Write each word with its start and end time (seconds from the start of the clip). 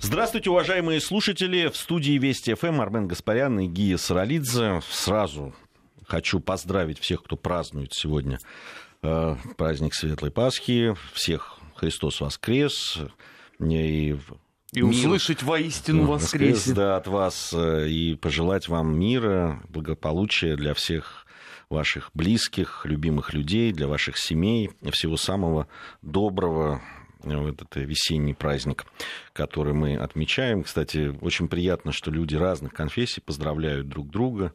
Здравствуйте, 0.00 0.50
уважаемые 0.50 1.00
слушатели. 1.00 1.68
В 1.68 1.76
студии 1.76 2.18
Вести 2.18 2.54
ФМ 2.54 2.80
Армен 2.80 3.08
Гаспарян 3.08 3.58
и 3.58 3.66
Гия 3.66 3.96
Саралидзе. 3.96 4.80
Сразу 4.88 5.54
хочу 6.06 6.38
поздравить 6.38 7.00
всех, 7.00 7.24
кто 7.24 7.36
празднует 7.36 7.92
сегодня 7.92 8.38
э, 9.02 9.36
праздник 9.56 9.94
Светлой 9.94 10.30
Пасхи. 10.30 10.94
Всех 11.12 11.58
Христос 11.74 12.20
воскрес. 12.20 12.98
И, 13.58 14.16
и 14.72 14.82
услышать 14.82 15.42
воистину 15.42 16.06
воскресит. 16.06 16.56
воскрес. 16.56 16.76
Да, 16.76 16.96
от 16.96 17.08
вас. 17.08 17.52
Э, 17.52 17.88
и 17.88 18.14
пожелать 18.14 18.68
вам 18.68 18.96
мира, 18.96 19.60
благополучия 19.68 20.54
для 20.54 20.74
всех 20.74 21.26
ваших 21.70 22.10
близких, 22.14 22.82
любимых 22.84 23.34
людей, 23.34 23.72
для 23.72 23.88
ваших 23.88 24.16
семей. 24.16 24.70
Всего 24.92 25.16
самого 25.16 25.66
доброго, 26.02 26.80
в 27.36 27.46
этот 27.46 27.76
весенний 27.76 28.34
праздник, 28.34 28.86
который 29.32 29.74
мы 29.74 29.96
отмечаем. 29.96 30.62
Кстати, 30.62 31.14
очень 31.20 31.48
приятно, 31.48 31.92
что 31.92 32.10
люди 32.10 32.36
разных 32.36 32.72
конфессий 32.72 33.20
поздравляют 33.20 33.88
друг 33.88 34.08
друга. 34.08 34.54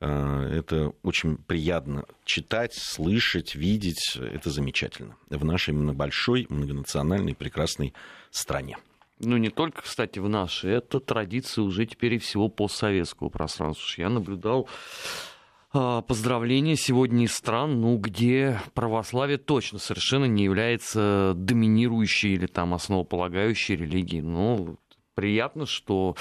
А, 0.00 0.48
это 0.48 0.92
очень 1.02 1.36
приятно 1.36 2.04
читать, 2.24 2.74
слышать, 2.74 3.54
видеть. 3.54 4.16
Это 4.16 4.50
замечательно 4.50 5.16
в 5.28 5.44
нашей 5.44 5.74
большой, 5.74 6.46
многонациональной, 6.48 7.34
прекрасной 7.34 7.94
стране. 8.30 8.78
Ну, 9.20 9.36
не 9.36 9.50
только, 9.50 9.82
кстати, 9.82 10.18
в 10.18 10.28
нашей. 10.28 10.72
Это 10.72 11.00
традиция 11.00 11.62
уже 11.62 11.86
теперь 11.86 12.14
и 12.14 12.18
всего 12.18 12.48
постсоветского 12.48 13.28
пространства. 13.28 13.84
Я 14.00 14.08
наблюдал 14.08 14.68
поздравления 15.74 16.76
сегодня 16.76 17.24
из 17.24 17.32
стран, 17.32 17.80
ну, 17.80 17.98
где 17.98 18.60
православие 18.74 19.38
точно 19.38 19.78
совершенно 19.78 20.26
не 20.26 20.44
является 20.44 21.34
доминирующей 21.36 22.34
или 22.34 22.46
там 22.46 22.74
основополагающей 22.74 23.76
религией. 23.76 24.22
Ну, 24.22 24.78
приятно, 25.14 25.66
что 25.66 26.16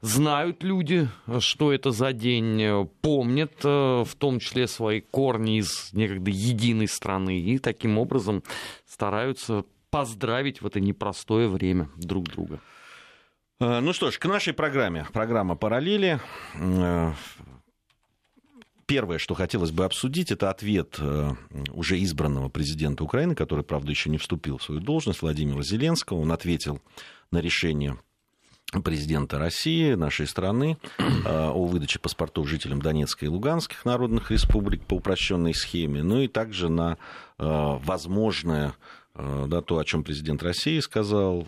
знают 0.00 0.62
люди, 0.62 1.08
что 1.38 1.72
это 1.72 1.90
за 1.90 2.12
день, 2.12 2.88
помнят 3.00 3.52
э, 3.64 4.04
в 4.04 4.14
том 4.16 4.40
числе 4.40 4.66
свои 4.66 5.00
корни 5.00 5.58
из 5.58 5.92
некогда 5.92 6.30
единой 6.30 6.88
страны 6.88 7.40
и 7.40 7.58
таким 7.58 7.98
образом 7.98 8.42
стараются 8.86 9.64
поздравить 9.90 10.60
в 10.60 10.66
это 10.66 10.80
непростое 10.80 11.48
время 11.48 11.88
друг 11.96 12.24
друга. 12.24 12.60
Э, 13.60 13.80
ну 13.80 13.92
что 13.92 14.10
ж, 14.10 14.18
к 14.18 14.26
нашей 14.26 14.52
программе. 14.52 15.06
Программа 15.12 15.56
«Параллели». 15.56 16.20
Первое, 18.88 19.18
что 19.18 19.34
хотелось 19.34 19.70
бы 19.70 19.84
обсудить, 19.84 20.32
это 20.32 20.48
ответ 20.48 20.96
э, 20.98 21.32
уже 21.74 22.02
избранного 22.02 22.48
президента 22.48 23.04
Украины, 23.04 23.34
который, 23.34 23.62
правда, 23.62 23.90
еще 23.90 24.08
не 24.08 24.16
вступил 24.16 24.56
в 24.56 24.62
свою 24.62 24.80
должность, 24.80 25.20
Владимира 25.20 25.62
Зеленского. 25.62 26.20
Он 26.20 26.32
ответил 26.32 26.80
на 27.30 27.42
решение 27.42 27.98
президента 28.82 29.38
России, 29.38 29.92
нашей 29.92 30.26
страны, 30.26 30.78
э, 30.98 31.02
о 31.26 31.66
выдаче 31.66 31.98
паспортов 31.98 32.48
жителям 32.48 32.80
Донецкой 32.80 33.28
и 33.28 33.30
Луганских 33.30 33.84
народных 33.84 34.30
республик 34.30 34.82
по 34.86 34.94
упрощенной 34.94 35.52
схеме, 35.52 36.02
ну 36.02 36.22
и 36.22 36.26
также 36.26 36.70
на 36.70 36.96
э, 37.38 37.44
возможное 37.44 38.74
да, 39.14 39.62
то, 39.62 39.78
о 39.78 39.84
чем 39.84 40.04
президент 40.04 40.44
России 40.44 40.78
сказал, 40.78 41.44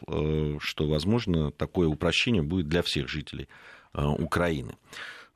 что, 0.59 0.89
возможно, 0.89 1.53
такое 1.53 1.87
упрощение 1.87 2.43
будет 2.43 2.67
для 2.67 2.83
всех 2.83 3.09
жителей 3.09 3.47
Украины. 3.95 4.75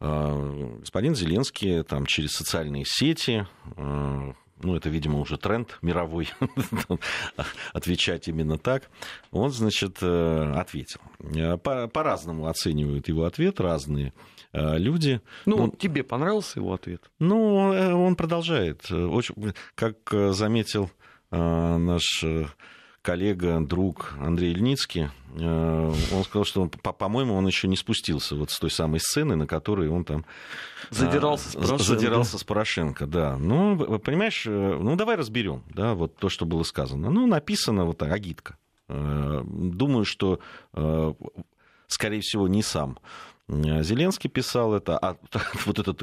А, 0.00 0.78
господин 0.80 1.14
Зеленский 1.14 1.82
там, 1.82 2.06
через 2.06 2.32
социальные 2.32 2.84
сети 2.86 3.46
а, 3.76 4.34
ну, 4.64 4.76
это, 4.76 4.88
видимо, 4.88 5.20
уже 5.20 5.36
тренд 5.36 5.78
мировой, 5.82 6.30
отвечать 7.72 8.28
именно 8.28 8.58
так, 8.58 8.90
он, 9.30 9.50
значит, 9.50 9.98
э, 10.00 10.52
ответил. 10.54 11.00
Э, 11.20 11.56
по-разному 11.56 12.46
оценивают 12.46 13.08
его 13.08 13.24
ответ 13.24 13.60
разные 13.60 14.12
э, 14.52 14.78
люди. 14.78 15.20
Ну, 15.44 15.56
он, 15.56 15.70
тебе 15.72 16.02
понравился 16.02 16.60
его 16.60 16.72
ответ? 16.72 17.10
Ну, 17.18 17.56
он 18.06 18.16
продолжает. 18.16 18.90
Очень, 18.90 19.54
как 19.74 19.96
заметил 20.32 20.90
наш 21.30 22.24
коллега, 23.04 23.60
друг 23.60 24.14
Андрей 24.18 24.52
Ильницкий, 24.52 25.10
э, 25.36 25.92
он 26.12 26.24
сказал, 26.24 26.44
что, 26.44 26.66
по-моему, 26.66 27.34
он 27.34 27.46
еще 27.46 27.68
не 27.68 27.76
спустился 27.76 28.34
вот 28.34 28.50
с 28.50 28.58
той 28.58 28.70
самой 28.70 28.98
сцены, 28.98 29.36
на 29.36 29.46
которой 29.46 29.88
он 29.88 30.04
там 30.04 30.24
задирался 30.90 31.50
с 31.50 31.52
Порошенко. 31.52 31.84
Задирался 31.84 32.38
с 32.38 32.44
Порошенко, 32.44 33.06
да. 33.06 33.36
Ну, 33.36 33.98
понимаешь, 33.98 34.44
э, 34.46 34.78
ну 34.80 34.96
давай 34.96 35.16
разберем, 35.16 35.62
да, 35.68 35.94
вот 35.94 36.16
то, 36.16 36.30
что 36.30 36.46
было 36.46 36.62
сказано. 36.62 37.10
Ну, 37.10 37.26
написано 37.26 37.84
вот 37.84 37.98
так, 37.98 38.10
агитка. 38.10 38.56
Э, 38.88 39.42
думаю, 39.44 40.04
что, 40.04 40.40
скорее 41.86 42.20
всего, 42.22 42.48
не 42.48 42.62
сам 42.62 42.98
Зеленский 43.46 44.30
писал 44.30 44.74
это, 44.74 44.96
а 44.96 45.16
вот 45.66 45.78
этот 45.78 46.02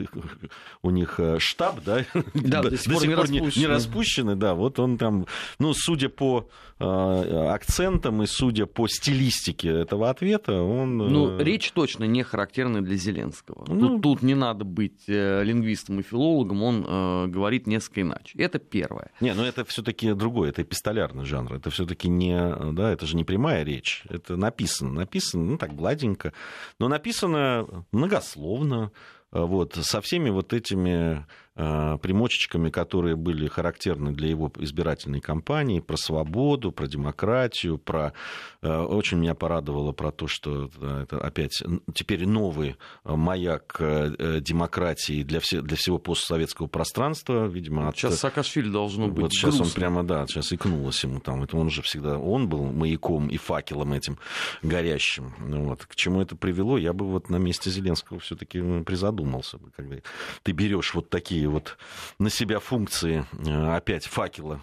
у 0.84 0.90
них 0.92 1.20
э, 1.20 1.40
штаб, 1.40 1.84
да, 1.84 2.06
да 2.36 2.62
до 2.62 2.78
сих 2.78 2.94
пор, 2.94 3.08
не, 3.08 3.16
распущенный. 3.16 3.52
не 3.56 3.68
распущенный, 3.68 4.36
да, 4.36 4.54
вот 4.54 4.80
он 4.80 5.00
там, 5.00 5.26
ну, 5.58 5.74
судя 5.74 6.10
по 6.10 6.48
э, 6.80 6.84
акцентам 6.84 8.22
и 8.22 8.28
судя 8.28 8.68
по 8.68 8.88
стилистике 8.88 9.70
этого 9.70 10.12
ответа, 10.12 10.62
он... 10.62 10.98
Ну, 10.98 11.40
э, 11.40 11.44
речь 11.44 11.72
точно 11.72 12.04
не 12.04 12.22
характерная 12.22 12.82
для 12.82 12.96
Зеленского. 12.96 13.66
Ну, 13.68 13.90
тут, 13.90 14.02
тут 14.04 14.22
не 14.22 14.36
надо 14.36 14.64
быть 14.64 15.08
лингвистом 15.08 16.00
и 16.00 16.04
филологом, 16.04 16.62
он 16.62 16.86
э, 16.88 17.28
говорит 17.28 17.66
несколько 17.66 18.02
иначе. 18.02 18.38
Это 18.38 18.60
первое. 18.60 19.10
Не, 19.20 19.34
ну 19.34 19.44
это 19.44 19.66
все 19.66 19.82
таки 19.82 20.14
другое, 20.14 20.50
это 20.50 20.62
эпистолярный 20.62 21.26
жанр, 21.26 21.56
это 21.56 21.72
все 21.72 21.88
таки 21.88 22.08
не, 22.08 22.74
да, 22.74 22.92
это 22.92 23.08
же 23.08 23.16
не 23.16 23.24
прямая 23.24 23.64
речь, 23.64 24.04
это 24.10 24.38
написано, 24.38 24.92
написано, 24.92 25.44
ну, 25.44 25.58
так, 25.58 25.76
гладенько, 25.76 26.34
но 26.78 26.88
написано 26.88 27.31
написано 27.32 27.86
многословно, 27.92 28.92
вот, 29.32 29.76
со 29.76 30.02
всеми 30.02 30.30
вот 30.30 30.54
этими 30.54 31.26
Э, 31.51 31.51
примочечками, 31.56 32.70
которые 32.70 33.16
были 33.16 33.48
характерны 33.48 34.14
для 34.14 34.30
его 34.30 34.52
избирательной 34.58 35.20
кампании, 35.20 35.80
про 35.80 35.98
свободу, 35.98 36.72
про 36.72 36.88
демократию, 36.88 37.78
про... 37.78 38.14
Э, 38.62 38.80
очень 38.80 39.18
меня 39.18 39.36
порадовало 39.36 39.92
про 39.92 40.12
то, 40.12 40.28
что 40.28 40.70
это 41.04 41.20
опять 41.20 41.62
теперь 41.94 42.26
новый 42.28 42.78
маяк 43.04 43.76
э, 43.80 44.40
демократии 44.42 45.24
для, 45.24 45.40
все, 45.40 45.62
для 45.62 45.76
всего 45.76 45.98
постсоветского 45.98 46.68
пространства, 46.68 47.48
видимо. 47.48 47.90
От... 47.90 47.98
Сейчас 47.98 48.20
Саакашвили 48.20 48.70
должно 48.70 49.08
быть 49.08 49.24
Вот 49.24 49.34
сейчас 49.34 49.56
грустно. 49.56 49.66
он 49.66 49.72
прямо, 49.72 50.04
да, 50.04 50.26
сейчас 50.28 50.54
икнулось 50.54 51.04
ему 51.04 51.20
там. 51.20 51.44
Это 51.44 51.58
он 51.58 51.70
же 51.70 51.82
всегда, 51.82 52.18
он 52.18 52.48
был 52.48 52.64
маяком 52.72 53.28
и 53.28 53.38
факелом 53.38 53.94
этим 53.94 54.18
горящим. 54.62 55.34
Вот. 55.40 55.86
К 55.86 55.96
чему 55.96 56.22
это 56.22 56.36
привело, 56.36 56.78
я 56.78 56.94
бы 56.94 57.06
вот 57.06 57.30
на 57.30 57.38
месте 57.38 57.70
Зеленского 57.70 58.20
все 58.20 58.36
таки 58.36 58.62
призадумался, 58.84 59.60
когда 59.76 59.98
ты 60.44 60.52
берешь 60.52 60.94
вот 60.94 61.10
такие 61.10 61.41
такие 61.42 61.50
вот 61.50 61.78
на 62.20 62.30
себя 62.30 62.60
функции 62.60 63.26
э, 63.46 63.76
опять 63.76 64.06
факела 64.06 64.62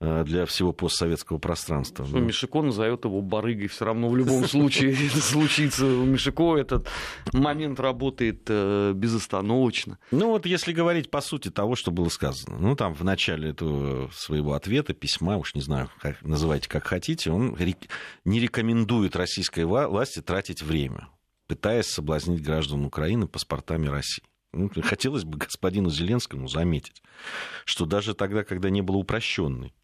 э, 0.00 0.24
для 0.24 0.46
всего 0.46 0.72
постсоветского 0.72 1.38
пространства. 1.38 2.04
Что, 2.04 2.18
Мишико 2.18 2.60
назовет 2.60 3.04
его 3.04 3.22
барыгой, 3.22 3.68
все 3.68 3.84
равно 3.84 4.08
в 4.08 4.16
любом 4.16 4.44
случае 4.48 4.92
это 4.92 5.20
случится. 5.20 5.86
У 5.86 6.04
Мишико 6.04 6.56
этот 6.56 6.88
момент 7.32 7.78
работает 7.78 8.42
э, 8.48 8.92
безостановочно. 8.96 9.98
Ну 10.10 10.30
вот 10.30 10.44
если 10.44 10.72
говорить 10.72 11.08
по 11.08 11.20
сути 11.20 11.50
того, 11.50 11.76
что 11.76 11.92
было 11.92 12.08
сказано. 12.08 12.58
Ну 12.58 12.74
там 12.74 12.94
в 12.94 13.04
начале 13.04 13.50
этого 13.50 14.10
своего 14.12 14.54
ответа, 14.54 14.94
письма, 14.94 15.36
уж 15.36 15.54
не 15.54 15.60
знаю, 15.60 15.88
как, 16.00 16.20
называйте 16.22 16.68
как 16.68 16.84
хотите, 16.84 17.30
он 17.30 17.56
не 18.24 18.40
рекомендует 18.40 19.14
российской 19.14 19.64
власти 19.64 20.20
тратить 20.20 20.62
время, 20.62 21.08
пытаясь 21.46 21.86
соблазнить 21.86 22.42
граждан 22.42 22.84
Украины 22.84 23.28
паспортами 23.28 23.86
России. 23.86 24.24
Ну, 24.52 24.70
хотелось 24.82 25.24
бы 25.24 25.38
господину 25.38 25.90
Зеленскому 25.90 26.48
заметить, 26.48 27.02
что 27.64 27.86
даже 27.86 28.14
тогда, 28.14 28.44
когда 28.44 28.70
не 28.70 28.82
было 28.82 28.96
упрощенной 28.96 29.74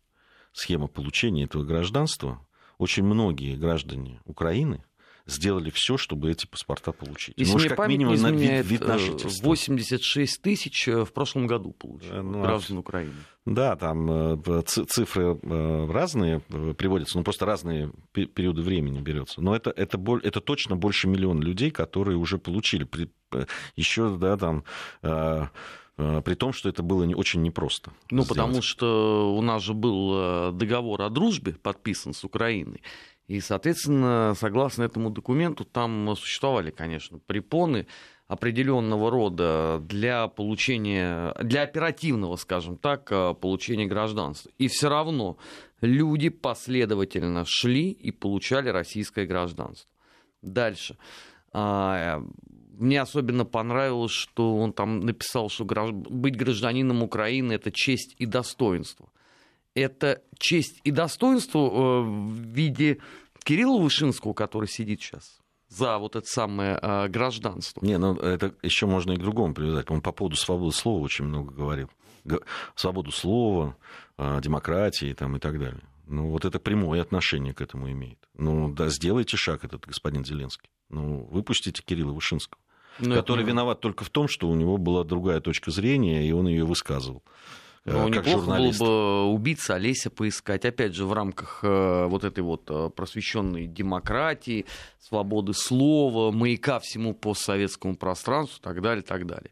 схемы 0.53 0.89
получения 0.89 1.45
этого 1.45 1.65
гражданства, 1.65 2.47
очень 2.79 3.05
многие 3.05 3.57
граждане 3.57 4.21
Украины 4.25 4.85
сделали 5.29 5.71
все, 5.71 5.97
чтобы 5.97 6.31
эти 6.31 6.47
паспорта 6.47 6.93
получить. 6.93 7.35
Если 7.37 7.53
ну, 7.53 7.59
мне 7.59 7.69
как 7.69 7.89
минимум 7.89 8.21
на 8.21 8.31
вид, 8.31 8.67
вид 8.67 8.81
на 8.81 8.99
жительство. 8.99 9.47
86 9.47 10.43
тысяч 10.43 10.89
э, 10.89 11.05
в 11.05 11.13
прошлом 11.13 11.47
году 11.47 11.73
получили 11.73 12.19
ну, 12.19 12.41
граждан 12.43 12.79
Украины. 12.79 13.13
Да, 13.45 13.77
там 13.77 14.41
э, 14.41 14.63
цифры 14.65 15.39
э, 15.41 15.91
разные 15.91 16.41
приводятся, 16.41 17.19
ну 17.19 17.25
просто 17.25 17.45
разные 17.45 17.93
периоды 18.13 18.63
времени 18.63 19.01
берется. 19.01 19.41
Но 19.43 19.55
это, 19.55 19.71
это, 19.71 20.01
это 20.23 20.41
точно 20.41 20.77
больше 20.77 21.09
миллиона 21.09 21.41
людей, 21.41 21.71
которые 21.71 22.17
уже 22.17 22.39
получили. 22.39 22.89
Еще, 23.77 24.17
да, 24.17 24.37
там 24.37 24.65
при 25.97 26.35
том, 26.37 26.53
что 26.53 26.69
это 26.69 26.85
было 26.85 27.03
не, 27.03 27.17
очень 27.17 27.43
непросто. 27.43 27.91
Ну, 28.13 28.23
сделать. 28.23 28.29
потому 28.29 28.63
что 28.63 29.37
у 29.37 29.43
нас 29.43 29.63
же 29.63 29.75
был 29.75 30.53
договор 30.53 31.03
о 31.03 31.11
дружбе 31.11 31.55
подписан 31.55 32.15
с 32.15 32.23
Украиной. 32.23 32.83
И, 33.29 33.41
соответственно, 33.41 34.35
согласно 34.37 34.83
этому 34.83 35.11
документу, 35.11 35.65
там 35.65 36.17
существовали, 36.17 36.71
конечно, 36.71 37.19
препоны 37.19 37.87
определенного 38.27 39.11
рода 39.11 39.81
для 39.83 40.29
получения, 40.29 41.35
для 41.43 41.63
оперативного, 41.63 42.37
скажем 42.37 42.77
так, 42.77 43.09
получения 43.39 43.87
гражданства. 43.87 44.51
И 44.59 44.69
все 44.69 44.89
равно 44.89 45.39
люди 45.83 46.31
последовательно 46.31 47.45
шли 47.47 47.91
и 47.91 48.11
получали 48.11 48.71
российское 48.71 49.27
гражданство. 49.27 49.91
Дальше. 50.43 50.97
А, 51.53 52.23
мне 52.79 53.01
особенно 53.01 53.45
понравилось, 53.45 54.13
что 54.13 54.57
он 54.57 54.73
там 54.73 55.01
написал, 55.01 55.49
что 55.49 55.65
быть 55.65 56.37
гражданином 56.37 57.03
Украины 57.03 57.53
это 57.53 57.71
честь 57.73 58.15
и 58.19 58.27
достоинство. 58.27 59.11
Это 59.79 60.23
честь 60.39 60.81
и 60.85 60.91
достоинство 60.91 61.59
э, 61.59 62.03
в 62.03 62.41
виде 62.53 62.99
Кирилла 63.45 63.81
Вышинского, 63.81 64.33
который 64.33 64.69
сидит 64.69 65.01
сейчас 65.01 65.39
за 65.69 65.99
вот 65.99 66.17
это 66.17 66.27
самое 66.27 66.79
э, 66.81 67.09
гражданство. 67.09 67.85
Не, 67.85 67.99
ну 67.99 68.15
это 68.15 68.55
еще 68.63 68.87
можно 68.87 69.13
и 69.13 69.17
к 69.17 69.21
другому 69.21 69.55
привязать. 69.55 69.91
Он 69.91 70.01
по 70.01 70.13
поводу 70.13 70.37
свободы 70.37 70.75
слова 70.75 71.03
очень 71.03 71.27
много 71.27 71.53
говорил. 71.53 71.91
Свободу 72.75 73.11
слова, 73.11 73.77
э, 74.17 74.41
демократии 74.43 75.13
там, 75.13 75.37
и 75.37 75.39
так 75.39 75.59
далее. 75.59 75.83
Ну, 76.07 76.31
вот 76.31 76.47
это 76.47 76.59
прямое 76.59 77.03
отношение 77.03 77.53
к 77.53 77.61
этому 77.61 77.91
имеет. 77.91 78.19
Ну, 78.35 78.73
да, 78.73 78.89
сделайте 78.89 79.37
шаг 79.37 79.65
этот, 79.65 79.87
господин 79.87 80.25
Зеленский. 80.25 80.71
Ну, 80.89 81.29
выпустите 81.31 81.83
Кирилла 81.83 82.13
Вышинского. 82.13 82.61
Но 82.99 83.11
ну, 83.11 83.15
который 83.15 83.43
это... 83.43 83.51
виноват 83.51 83.81
только 83.81 84.05
в 84.05 84.11
том, 84.11 84.27
что 84.27 84.49
у 84.49 84.55
него 84.55 84.79
была 84.79 85.05
другая 85.05 85.41
точка 85.41 85.71
зрения, 85.71 86.27
и 86.27 86.33
он 86.33 86.49
ее 86.49 86.65
высказывал. 86.65 87.23
Ну, 87.93 88.11
как 88.11 88.27
неплохо 88.27 88.41
журналист. 88.41 88.81
было 88.81 88.89
бы 88.89 89.25
убийца 89.33 89.75
Олеся 89.75 90.11
поискать, 90.11 90.65
опять 90.65 90.95
же, 90.95 91.07
в 91.07 91.13
рамках 91.13 91.61
э, 91.63 92.07
вот 92.07 92.25
этой 92.25 92.41
вот 92.41 92.71
э, 92.71 92.91
просвещенной 92.91 93.67
демократии, 93.67 94.67
свободы 95.01 95.53
слова, 95.55 96.31
маяка 96.31 96.81
всему 96.81 97.15
постсоветскому 97.15 97.97
пространству 97.97 98.59
и 98.61 98.63
так 98.63 98.83
далее, 98.83 99.03
так 99.03 99.27
далее. 99.27 99.51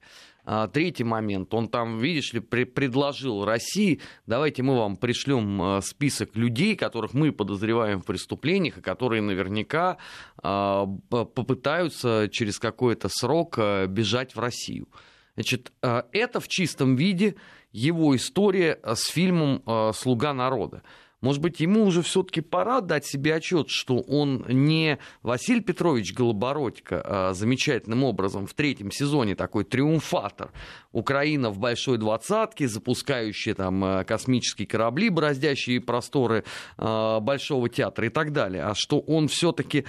А, 0.48 0.68
третий 0.68 1.02
момент, 1.02 1.52
он 1.54 1.68
там, 1.68 1.98
видишь 1.98 2.32
ли, 2.32 2.40
предложил 2.40 3.44
России, 3.44 4.00
давайте 4.26 4.62
мы 4.62 4.76
вам 4.76 4.96
пришлем 4.96 5.60
э, 5.60 5.80
список 5.82 6.36
людей, 6.36 6.76
которых 6.76 7.14
мы 7.14 7.32
подозреваем 7.32 8.00
в 8.00 8.04
преступлениях, 8.04 8.78
и 8.78 8.80
которые 8.80 9.22
наверняка 9.22 9.96
а, 10.38 10.86
попытаются 11.10 12.28
через 12.30 12.58
какой-то 12.60 13.08
срок 13.10 13.58
бежать 13.88 14.36
в 14.36 14.38
Россию. 14.38 14.88
Значит, 15.34 15.70
это 15.82 16.40
в 16.40 16.48
чистом 16.48 16.96
виде 16.96 17.34
его 17.76 18.16
история 18.16 18.78
э, 18.82 18.94
с 18.94 19.04
фильмом 19.08 19.62
э, 19.66 19.92
«Слуга 19.94 20.32
народа». 20.32 20.82
Может 21.20 21.42
быть, 21.42 21.60
ему 21.60 21.84
уже 21.84 22.02
все-таки 22.02 22.40
пора 22.40 22.80
дать 22.80 23.06
себе 23.06 23.34
отчет, 23.34 23.68
что 23.68 23.98
он 24.00 24.44
не 24.48 24.98
Василий 25.22 25.62
Петрович 25.62 26.14
Голобородько 26.14 27.02
а 27.04 27.32
замечательным 27.32 28.04
образом 28.04 28.46
в 28.46 28.54
третьем 28.54 28.90
сезоне 28.90 29.34
такой 29.34 29.64
триумфатор. 29.64 30.52
Украина 30.92 31.50
в 31.50 31.58
большой 31.58 31.96
двадцатке, 31.98 32.68
запускающая 32.68 33.54
там 33.54 34.04
космические 34.04 34.68
корабли, 34.68 35.08
бороздящие 35.08 35.80
просторы 35.80 36.44
Большого 36.76 37.70
театра 37.70 38.06
и 38.06 38.10
так 38.10 38.32
далее. 38.32 38.64
А 38.64 38.74
что 38.74 39.00
он 39.00 39.28
все-таки 39.28 39.86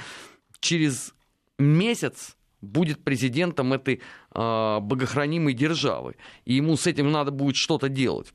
через 0.62 1.14
месяц 1.60 2.37
будет 2.62 3.04
президентом 3.04 3.74
этой 3.74 4.02
э, 4.34 4.80
богохранимой 4.80 5.54
державы. 5.54 6.16
И 6.46 6.56
ему 6.56 6.78
с 6.78 6.88
этим 6.88 7.12
надо 7.12 7.32
будет 7.32 7.56
что-то 7.56 7.90
делать. 7.90 8.34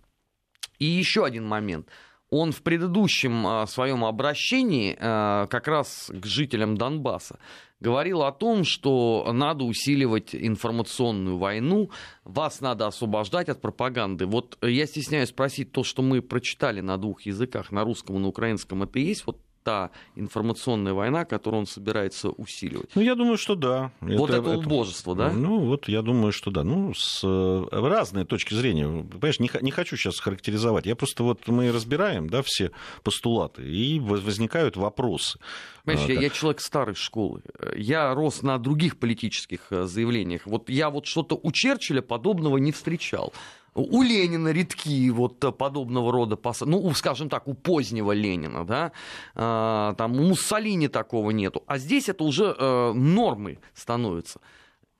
И 0.78 0.84
еще 0.84 1.24
один 1.24 1.46
момент. 1.46 1.88
Он 2.30 2.50
в 2.50 2.62
предыдущем 2.62 3.46
э, 3.46 3.66
своем 3.66 4.04
обращении 4.04 4.96
э, 4.98 5.46
как 5.48 5.68
раз 5.68 6.10
к 6.12 6.24
жителям 6.24 6.76
Донбасса 6.76 7.38
говорил 7.82 8.22
о 8.22 8.32
том, 8.32 8.64
что 8.64 9.28
надо 9.32 9.64
усиливать 9.64 10.34
информационную 10.34 11.36
войну, 11.36 11.90
вас 12.24 12.60
надо 12.60 12.86
освобождать 12.86 13.48
от 13.48 13.60
пропаганды. 13.60 14.24
Вот 14.24 14.56
я 14.62 14.86
стесняюсь 14.86 15.30
спросить, 15.30 15.72
то, 15.72 15.82
что 15.82 16.00
мы 16.00 16.22
прочитали 16.22 16.80
на 16.80 16.96
двух 16.96 17.22
языках, 17.22 17.72
на 17.72 17.82
русском 17.82 18.16
и 18.16 18.18
на 18.20 18.28
украинском, 18.28 18.84
это 18.84 18.98
и 19.00 19.02
есть 19.02 19.26
вот 19.26 19.40
та 19.62 19.90
информационная 20.16 20.92
война, 20.92 21.24
которую 21.24 21.60
он 21.60 21.66
собирается 21.66 22.30
усиливать? 22.30 22.90
Ну, 22.94 23.02
я 23.02 23.14
думаю, 23.14 23.36
что 23.36 23.54
да. 23.54 23.92
Вот 24.00 24.30
это, 24.30 24.40
это 24.40 24.58
убожество, 24.58 25.14
да? 25.14 25.32
Ну, 25.32 25.60
вот 25.60 25.88
я 25.88 26.02
думаю, 26.02 26.32
что 26.32 26.50
да. 26.50 26.64
Ну, 26.64 26.92
с 26.94 27.20
э, 27.24 27.64
разной 27.70 28.24
точки 28.24 28.54
зрения. 28.54 28.86
Понимаешь, 28.86 29.40
не, 29.40 29.50
не 29.60 29.70
хочу 29.70 29.96
сейчас 29.96 30.20
характеризовать. 30.20 30.86
Я 30.86 30.96
просто 30.96 31.22
вот 31.22 31.46
мы 31.48 31.70
разбираем, 31.72 32.28
да, 32.28 32.42
все 32.44 32.70
постулаты, 33.02 33.62
и 33.62 34.00
возникают 34.00 34.76
вопросы. 34.76 35.38
Понимаешь, 35.84 36.08
а, 36.08 36.12
я, 36.12 36.20
я 36.20 36.30
человек 36.30 36.60
старой 36.60 36.94
школы. 36.94 37.42
Я 37.76 38.14
рос 38.14 38.42
на 38.42 38.58
других 38.58 38.98
политических 38.98 39.66
э, 39.70 39.84
заявлениях. 39.84 40.46
Вот 40.46 40.68
я 40.68 40.90
вот 40.90 41.06
что-то 41.06 41.38
у 41.42 41.50
Черчилля 41.52 42.02
подобного 42.02 42.58
не 42.58 42.72
встречал. 42.72 43.32
У 43.74 44.02
Ленина 44.02 44.48
редки 44.48 45.08
вот 45.10 45.38
подобного 45.56 46.12
рода 46.12 46.36
посады, 46.36 46.72
ну, 46.72 46.92
скажем 46.92 47.30
так, 47.30 47.48
у 47.48 47.54
позднего 47.54 48.12
Ленина, 48.12 48.66
да, 48.66 48.92
а, 49.34 49.94
там 49.94 50.12
у 50.20 50.24
Муссолини 50.24 50.88
такого 50.88 51.30
нету, 51.30 51.62
а 51.66 51.78
здесь 51.78 52.08
это 52.08 52.24
уже 52.24 52.54
э, 52.58 52.92
нормой 52.92 53.58
становится. 53.74 54.40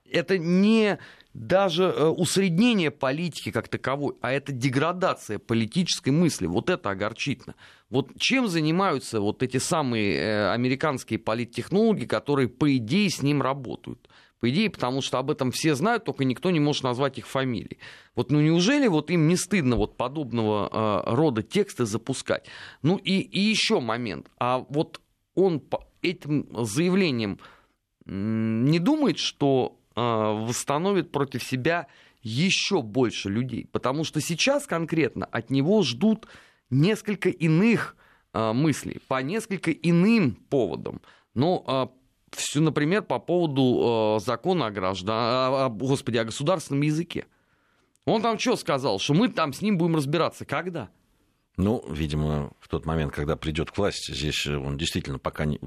Это 0.09 0.37
не 0.39 0.97
даже 1.33 1.83
э, 1.83 2.05
усреднение 2.05 2.91
политики 2.91 3.51
как 3.51 3.67
таковой, 3.67 4.15
а 4.21 4.31
это 4.31 4.51
деградация 4.51 5.39
политической 5.39 6.09
мысли. 6.09 6.45
Вот 6.45 6.69
это 6.69 6.91
огорчительно. 6.91 7.55
Вот 7.89 8.09
чем 8.17 8.47
занимаются 8.47 9.19
вот 9.19 9.41
эти 9.43 9.57
самые 9.57 10.15
э, 10.15 10.51
американские 10.51 11.19
политтехнологи, 11.19 12.05
которые, 12.05 12.47
по 12.47 12.75
идее, 12.75 13.09
с 13.09 13.21
ним 13.21 13.41
работают? 13.41 14.07
По 14.43 14.49
идее, 14.49 14.69
потому 14.69 15.01
что 15.01 15.19
об 15.19 15.31
этом 15.31 15.51
все 15.51 15.73
знают, 15.73 16.03
только 16.03 16.25
никто 16.25 16.51
не 16.51 16.59
может 16.59 16.83
назвать 16.83 17.17
их 17.17 17.27
фамилии. 17.27 17.77
Вот 18.13 18.29
ну 18.29 18.41
неужели 18.41 18.87
вот 18.87 19.09
им 19.09 19.29
не 19.29 19.37
стыдно 19.37 19.77
вот 19.77 19.95
подобного 19.95 20.67
э, 21.07 21.15
рода 21.15 21.43
тексты 21.43 21.85
запускать? 21.85 22.45
Ну 22.81 22.97
и, 22.97 23.21
и 23.21 23.39
еще 23.39 23.79
момент. 23.79 24.29
А 24.39 24.65
вот 24.67 24.99
он 25.33 25.61
по 25.61 25.87
этим 26.01 26.45
заявлением 26.65 27.39
не 28.03 28.79
думает, 28.79 29.17
что 29.17 29.79
э, 29.95 30.01
восстановит 30.01 31.13
против 31.13 31.41
себя 31.41 31.87
еще 32.21 32.81
больше 32.81 33.29
людей? 33.29 33.69
Потому 33.71 34.03
что 34.03 34.19
сейчас 34.19 34.67
конкретно 34.67 35.25
от 35.25 35.51
него 35.51 35.83
ждут 35.83 36.27
несколько 36.69 37.29
иных 37.29 37.95
э, 38.33 38.51
мыслей, 38.51 38.99
по 39.07 39.21
несколько 39.21 39.71
иным 39.71 40.35
поводам. 40.49 40.99
Но 41.33 41.63
э, 41.95 42.02
все, 42.35 42.59
например, 42.59 43.03
по 43.03 43.19
поводу 43.19 44.17
э, 44.17 44.25
закона 44.25 44.67
о 44.67 44.71
граждан, 44.71 45.15
о, 45.15 45.65
о, 45.65 45.69
господи, 45.69 46.17
о 46.17 46.25
государственном 46.25 46.81
языке. 46.81 47.25
Он 48.05 48.21
там 48.21 48.37
что 48.37 48.55
сказал, 48.55 48.99
что 48.99 49.13
мы 49.13 49.29
там 49.29 49.53
с 49.53 49.61
ним 49.61 49.77
будем 49.77 49.95
разбираться, 49.95 50.45
когда? 50.45 50.89
Ну, 51.55 51.83
видимо, 51.87 52.51
в 52.59 52.67
тот 52.67 52.85
момент, 52.85 53.13
когда 53.13 53.35
придет 53.35 53.71
к 53.71 53.77
власти, 53.77 54.11
здесь 54.11 54.47
он 54.47 54.77
действительно 54.77 55.19
пока 55.19 55.45
не... 55.45 55.59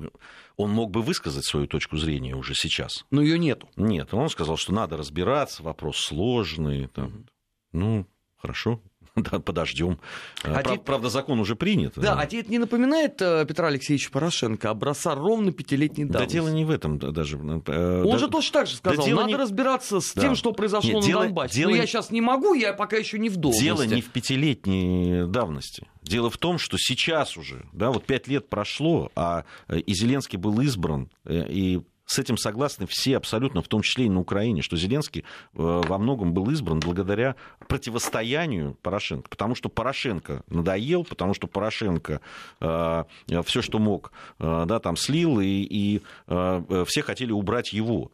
Он 0.56 0.70
мог 0.70 0.90
бы 0.90 1.00
высказать 1.00 1.44
свою 1.44 1.68
точку 1.68 1.96
зрения 1.96 2.34
уже 2.34 2.54
сейчас. 2.54 3.06
Но 3.10 3.22
ее 3.22 3.38
нету. 3.38 3.69
Нет, 3.76 4.12
он 4.12 4.29
сказал, 4.29 4.56
что 4.56 4.72
надо 4.72 4.96
разбираться, 4.96 5.62
вопрос 5.62 5.98
сложный. 5.98 6.88
Там. 6.88 7.26
Ну, 7.72 8.06
хорошо, 8.36 8.82
да, 9.31 9.39
подождем. 9.39 9.99
А 10.43 10.61
Прав, 10.61 10.77
те... 10.77 10.79
Правда, 10.79 11.08
закон 11.08 11.41
уже 11.41 11.56
принят. 11.56 11.94
Да, 11.96 12.03
да, 12.03 12.20
а 12.20 12.27
тебе 12.27 12.43
это 12.43 12.51
не 12.51 12.58
напоминает 12.58 13.20
э, 13.23 13.46
Петра 13.46 13.69
Алексеевича 13.69 14.11
Порошенко, 14.11 14.69
образца 14.69 15.15
ровно 15.15 15.53
пятилетней 15.53 16.05
давности? 16.05 16.35
Да 16.35 16.41
дело 16.41 16.49
не 16.55 16.65
в 16.67 16.70
этом 16.70 16.99
даже. 16.99 17.39
Э, 17.39 18.03
Он 18.03 18.13
да... 18.13 18.19
же 18.19 18.29
точно 18.29 18.53
так 18.53 18.67
же 18.67 18.77
сказал, 18.77 19.06
да 19.06 19.15
надо 19.15 19.29
не... 19.29 19.37
разбираться 19.37 20.01
с 20.01 20.13
да. 20.13 20.20
тем, 20.20 20.35
что 20.37 20.53
произошло 20.53 20.91
Нет, 20.91 21.01
на 21.01 21.06
дело, 21.06 21.23
Донбассе. 21.25 21.56
Дело... 21.56 21.70
Но 21.70 21.77
я 21.77 21.87
сейчас 21.87 22.11
не 22.11 22.20
могу, 22.20 22.53
я 22.53 22.75
пока 22.75 22.96
еще 22.96 23.19
не 23.19 23.31
в 23.31 23.37
должности. 23.37 23.65
Дело 23.65 23.82
не 23.82 24.03
в 24.03 24.11
пятилетней 24.11 25.27
давности. 25.27 25.87
Дело 26.03 26.29
в 26.29 26.37
том, 26.37 26.58
что 26.58 26.77
сейчас 26.79 27.39
уже, 27.39 27.65
да, 27.73 27.91
вот 27.91 28.05
пять 28.05 28.29
лет 28.29 28.49
прошло, 28.51 29.11
а 29.17 29.44
э, 29.69 29.79
и 29.79 29.94
Зеленский 29.94 30.39
был 30.39 30.61
избран, 30.61 31.11
и 31.27 31.81
с 32.06 32.19
этим 32.20 32.39
согласны 32.39 32.86
все 32.86 33.17
абсолютно, 33.17 33.63
в 33.63 33.69
том 33.69 33.82
числе 33.82 34.06
и 34.06 34.08
на 34.08 34.20
Украине, 34.20 34.63
что 34.63 34.77
Зеленский 34.77 35.22
э, 35.22 35.25
во 35.55 35.98
многом 35.98 36.32
был 36.32 36.48
избран 36.51 36.79
благодаря 36.79 37.34
противостоянию 37.67 38.75
Порошенко. 38.81 39.29
Потому 39.29 39.56
что 39.56 39.69
Порошенко 39.69 40.44
надоел, 40.48 41.05
потому 41.05 41.34
что 41.34 41.48
Порошенко 41.48 42.20
э, 42.60 43.05
все, 43.44 43.60
что 43.60 43.79
мог, 43.81 44.13
э, 44.39 44.65
да, 44.67 44.79
там 44.79 44.96
слил, 44.96 45.41
и, 45.41 45.46
и 45.46 46.03
э, 46.29 46.84
все 46.86 47.03
хотели 47.03 47.32
убрать 47.32 47.72
его. 47.72 48.13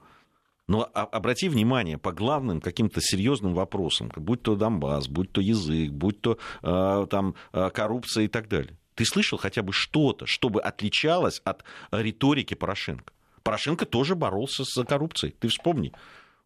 Но 0.68 0.88
обрати 0.94 1.50
внимание 1.50 1.98
по 1.98 2.12
главным 2.12 2.62
каким-то 2.62 3.00
серьезным 3.02 3.52
вопросам, 3.52 4.10
будь 4.16 4.42
то 4.42 4.56
Донбасс, 4.56 5.06
будь 5.06 5.30
то 5.32 5.42
язык, 5.42 5.92
будь 5.92 6.20
то 6.22 6.38
э, 6.62 7.06
там, 7.10 7.34
э, 7.52 7.68
коррупция 7.70 8.24
и 8.24 8.28
так 8.28 8.48
далее. 8.48 8.78
Ты 8.94 9.04
слышал 9.04 9.38
хотя 9.38 9.62
бы 9.62 9.72
что-то, 9.72 10.24
чтобы 10.24 10.62
отличалось 10.62 11.42
от 11.44 11.64
риторики 11.90 12.54
Порошенко? 12.54 13.12
Порошенко 13.42 13.86
тоже 13.86 14.14
боролся 14.14 14.64
за 14.64 14.84
коррупцией. 14.84 15.34
Ты 15.38 15.48
вспомни. 15.48 15.92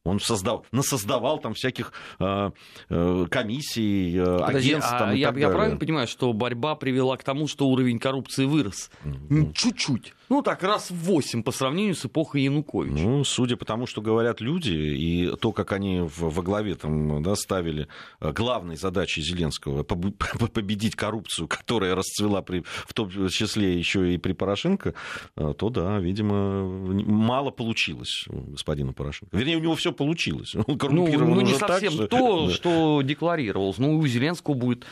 Он 0.06 0.20
создал, 0.20 0.64
насоздавал 0.70 1.38
там 1.38 1.54
всяких 1.54 1.92
э, 2.20 2.50
э, 2.88 3.26
комиссий, 3.28 4.16
э, 4.16 4.38
Подожди, 4.38 4.70
агентств. 4.70 4.92
а 4.92 4.98
там, 4.98 5.12
и 5.12 5.18
я, 5.18 5.32
я 5.36 5.48
правильно 5.48 5.78
понимаю, 5.78 6.06
что 6.06 6.32
борьба 6.32 6.76
привела 6.76 7.16
к 7.16 7.24
тому, 7.24 7.48
что 7.48 7.66
уровень 7.66 7.98
коррупции 7.98 8.44
вырос? 8.44 8.90
Ну, 9.02 9.52
Чуть-чуть. 9.52 10.14
Ну, 10.28 10.42
так 10.42 10.62
раз 10.62 10.90
в 10.90 10.94
8 10.94 11.42
по 11.42 11.52
сравнению 11.52 11.94
с 11.94 12.04
эпохой 12.04 12.42
Януковича. 12.42 12.94
Ну, 13.02 13.22
судя 13.24 13.56
по 13.56 13.64
тому, 13.64 13.86
что 13.86 14.02
говорят 14.02 14.40
люди, 14.40 14.72
и 14.72 15.36
то, 15.36 15.52
как 15.52 15.72
они 15.72 16.00
во 16.16 16.42
главе 16.42 16.74
там, 16.74 17.22
да, 17.22 17.36
ставили 17.36 17.86
э, 18.20 18.32
главной 18.32 18.76
задачей 18.76 19.22
Зеленского 19.22 19.82
победить 20.52 20.96
коррупцию, 20.96 21.46
которая 21.48 21.94
расцвела 21.94 22.42
при, 22.42 22.62
в 22.66 22.92
том 22.92 23.10
числе 23.28 23.78
еще 23.78 24.14
и 24.14 24.18
при 24.18 24.32
Порошенко, 24.32 24.94
э, 25.36 25.54
то 25.56 25.70
да, 25.70 25.98
видимо, 25.98 26.64
мало 27.04 27.50
получилось 27.50 28.24
у 28.28 28.40
господина 28.50 28.92
Порошенко. 28.92 29.36
Вернее, 29.36 29.56
у 29.56 29.60
него 29.60 29.76
все 29.76 29.92
получилось. 29.92 30.54
Он 30.54 30.64
ну, 30.66 30.76
коррумпирован 30.76 31.34
ну, 31.34 31.40
не 31.42 31.50
уже 31.50 31.58
так, 31.60 31.68
совсем 31.70 31.92
что- 31.92 32.06
то, 32.08 32.46
Да. 32.48 32.52
что 32.52 33.02
декларировалось. 33.02 33.78
Ну, 33.78 33.96
у 33.98 34.06
Зеленского 34.06 34.54
будет 34.54 34.84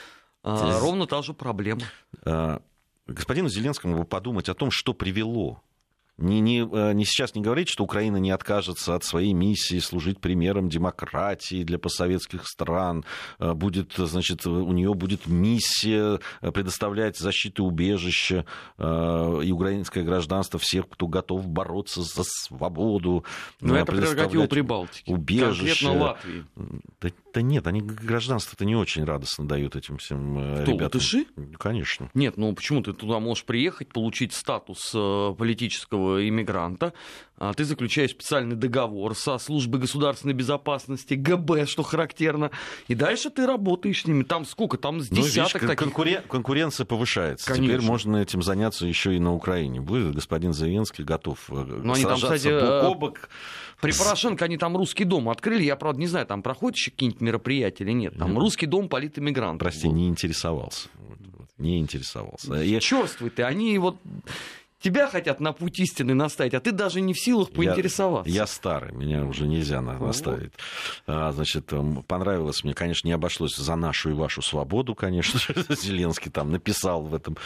а, 0.45 0.79
ровно 0.79 1.07
та 1.07 1.23
же 1.23 1.33
проблема. 1.33 1.83
э, 2.25 2.59
господину 3.07 3.49
Зеленскому 3.49 3.99
бы 3.99 4.05
подумать 4.05 4.49
о 4.49 4.55
том, 4.55 4.71
что 4.71 4.95
привело. 4.95 5.63
Не, 6.17 6.39
не, 6.39 6.61
э, 6.61 6.93
не 6.93 7.05
сейчас 7.05 7.35
не 7.35 7.43
говорить, 7.43 7.69
что 7.69 7.83
Украина 7.83 8.19
не 8.19 8.31
откажется 8.31 8.95
от 8.95 9.03
своей 9.03 9.33
миссии 9.33 9.81
служить 9.81 10.21
примером 10.21 10.69
демократии 10.69 11.65
для 11.65 11.77
постсоветских 11.77 12.47
стран. 12.47 13.05
Э, 13.41 13.53
Будет, 13.55 13.95
значит, 13.97 14.47
у 14.47 14.71
нее 14.73 14.95
будет 14.95 15.27
миссия 15.27 16.21
э, 16.41 16.53
предоставлять 16.53 17.19
защиту 17.19 17.65
э, 18.79 18.85
и 19.43 19.51
украинское 19.51 20.05
гражданство 20.05 20.61
всех, 20.61 20.89
кто 20.89 21.09
готов 21.09 21.49
бороться 21.49 22.03
за 22.03 22.23
свободу. 22.25 23.25
Но 23.61 23.75
э, 23.77 23.81
это 23.81 23.91
прерогатива 23.91 24.47
предоставлять 24.47 24.51
Прибалтики. 24.51 25.11
убежище. 25.11 25.89
Конкретно 25.89 25.99
Латвии. 25.99 26.45
Да, 27.01 27.09
да 27.35 27.43
нет, 27.43 27.67
они 27.67 27.81
гражданство-то 27.81 28.65
не 28.65 28.77
очень 28.77 29.05
радостно 29.05 29.47
дают 29.47 29.77
этим 29.77 29.99
всем 29.99 30.39
э, 30.39 30.63
Кто, 30.63 30.73
ребятам. 30.73 30.85
латыши? 30.85 31.27
Конечно. 31.59 32.11
Нет, 32.15 32.37
ну 32.37 32.55
почему 32.55 32.83
ты 32.83 32.93
туда 32.93 33.19
можешь 33.19 33.45
приехать, 33.45 33.89
получить 33.93 34.33
статус 34.33 34.93
э, 34.95 35.35
политического 35.37 36.27
иммигранта, 36.29 36.93
а 37.37 37.53
ты 37.53 37.65
заключаешь 37.65 38.11
специальный 38.13 38.55
договор 38.55 39.17
со 39.17 39.39
службой 39.39 39.81
государственной 39.81 40.35
безопасности, 40.35 41.15
ГБ, 41.15 41.67
что 41.67 41.83
характерно, 41.83 42.53
и 42.87 42.95
дальше 42.95 43.31
ты 43.31 43.45
работаешь 43.47 44.03
с 44.03 44.07
ними. 44.07 44.23
Там 44.23 44.45
сколько? 44.45 44.79
Там 44.79 45.01
с 45.01 45.11
Ну, 45.11 45.17
видишь, 45.17 45.33
десяток 45.33 45.67
таких. 45.67 45.89
конкурен- 45.89 46.23
конкуренция 46.29 46.87
повышается. 46.87 47.47
Теперь 47.53 47.67
Конечно. 47.71 47.89
можно 47.89 48.17
этим 48.19 48.41
заняться 48.43 48.87
еще 48.87 49.17
и 49.17 49.19
на 49.19 49.35
Украине. 49.35 49.81
Будет 49.81 50.15
господин 50.15 50.53
Зеленский 50.53 51.03
готов 51.03 51.39
э, 51.51 51.55
Ну, 51.55 51.93
они 51.95 52.05
там, 52.05 52.17
сражаться 52.19 52.37
кстати, 52.37 52.53
бок 52.53 52.85
о 52.85 52.95
бок. 52.95 53.29
При 53.81 53.93
Порошенко 53.93 54.45
они 54.45 54.57
там 54.57 54.77
русский 54.77 55.05
дом 55.05 55.29
открыли. 55.29 55.65
Я, 55.65 55.75
правда, 55.77 56.01
не 56.01 56.07
знаю, 56.07 56.27
там 56.27 56.43
проходят 56.43 56.77
еще 56.77 56.91
какие-нибудь 56.93 57.21
мероприятия 57.25 57.85
или 57.85 57.93
нет. 57.93 58.17
Там 58.19 58.31
Нет. 58.33 58.39
русский 58.41 58.67
дом 58.67 58.89
политэмигрантов. 58.89 59.61
Прости, 59.67 59.89
был. 59.89 59.95
не 59.95 60.09
интересовался. 60.09 60.89
Не 61.59 61.79
интересовался. 61.81 62.55
Я, 62.55 62.81
Чёрствый 62.81 63.31
ты, 63.31 63.43
они 63.45 63.79
вот 63.79 63.97
тебя 64.81 65.09
хотят 65.09 65.41
на 65.41 65.53
путь 65.53 65.79
истины 65.81 66.13
наставить, 66.15 66.53
а 66.55 66.61
ты 66.61 66.73
даже 66.73 67.01
не 67.01 67.15
в 67.15 67.19
силах 67.21 67.51
поинтересоваться. 67.53 68.31
я 68.31 68.47
старый, 68.47 68.93
меня 68.93 69.25
уже 69.25 69.47
нельзя 69.47 69.81
на- 69.81 69.99
наставить. 69.99 70.53
А, 71.07 71.33
значит, 71.33 71.73
м, 71.73 72.03
понравилось 72.03 72.65
мне, 72.65 72.75
конечно, 72.75 73.07
не 73.09 73.13
обошлось 73.15 73.57
за 73.57 73.77
нашу 73.77 74.11
и 74.11 74.13
вашу 74.15 74.43
свободу, 74.43 74.95
конечно. 74.95 75.39
Зеленский 75.75 76.31
там 76.31 76.51
написал 76.51 77.03
в 77.03 77.15
этом 77.15 77.37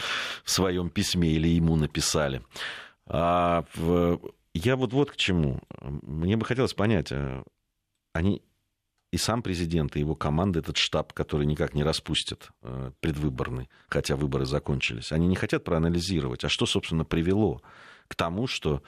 в 0.43 0.51
своем 0.51 0.89
письме 0.89 1.29
или 1.31 1.47
ему 1.47 1.75
написали. 1.75 2.41
А, 3.05 3.63
в- 3.75 4.19
я 4.55 4.75
вот 4.75 4.91
вот 4.91 5.11
к 5.11 5.15
чему. 5.15 5.61
Мне 5.79 6.35
бы 6.35 6.45
хотелось 6.45 6.73
понять, 6.73 7.11
а, 7.11 7.43
они 8.13 8.41
и 9.11 9.17
сам 9.17 9.41
президент, 9.41 9.95
и 9.95 9.99
его 9.99 10.15
команда, 10.15 10.59
этот 10.59 10.77
штаб, 10.77 11.13
который 11.13 11.45
никак 11.45 11.73
не 11.73 11.83
распустят, 11.83 12.49
э, 12.61 12.91
предвыборный, 12.99 13.69
хотя 13.87 14.15
выборы 14.15 14.45
закончились, 14.45 15.11
они 15.11 15.27
не 15.27 15.35
хотят 15.35 15.63
проанализировать, 15.63 16.43
а 16.43 16.49
что, 16.49 16.65
собственно, 16.65 17.05
привело 17.05 17.61
к 18.07 18.15
тому, 18.15 18.47
что 18.47 18.83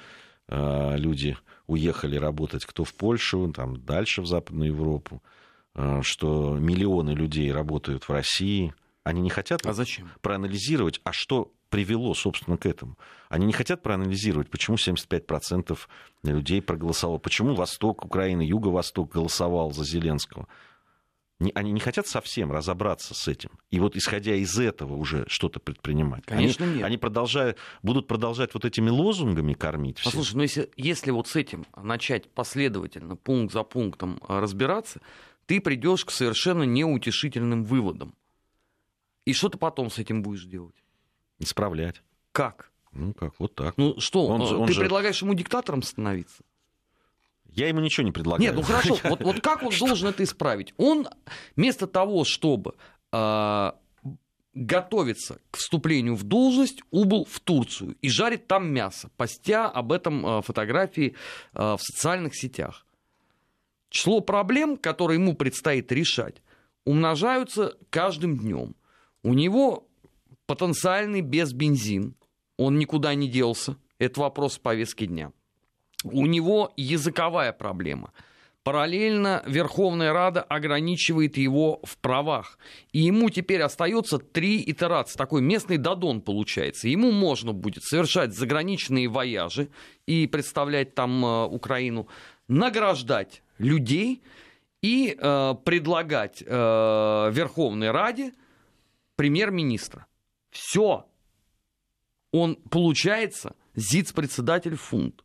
э, 0.48 0.98
люди 0.98 1.38
уехали 1.68 2.18
работать 2.18 2.66
кто 2.66 2.84
в 2.84 2.94
Польшу, 2.94 3.52
там, 3.52 3.84
дальше 3.84 4.22
в 4.22 4.28
Западную 4.28 4.70
Европу, 4.70 5.24
э, 5.74 6.02
что 6.04 6.56
миллионы 6.58 7.12
людей 7.12 7.52
работают 7.52 8.04
в 8.04 8.12
России. 8.12 8.74
Они 9.04 9.22
не 9.22 9.32
хотят 9.32 9.66
А 9.66 9.74
зачем? 9.74 10.12
проанализировать, 10.22 11.02
а 11.04 11.12
что 11.14 11.52
привело, 11.72 12.14
собственно, 12.14 12.58
к 12.58 12.68
этому. 12.68 12.98
Они 13.30 13.48
не 13.48 13.54
хотят 13.54 13.82
проанализировать, 13.82 14.50
почему 14.50 14.76
75% 14.76 15.80
людей 16.24 16.62
проголосовало, 16.62 17.18
почему 17.18 17.56
Восток 17.56 18.06
Украины, 18.06 18.42
Юго-Восток 18.42 19.12
голосовал 19.12 19.72
за 19.72 19.86
Зеленского. 19.86 20.48
Они 21.56 21.72
не 21.72 21.80
хотят 21.80 22.06
совсем 22.06 22.52
разобраться 22.52 23.16
с 23.16 23.28
этим. 23.28 23.50
И 23.72 23.80
вот 23.80 23.96
исходя 23.96 24.36
из 24.36 24.60
этого 24.60 24.94
уже 24.94 25.26
что-то 25.28 25.60
предпринимать. 25.60 26.24
Конечно, 26.26 26.66
они, 26.66 26.76
нет. 26.76 26.86
Они 26.86 26.98
продолжают, 26.98 27.58
будут 27.82 28.06
продолжать 28.06 28.54
вот 28.54 28.64
этими 28.64 28.90
лозунгами 28.92 29.54
кормить 29.54 29.98
всех. 29.98 30.12
Послушай, 30.12 30.36
ну 30.36 30.42
если, 30.44 30.70
если 30.76 31.10
вот 31.10 31.28
с 31.28 31.36
этим 31.36 31.66
начать 31.76 32.30
последовательно, 32.30 33.16
пункт 33.16 33.54
за 33.54 33.64
пунктом 33.64 34.20
а, 34.28 34.40
разбираться, 34.40 35.02
ты 35.48 35.60
придешь 35.62 36.06
к 36.06 36.12
совершенно 36.12 36.64
неутешительным 36.64 37.64
выводам. 37.64 38.14
И 39.26 39.34
что 39.34 39.50
ты 39.50 39.58
потом 39.58 39.90
с 39.90 39.98
этим 39.98 40.22
будешь 40.22 40.46
делать? 40.46 40.76
Исправлять. 41.42 42.02
Как? 42.32 42.72
Ну 42.94 43.14
как, 43.14 43.34
вот 43.40 43.56
так. 43.56 43.78
Ну 43.78 44.00
что, 44.00 44.28
Он 44.28 44.46
же- 44.46 44.56
э, 44.56 44.58
он 44.58 44.68
ты 44.68 44.74
же- 44.74 44.82
предлагаешь 44.82 45.22
ему 45.22 45.34
диктатором 45.34 45.82
становиться? 45.82 46.44
Я 47.46 47.68
ему 47.68 47.82
ничего 47.82 48.06
не 48.06 48.12
предлагаю. 48.12 48.42
Нет, 48.42 48.56
ну 48.56 48.62
хорошо, 48.62 48.98
вот, 49.04 49.22
вот 49.24 49.42
как 49.42 49.64
он 49.64 49.74
должен 49.78 50.08
это 50.08 50.24
исправить? 50.24 50.74
Он 50.78 51.08
вместо 51.56 51.88
того, 51.88 52.24
чтобы 52.24 52.76
а, 53.12 53.76
готовиться 54.54 55.40
к 55.52 55.58
вступлению 55.58 56.16
в 56.16 56.24
должность, 56.24 56.82
убыл 56.92 57.26
в 57.26 57.40
Турцию 57.40 57.98
и 58.02 58.10
жарит 58.10 58.48
там 58.48 58.72
мясо, 58.72 59.10
постя 59.18 59.70
об 59.70 59.92
этом 59.92 60.26
а, 60.26 60.42
фотографии 60.42 61.16
а, 61.54 61.76
в 61.78 61.82
социальных 61.82 62.36
сетях. 62.36 62.86
Число 63.90 64.22
проблем, 64.22 64.78
которые 64.78 65.20
ему 65.20 65.36
предстоит 65.36 65.92
решать, 65.92 66.42
умножаются 66.86 67.78
каждым 67.90 68.38
днем. 68.38 68.76
У 69.24 69.34
него 69.34 69.88
потенциальный 70.52 71.22
безбензин, 71.22 72.14
он 72.58 72.78
никуда 72.78 73.16
не 73.16 73.30
делся, 73.30 73.78
это 74.00 74.20
вопрос 74.20 74.58
повестки 74.58 75.06
дня. 75.06 75.32
У 76.04 76.26
него 76.26 76.74
языковая 76.76 77.54
проблема. 77.54 78.12
Параллельно 78.64 79.44
Верховная 79.48 80.12
Рада 80.12 80.42
ограничивает 80.42 81.38
его 81.38 81.80
в 81.84 81.98
правах. 82.00 82.60
И 82.92 83.00
ему 83.00 83.30
теперь 83.30 83.62
остается 83.62 84.18
три 84.18 84.62
итерации. 84.62 85.18
Такой 85.18 85.42
местный 85.42 85.78
додон 85.78 86.20
получается. 86.20 86.90
Ему 86.90 87.14
можно 87.14 87.54
будет 87.54 87.84
совершать 87.86 88.34
заграничные 88.34 89.08
вояжи 89.08 89.70
и 90.06 90.28
представлять 90.28 90.96
там 90.96 91.24
э, 91.24 91.46
Украину, 91.46 92.10
награждать 92.50 93.42
людей 93.58 94.22
и 94.82 95.18
э, 95.18 95.56
предлагать 95.64 96.44
э, 96.46 96.46
Верховной 96.46 97.92
Раде 97.92 98.34
премьер-министра. 99.16 100.08
Все. 100.52 101.06
Он, 102.32 102.56
получается, 102.70 103.56
ЗИЦ-председатель 103.76 104.76
фунт. 104.76 105.24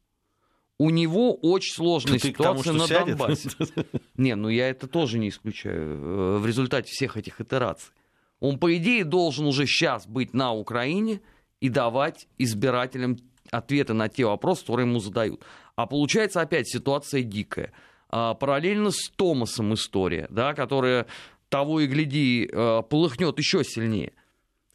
У 0.78 0.90
него 0.90 1.34
очень 1.34 1.74
сложная 1.74 2.18
Ты 2.18 2.32
тому, 2.32 2.62
ситуация 2.62 2.72
что 2.72 2.72
на 2.72 2.86
сядет? 2.86 3.16
Донбассе. 3.16 3.50
Не, 4.16 4.34
ну 4.34 4.48
я 4.48 4.68
это 4.68 4.86
тоже 4.86 5.18
не 5.18 5.30
исключаю 5.30 5.94
э, 5.94 6.38
в 6.38 6.46
результате 6.46 6.90
всех 6.90 7.16
этих 7.16 7.40
итераций. 7.40 7.92
Он, 8.40 8.58
по 8.58 8.74
идее, 8.76 9.04
должен 9.04 9.46
уже 9.46 9.66
сейчас 9.66 10.06
быть 10.06 10.34
на 10.34 10.52
Украине 10.52 11.22
и 11.60 11.70
давать 11.70 12.28
избирателям 12.36 13.16
ответы 13.50 13.94
на 13.94 14.08
те 14.08 14.26
вопросы, 14.26 14.62
которые 14.62 14.86
ему 14.86 15.00
задают. 15.00 15.42
А 15.76 15.86
получается 15.86 16.42
опять 16.42 16.68
ситуация 16.68 17.22
дикая. 17.22 17.72
А, 18.10 18.34
параллельно 18.34 18.90
с 18.90 19.10
Томасом 19.16 19.72
история, 19.72 20.26
да, 20.30 20.52
которая 20.52 21.06
того 21.48 21.80
и 21.80 21.86
гляди 21.86 22.48
э, 22.50 22.82
полыхнет 22.88 23.38
еще 23.38 23.64
сильнее. 23.64 24.12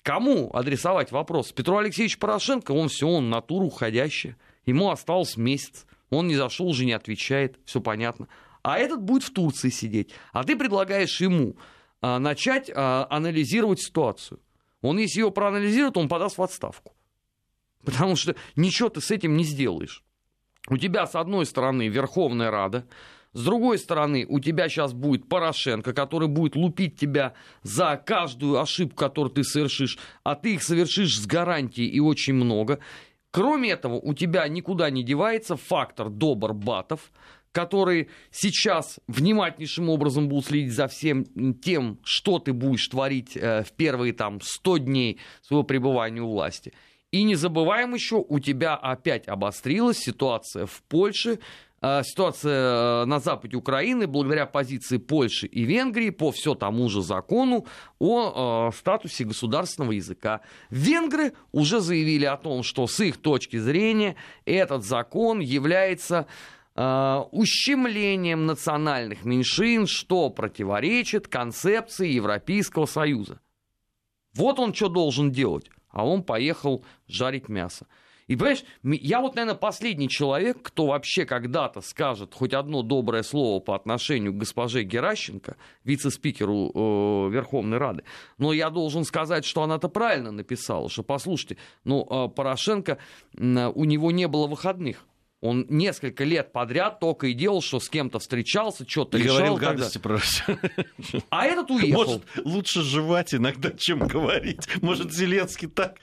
Кому 0.03 0.49
адресовать 0.53 1.11
вопрос? 1.11 1.51
Петру 1.51 1.77
Алексеевичу 1.77 2.19
Порошенко, 2.19 2.71
он 2.71 2.89
все, 2.89 3.07
он 3.07 3.29
натура 3.29 3.65
уходящая. 3.65 4.37
Ему 4.65 4.89
остался 4.89 5.39
месяц. 5.39 5.85
Он 6.09 6.27
не 6.27 6.35
зашел, 6.35 6.67
уже 6.67 6.85
не 6.85 6.93
отвечает, 6.93 7.59
все 7.65 7.81
понятно. 7.81 8.27
А 8.63 8.77
этот 8.77 9.01
будет 9.01 9.23
в 9.23 9.31
Турции 9.31 9.69
сидеть. 9.69 10.11
А 10.33 10.43
ты 10.43 10.57
предлагаешь 10.57 11.21
ему 11.21 11.55
а, 12.01 12.19
начать 12.19 12.69
а, 12.73 13.07
анализировать 13.09 13.81
ситуацию. 13.81 14.39
Он, 14.81 14.97
если 14.97 15.21
ее 15.21 15.31
проанализирует, 15.31 15.97
он 15.97 16.09
подаст 16.09 16.37
в 16.37 16.43
отставку. 16.43 16.93
Потому 17.85 18.15
что 18.15 18.35
ничего 18.55 18.89
ты 18.89 19.01
с 19.01 19.11
этим 19.11 19.37
не 19.37 19.43
сделаешь. 19.43 20.03
У 20.67 20.77
тебя, 20.77 21.07
с 21.07 21.15
одной 21.15 21.45
стороны, 21.45 21.87
Верховная 21.87 22.51
Рада, 22.51 22.87
с 23.33 23.43
другой 23.43 23.77
стороны, 23.77 24.25
у 24.27 24.39
тебя 24.39 24.67
сейчас 24.67 24.93
будет 24.93 25.29
Порошенко, 25.29 25.93
который 25.93 26.27
будет 26.27 26.55
лупить 26.55 26.97
тебя 26.97 27.33
за 27.63 28.01
каждую 28.05 28.59
ошибку, 28.59 28.97
которую 28.97 29.31
ты 29.31 29.43
совершишь, 29.43 29.97
а 30.23 30.35
ты 30.35 30.55
их 30.55 30.63
совершишь 30.63 31.17
с 31.17 31.25
гарантией 31.25 31.87
и 31.87 31.99
очень 31.99 32.33
много. 32.33 32.79
Кроме 33.31 33.71
этого, 33.71 33.95
у 33.95 34.13
тебя 34.13 34.45
никуда 34.49 34.89
не 34.89 35.03
девается 35.03 35.55
фактор 35.55 36.09
Добр-Батов, 36.09 37.11
которые 37.53 38.09
сейчас 38.31 38.99
внимательнейшим 39.07 39.89
образом 39.89 40.27
будут 40.27 40.47
следить 40.47 40.73
за 40.73 40.87
всем 40.87 41.25
тем, 41.55 41.99
что 42.03 42.39
ты 42.39 42.51
будешь 42.51 42.87
творить 42.87 43.35
э, 43.35 43.63
в 43.63 43.71
первые 43.73 44.13
там 44.13 44.39
100 44.41 44.77
дней 44.77 45.19
своего 45.41 45.63
пребывания 45.63 46.21
у 46.21 46.31
власти. 46.31 46.73
И 47.11 47.23
не 47.23 47.35
забываем 47.35 47.93
еще, 47.93 48.23
у 48.25 48.39
тебя 48.39 48.75
опять 48.75 49.27
обострилась 49.27 49.97
ситуация 49.99 50.65
в 50.65 50.81
Польше, 50.83 51.39
ситуация 52.03 53.03
э, 53.03 53.05
на 53.05 53.19
западе 53.19 53.57
Украины 53.57 54.07
благодаря 54.07 54.45
позиции 54.45 54.97
Польши 54.97 55.47
и 55.47 55.63
Венгрии 55.63 56.09
по 56.11 56.31
все 56.31 56.55
тому 56.55 56.89
же 56.89 57.01
закону 57.01 57.65
о 57.99 58.69
э, 58.69 58.75
статусе 58.75 59.23
государственного 59.23 59.93
языка. 59.93 60.41
Венгры 60.69 61.33
уже 61.51 61.79
заявили 61.79 62.25
о 62.25 62.37
том, 62.37 62.63
что 62.63 62.87
с 62.87 62.99
их 62.99 63.17
точки 63.17 63.57
зрения 63.57 64.15
этот 64.45 64.83
закон 64.83 65.39
является 65.39 66.27
ущемлением 66.73 68.45
национальных 68.45 69.25
меньшин, 69.25 69.87
что 69.87 70.29
противоречит 70.29 71.27
концепции 71.27 72.07
Европейского 72.07 72.85
Союза. 72.85 73.41
Вот 74.33 74.57
он 74.57 74.73
что 74.73 74.87
должен 74.87 75.31
делать 75.31 75.69
а 75.91 76.05
он 76.05 76.23
поехал 76.23 76.83
жарить 77.07 77.49
мясо. 77.49 77.85
И 78.31 78.35
понимаешь, 78.37 78.63
я 78.81 79.19
вот, 79.19 79.35
наверное, 79.35 79.59
последний 79.59 80.07
человек, 80.07 80.61
кто 80.61 80.85
вообще 80.85 81.25
когда-то 81.25 81.81
скажет 81.81 82.33
хоть 82.33 82.53
одно 82.53 82.81
доброе 82.81 83.23
слово 83.23 83.59
по 83.59 83.75
отношению 83.75 84.31
к 84.31 84.37
госпоже 84.37 84.83
Геращенко, 84.83 85.57
вице-спикеру 85.83 86.71
э, 86.73 87.29
Верховной 87.29 87.77
Рады. 87.77 88.05
Но 88.37 88.53
я 88.53 88.69
должен 88.69 89.03
сказать, 89.03 89.43
что 89.43 89.63
она-то 89.63 89.89
правильно 89.89 90.31
написала, 90.31 90.89
что, 90.89 91.03
послушайте, 91.03 91.57
ну, 91.83 92.07
э, 92.09 92.29
Порошенко, 92.29 92.99
у 93.37 93.83
него 93.83 94.11
не 94.11 94.29
было 94.29 94.47
выходных. 94.47 95.05
Он 95.41 95.65
несколько 95.69 96.23
лет 96.23 96.51
подряд 96.51 96.99
только 96.99 97.25
и 97.25 97.33
делал, 97.33 97.63
что 97.63 97.79
с 97.79 97.89
кем-то 97.89 98.19
встречался, 98.19 98.87
что-то 98.87 99.17
решал. 99.17 99.37
говорил 99.37 99.57
гадости 99.57 99.97
про 99.97 100.19
А 101.31 101.45
этот 101.45 101.71
уехал. 101.71 102.05
Может, 102.05 102.23
лучше 102.45 102.83
жевать 102.83 103.33
иногда, 103.33 103.71
чем 103.71 103.99
говорить. 104.07 104.67
Может, 104.83 105.11
Зеленский 105.11 105.67
так, 105.67 105.97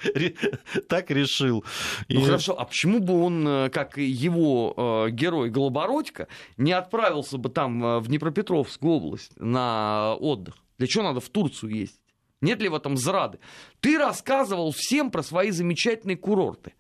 так 0.88 1.12
решил. 1.12 1.64
Ну 2.09 2.21
и... 2.21 2.25
хорошо, 2.25 2.59
а 2.59 2.64
почему 2.64 2.99
бы 2.99 3.23
он, 3.23 3.47
э, 3.47 3.71
как 3.71 3.97
его 3.97 5.07
э, 5.07 5.11
герой 5.12 5.50
Голобородько, 5.50 6.26
не 6.57 6.73
отправился 6.73 7.38
бы 7.38 7.49
там 7.49 7.85
э, 7.85 7.99
в 8.00 8.09
Днепропетровскую 8.09 8.92
область 8.92 9.30
на 9.37 10.16
отдых? 10.16 10.57
Для 10.78 10.88
чего 10.88 11.04
надо 11.04 11.21
в 11.21 11.28
Турцию 11.28 11.76
ездить? 11.76 12.00
Нет 12.40 12.61
ли 12.61 12.68
в 12.68 12.75
этом 12.75 12.97
зрады? 12.97 13.38
Ты 13.78 13.99
рассказывал 13.99 14.73
всем 14.73 15.12
про 15.12 15.23
свои 15.23 15.52
замечательные 15.52 16.16
курорты. 16.16 16.75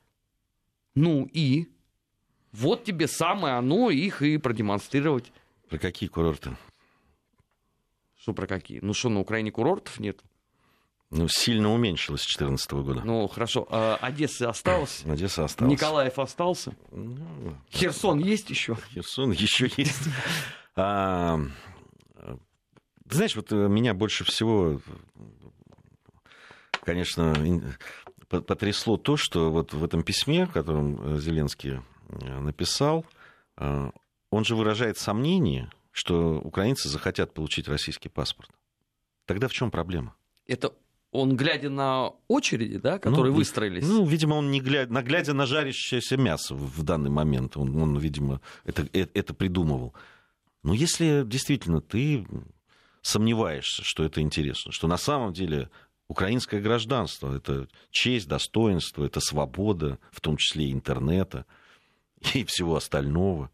Ну 0.96 1.28
и 1.32 1.68
вот 2.52 2.84
тебе 2.84 3.08
самое 3.08 3.54
оно, 3.54 3.90
их 3.90 4.22
и 4.22 4.38
продемонстрировать. 4.38 5.32
Про 5.68 5.78
какие 5.78 6.08
курорты? 6.08 6.56
Что 8.18 8.32
про 8.32 8.46
какие? 8.46 8.80
Ну 8.82 8.94
что, 8.94 9.08
на 9.08 9.20
Украине 9.20 9.50
курортов 9.50 10.00
нет? 10.00 10.20
Ну, 11.10 11.26
сильно 11.28 11.72
уменьшилось 11.72 12.20
с 12.22 12.26
2014 12.26 12.72
года. 12.72 13.02
Ну, 13.02 13.26
хорошо. 13.28 13.66
А 13.70 13.96
Одесса 13.96 14.50
осталась? 14.50 15.02
Одесса 15.06 15.44
осталась. 15.44 15.72
Николаев 15.72 16.18
остался? 16.18 16.74
Ну, 16.90 17.56
Херсон 17.70 18.18
есть 18.18 18.50
еще? 18.50 18.76
Херсон 18.92 19.32
еще 19.32 19.70
есть. 19.76 20.02
А, 20.80 21.40
знаешь, 23.10 23.34
вот 23.34 23.50
э, 23.50 23.56
меня 23.68 23.94
больше 23.94 24.22
всего, 24.22 24.80
конечно, 26.84 27.34
потрясло 28.28 28.96
то, 28.96 29.16
что 29.16 29.50
вот 29.50 29.72
в 29.72 29.82
этом 29.82 30.04
письме, 30.04 30.46
в 30.46 30.52
котором 30.52 31.16
э, 31.16 31.18
Зеленский 31.18 31.80
написал, 32.08 33.04
э, 33.56 33.90
он 34.30 34.44
же 34.44 34.56
выражает 34.56 34.98
сомнение, 34.98 35.70
что 35.90 36.38
украинцы 36.38 36.88
захотят 36.88 37.34
получить 37.34 37.68
российский 37.68 38.08
паспорт. 38.08 38.50
Тогда 39.26 39.48
в 39.48 39.52
чем 39.52 39.70
проблема? 39.70 40.14
Это 40.46 40.72
он, 41.10 41.36
глядя 41.36 41.70
на 41.70 42.12
очереди, 42.28 42.78
да, 42.78 42.98
которые 42.98 43.32
ну, 43.32 43.38
выстроились? 43.38 43.86
Ну, 43.86 44.06
видимо, 44.06 44.34
он 44.34 44.50
не 44.50 44.60
глядя, 44.60 44.92
на, 44.92 45.02
глядя 45.02 45.32
на 45.32 45.46
жарящееся 45.46 46.16
мясо 46.16 46.54
в 46.54 46.82
данный 46.82 47.10
момент, 47.10 47.56
он, 47.56 47.74
он 47.80 47.98
видимо, 47.98 48.40
это, 48.64 48.88
это, 48.92 49.10
это 49.14 49.34
придумывал. 49.34 49.94
Но 50.62 50.74
если 50.74 51.24
действительно 51.24 51.80
ты 51.80 52.26
сомневаешься, 53.02 53.82
что 53.84 54.04
это 54.04 54.20
интересно, 54.20 54.72
что 54.72 54.86
на 54.86 54.98
самом 54.98 55.32
деле 55.32 55.70
украинское 56.08 56.60
гражданство 56.60 57.34
это 57.34 57.68
честь, 57.90 58.28
достоинство, 58.28 59.04
это 59.04 59.20
свобода, 59.20 59.98
в 60.10 60.20
том 60.20 60.36
числе 60.36 60.66
и 60.66 60.72
интернета– 60.72 61.46
и 62.34 62.44
всего 62.44 62.76
остального. 62.76 63.50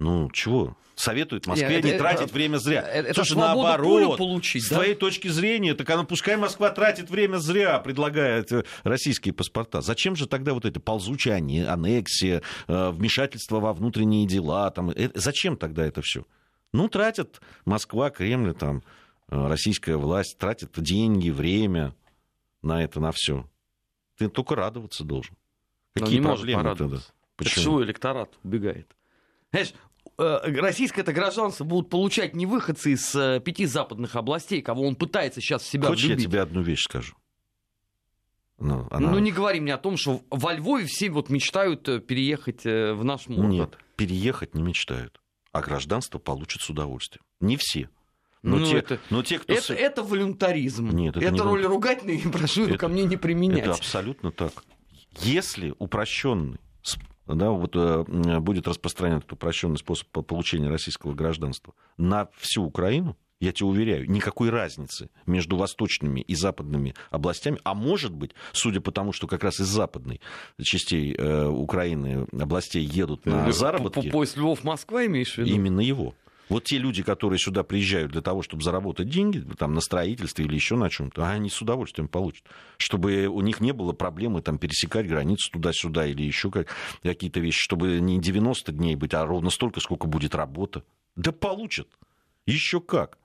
Ну, 0.00 0.30
чего? 0.32 0.76
Советует 0.96 1.46
Москве 1.46 1.76
Нет, 1.76 1.84
не 1.84 1.90
это, 1.90 1.98
тратить 1.98 2.26
это, 2.26 2.34
время 2.34 2.58
зря. 2.58 2.82
Это, 2.82 3.14
Слушай, 3.14 3.38
наоборот, 3.38 4.18
получить, 4.18 4.64
с 4.64 4.68
да? 4.68 4.76
твоей 4.76 4.94
точки 4.94 5.28
зрения, 5.28 5.74
так 5.74 5.88
она, 5.90 6.04
пускай 6.04 6.36
Москва 6.36 6.70
тратит 6.70 7.10
время 7.10 7.38
зря, 7.38 7.80
предлагая 7.80 8.44
российские 8.84 9.34
паспорта. 9.34 9.80
Зачем 9.80 10.14
же 10.14 10.28
тогда 10.28 10.52
вот 10.54 10.64
это 10.64 10.78
ползучая 10.78 11.38
аннексия, 11.38 12.42
э, 12.68 12.90
вмешательство 12.90 13.58
во 13.58 13.72
внутренние 13.72 14.26
дела? 14.26 14.70
Там, 14.70 14.90
это, 14.90 15.18
зачем 15.18 15.56
тогда 15.56 15.84
это 15.84 16.00
все? 16.02 16.24
Ну, 16.72 16.88
тратят 16.88 17.40
Москва, 17.64 18.10
Кремль, 18.10 18.54
там, 18.54 18.84
э, 19.30 19.48
российская 19.48 19.96
власть, 19.96 20.38
тратит 20.38 20.70
деньги, 20.76 21.30
время 21.30 21.94
на 22.62 22.84
это, 22.84 23.00
на 23.00 23.10
все. 23.12 23.48
Ты 24.16 24.28
только 24.28 24.54
радоваться 24.54 25.02
должен. 25.02 25.36
Какие 25.94 26.20
проблемы 26.20 26.76
тогда? 26.76 26.98
Почему? 27.36 27.54
Так 27.54 27.62
свой 27.64 27.84
электорат 27.84 28.38
убегает. 28.42 28.94
Знаешь, 29.50 29.74
э, 30.18 30.60
российское 30.60 31.02
это 31.02 31.12
гражданство 31.12 31.64
будут 31.64 31.90
получать 31.90 32.34
не 32.34 32.46
выходцы 32.46 32.92
из 32.92 33.14
э, 33.14 33.40
пяти 33.40 33.66
западных 33.66 34.16
областей, 34.16 34.62
кого 34.62 34.86
он 34.86 34.96
пытается 34.96 35.40
сейчас 35.40 35.62
в 35.62 35.66
себя 35.66 35.88
Хочешь, 35.88 36.04
влюбить. 36.04 36.24
я 36.24 36.30
тебе 36.30 36.40
одну 36.40 36.62
вещь 36.62 36.84
скажу? 36.84 37.14
Ну, 38.58 38.86
она... 38.90 39.10
ну, 39.10 39.18
не 39.18 39.32
говори 39.32 39.60
мне 39.60 39.74
о 39.74 39.78
том, 39.78 39.96
что 39.96 40.22
во 40.30 40.52
Львове 40.52 40.86
все 40.86 41.10
вот 41.10 41.28
мечтают 41.28 41.88
э, 41.88 42.00
переехать 42.00 42.64
в 42.64 43.02
наш 43.02 43.26
Мурманск. 43.26 43.52
Нет, 43.52 43.78
переехать 43.96 44.54
не 44.54 44.62
мечтают, 44.62 45.20
а 45.52 45.60
гражданство 45.60 46.18
получат 46.18 46.62
с 46.62 46.70
удовольствием. 46.70 47.24
Не 47.40 47.56
все. 47.56 47.88
Но, 48.42 48.58
ну, 48.58 48.66
те, 48.66 48.76
это, 48.76 49.00
но 49.08 49.22
те, 49.22 49.38
кто... 49.38 49.54
Это, 49.54 49.72
это 49.72 50.02
волюнтаризм. 50.02 50.90
Нет, 50.90 51.16
это, 51.16 51.24
это 51.24 51.34
не 51.34 51.40
роль 51.40 51.64
ругательной, 51.64 52.22
прошу 52.32 52.66
это, 52.66 52.76
ко 52.76 52.88
мне 52.88 53.04
не 53.04 53.16
применять. 53.16 53.60
Это 53.60 53.72
абсолютно 53.72 54.30
так. 54.30 54.52
Если 55.22 55.74
упрощенный 55.78 56.60
да, 57.26 57.50
вот, 57.50 57.72
э, 57.74 58.04
будет 58.40 58.68
распространен 58.68 59.18
этот 59.18 59.32
упрощенный 59.32 59.78
способ 59.78 60.08
получения 60.26 60.68
российского 60.68 61.14
гражданства 61.14 61.74
на 61.96 62.28
всю 62.38 62.64
Украину, 62.64 63.16
я 63.40 63.52
тебе 63.52 63.66
уверяю, 63.66 64.10
никакой 64.10 64.50
разницы 64.50 65.10
между 65.26 65.56
восточными 65.56 66.20
и 66.20 66.34
западными 66.34 66.94
областями, 67.10 67.58
а 67.64 67.74
может 67.74 68.12
быть, 68.12 68.32
судя 68.52 68.80
по 68.80 68.90
тому, 68.90 69.12
что 69.12 69.26
как 69.26 69.44
раз 69.44 69.60
из 69.60 69.66
западной 69.66 70.20
частей 70.62 71.14
э, 71.14 71.46
Украины 71.46 72.26
областей 72.32 72.84
едут 72.84 73.26
на 73.26 73.52
заработки... 73.52 74.10
Поезд 74.10 74.36
Львов-Москва 74.36 75.06
имеешь 75.06 75.34
в 75.34 75.38
виду? 75.38 75.50
Именно 75.50 75.80
его. 75.80 76.14
Вот 76.48 76.64
те 76.64 76.78
люди, 76.78 77.02
которые 77.02 77.38
сюда 77.38 77.62
приезжают 77.62 78.12
для 78.12 78.20
того, 78.20 78.42
чтобы 78.42 78.62
заработать 78.62 79.08
деньги, 79.08 79.44
там, 79.58 79.74
на 79.74 79.80
строительстве 79.80 80.44
или 80.44 80.54
еще 80.54 80.76
на 80.76 80.90
чем-то, 80.90 81.26
они 81.26 81.48
с 81.48 81.60
удовольствием 81.62 82.08
получат. 82.08 82.44
Чтобы 82.76 83.26
у 83.26 83.40
них 83.40 83.60
не 83.60 83.72
было 83.72 83.92
проблемы 83.92 84.42
там, 84.42 84.58
пересекать 84.58 85.08
границу 85.08 85.50
туда-сюда 85.52 86.06
или 86.06 86.22
еще 86.22 86.50
какие-то 87.02 87.40
вещи, 87.40 87.60
чтобы 87.60 88.00
не 88.00 88.20
90 88.20 88.72
дней 88.72 88.94
быть, 88.96 89.14
а 89.14 89.24
ровно 89.24 89.50
столько, 89.50 89.80
сколько 89.80 90.06
будет 90.06 90.34
работа. 90.34 90.84
Да 91.16 91.32
получат. 91.32 91.88
Еще 92.46 92.80
как 92.80 93.18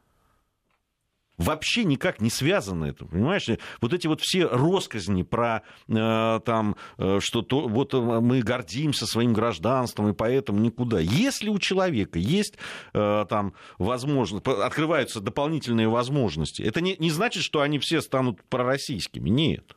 вообще 1.40 1.86
никак 1.86 2.22
не 2.22 2.30
связано 2.30 2.86
это, 2.86 3.06
понимаешь? 3.06 3.48
Вот 3.82 3.94
эти 3.94 4.06
вот 4.06 4.22
все 4.22 4.46
росказни 4.46 5.24
про 5.24 5.64
э, 5.88 6.40
там, 6.46 6.76
э, 6.98 7.20
что 7.22 7.42
то, 7.42 7.68
вот 7.68 7.94
э, 7.94 7.98
мы 7.98 8.42
гордимся 8.42 9.08
своим 9.08 9.34
гражданством, 9.34 10.10
и 10.10 10.14
поэтому 10.14 10.60
никуда. 10.60 11.00
Если 11.00 11.50
у 11.50 11.58
человека 11.58 12.20
есть 12.20 12.56
э, 12.94 13.26
там 13.28 13.54
возможность, 13.78 14.46
открываются 14.48 15.22
дополнительные 15.22 15.88
возможности, 15.88 16.62
это 16.62 16.82
не, 16.82 16.96
не 17.00 17.10
значит, 17.10 17.42
что 17.42 17.62
они 17.62 17.80
все 17.80 18.02
станут 18.02 18.44
пророссийскими, 18.44 19.30
нет. 19.30 19.76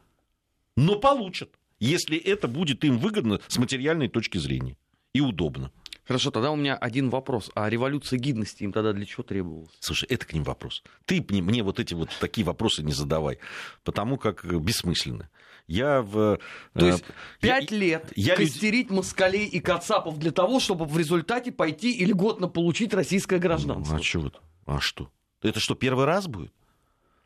Но 0.77 0.96
получат, 0.96 1.51
если 1.79 2.18
это 2.18 2.48
будет 2.48 2.85
им 2.85 2.98
выгодно 2.98 3.40
с 3.46 3.59
материальной 3.59 4.09
точки 4.09 4.38
зрения 4.38 4.77
и 5.12 5.20
удобно. 5.20 5.70
Хорошо, 6.05 6.31
тогда 6.31 6.51
у 6.51 6.57
меня 6.57 6.77
один 6.77 7.11
вопрос. 7.11 7.51
А 7.55 7.71
революция 7.71 8.19
гидности 8.19 8.65
им 8.65 8.73
тогда 8.73 8.93
для 8.93 9.07
чего 9.07 9.23
требовалась? 9.23 9.71
Слушай, 9.79 10.07
это 10.09 10.27
к 10.27 10.33
ним 10.33 10.43
вопрос. 10.43 10.83
Ты 11.05 11.25
мне 11.29 11.62
вот 11.62 11.79
эти 11.79 11.95
вот 11.95 12.11
такие 12.21 12.45
вопросы 12.45 12.83
не 12.83 12.93
задавай, 12.93 13.38
потому 13.85 14.19
как 14.19 14.45
бессмысленно. 14.45 15.29
Я 15.69 16.03
в... 16.03 16.38
Э, 16.75 16.79
То 16.79 16.87
есть 16.87 17.05
пять 17.41 17.71
лет 17.71 18.12
я 18.17 18.35
костерить 18.35 18.91
москалей 18.91 19.47
и 19.47 19.61
кацапов 19.61 20.19
для 20.19 20.33
того, 20.33 20.59
чтобы 20.59 20.87
в 20.87 20.99
результате 20.99 21.53
пойти 21.53 21.93
и 21.93 22.05
льготно 22.05 22.49
получить 22.49 22.93
российское 22.95 23.38
гражданство. 23.38 23.95
Ну, 23.95 24.01
а 24.01 24.03
что? 24.03 24.33
А 24.67 24.81
что? 24.81 25.11
Это 25.41 25.61
что, 25.61 25.75
первый 25.75 26.05
раз 26.05 26.27
будет? 26.27 26.53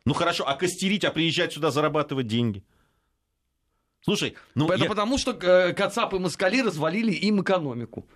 Ну 0.04 0.14
хорошо, 0.14 0.46
а 0.46 0.54
костерить, 0.54 1.04
а 1.04 1.10
приезжать 1.10 1.54
сюда 1.54 1.70
зарабатывать 1.70 2.26
деньги? 2.26 2.62
Слушай, 4.02 4.36
ну... 4.54 4.68
Это 4.68 4.84
я... 4.84 4.88
потому, 4.88 5.18
что 5.18 5.32
э, 5.32 5.72
Кацап 5.72 6.14
и 6.14 6.18
Москали 6.18 6.60
развалили 6.60 7.12
им 7.12 7.42
экономику. 7.42 8.06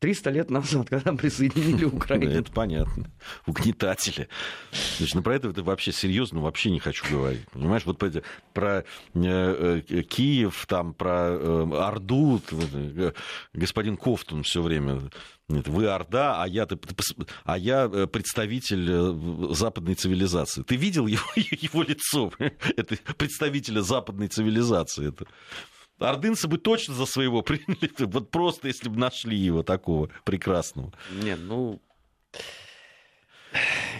300 0.00 0.30
лет 0.30 0.50
назад, 0.50 0.88
когда 0.88 1.12
присоединили 1.12 1.84
Украину. 1.92 2.32
Это 2.32 2.50
понятно. 2.50 3.10
Угнетатели. 3.46 4.28
Значит, 4.96 5.14
ну 5.14 5.22
про 5.22 5.36
это, 5.36 5.48
это 5.50 5.62
вообще 5.62 5.92
серьезно 5.92 6.40
вообще 6.40 6.70
не 6.70 6.80
хочу 6.80 7.04
говорить. 7.10 7.46
Понимаешь, 7.52 7.84
вот 7.84 7.98
про, 7.98 8.10
про 8.54 8.84
э, 9.14 9.82
э, 9.88 10.02
Киев, 10.02 10.64
там, 10.66 10.94
про 10.94 11.28
э, 11.32 11.70
Орду, 11.74 12.40
э, 12.50 13.12
господин 13.52 13.96
Кофтун 13.96 14.42
все 14.42 14.62
время 14.62 15.10
вы 15.48 15.88
Орда, 15.88 16.42
а 16.42 16.46
я, 16.46 16.66
а 17.44 17.58
я 17.58 17.88
представитель 17.88 19.52
западной 19.52 19.96
цивилизации. 19.96 20.62
Ты 20.62 20.76
видел 20.76 21.06
его, 21.08 21.24
его 21.34 21.82
лицо? 21.82 22.32
Это 22.38 22.96
представителя 23.16 23.82
западной 23.82 24.28
цивилизации. 24.28 25.08
Это 25.08 25.26
ордынцы 26.08 26.48
бы 26.48 26.58
точно 26.58 26.94
за 26.94 27.06
своего 27.06 27.42
приняли, 27.42 27.90
вот 27.98 28.30
просто 28.30 28.68
если 28.68 28.88
бы 28.88 28.98
нашли 28.98 29.36
его 29.36 29.62
такого 29.62 30.10
прекрасного. 30.24 30.92
Не, 31.22 31.36
ну... 31.36 31.80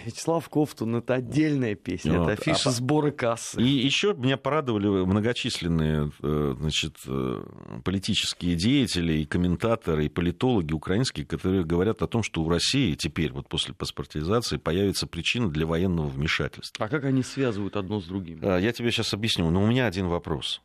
Вячеслав 0.05 0.47
Кофтун 0.49 0.95
это 0.95 1.15
отдельная 1.15 1.75
песня, 1.75 2.19
вот. 2.19 2.29
это 2.29 2.41
афиша 2.41 2.69
а, 2.69 2.71
сбора 2.71 3.11
кассы. 3.11 3.61
И 3.61 3.67
еще 3.67 4.13
меня 4.13 4.37
порадовали 4.37 4.87
многочисленные 4.87 6.11
э, 6.21 6.55
значит, 6.57 6.95
э, 7.05 7.43
политические 7.83 8.55
деятели, 8.55 9.19
и 9.19 9.25
комментаторы, 9.25 10.05
и 10.05 10.09
политологи 10.09 10.73
украинские, 10.73 11.25
которые 11.25 11.63
говорят 11.65 12.01
о 12.01 12.07
том, 12.07 12.23
что 12.23 12.41
у 12.41 12.49
России 12.49 12.95
теперь, 12.95 13.31
вот 13.31 13.47
после 13.49 13.73
паспортизации, 13.73 14.57
появится 14.57 15.05
причина 15.05 15.49
для 15.49 15.65
военного 15.65 16.07
вмешательства. 16.07 16.85
А 16.85 16.89
как 16.89 17.03
они 17.03 17.21
связывают 17.21 17.75
одно 17.75 17.99
с 17.99 18.05
другим? 18.05 18.39
А, 18.41 18.57
я 18.57 18.71
тебе 18.71 18.91
сейчас 18.91 19.13
объясню, 19.13 19.49
но 19.51 19.61
у 19.61 19.67
меня 19.67 19.85
один 19.85 20.07
вопрос. 20.07 20.61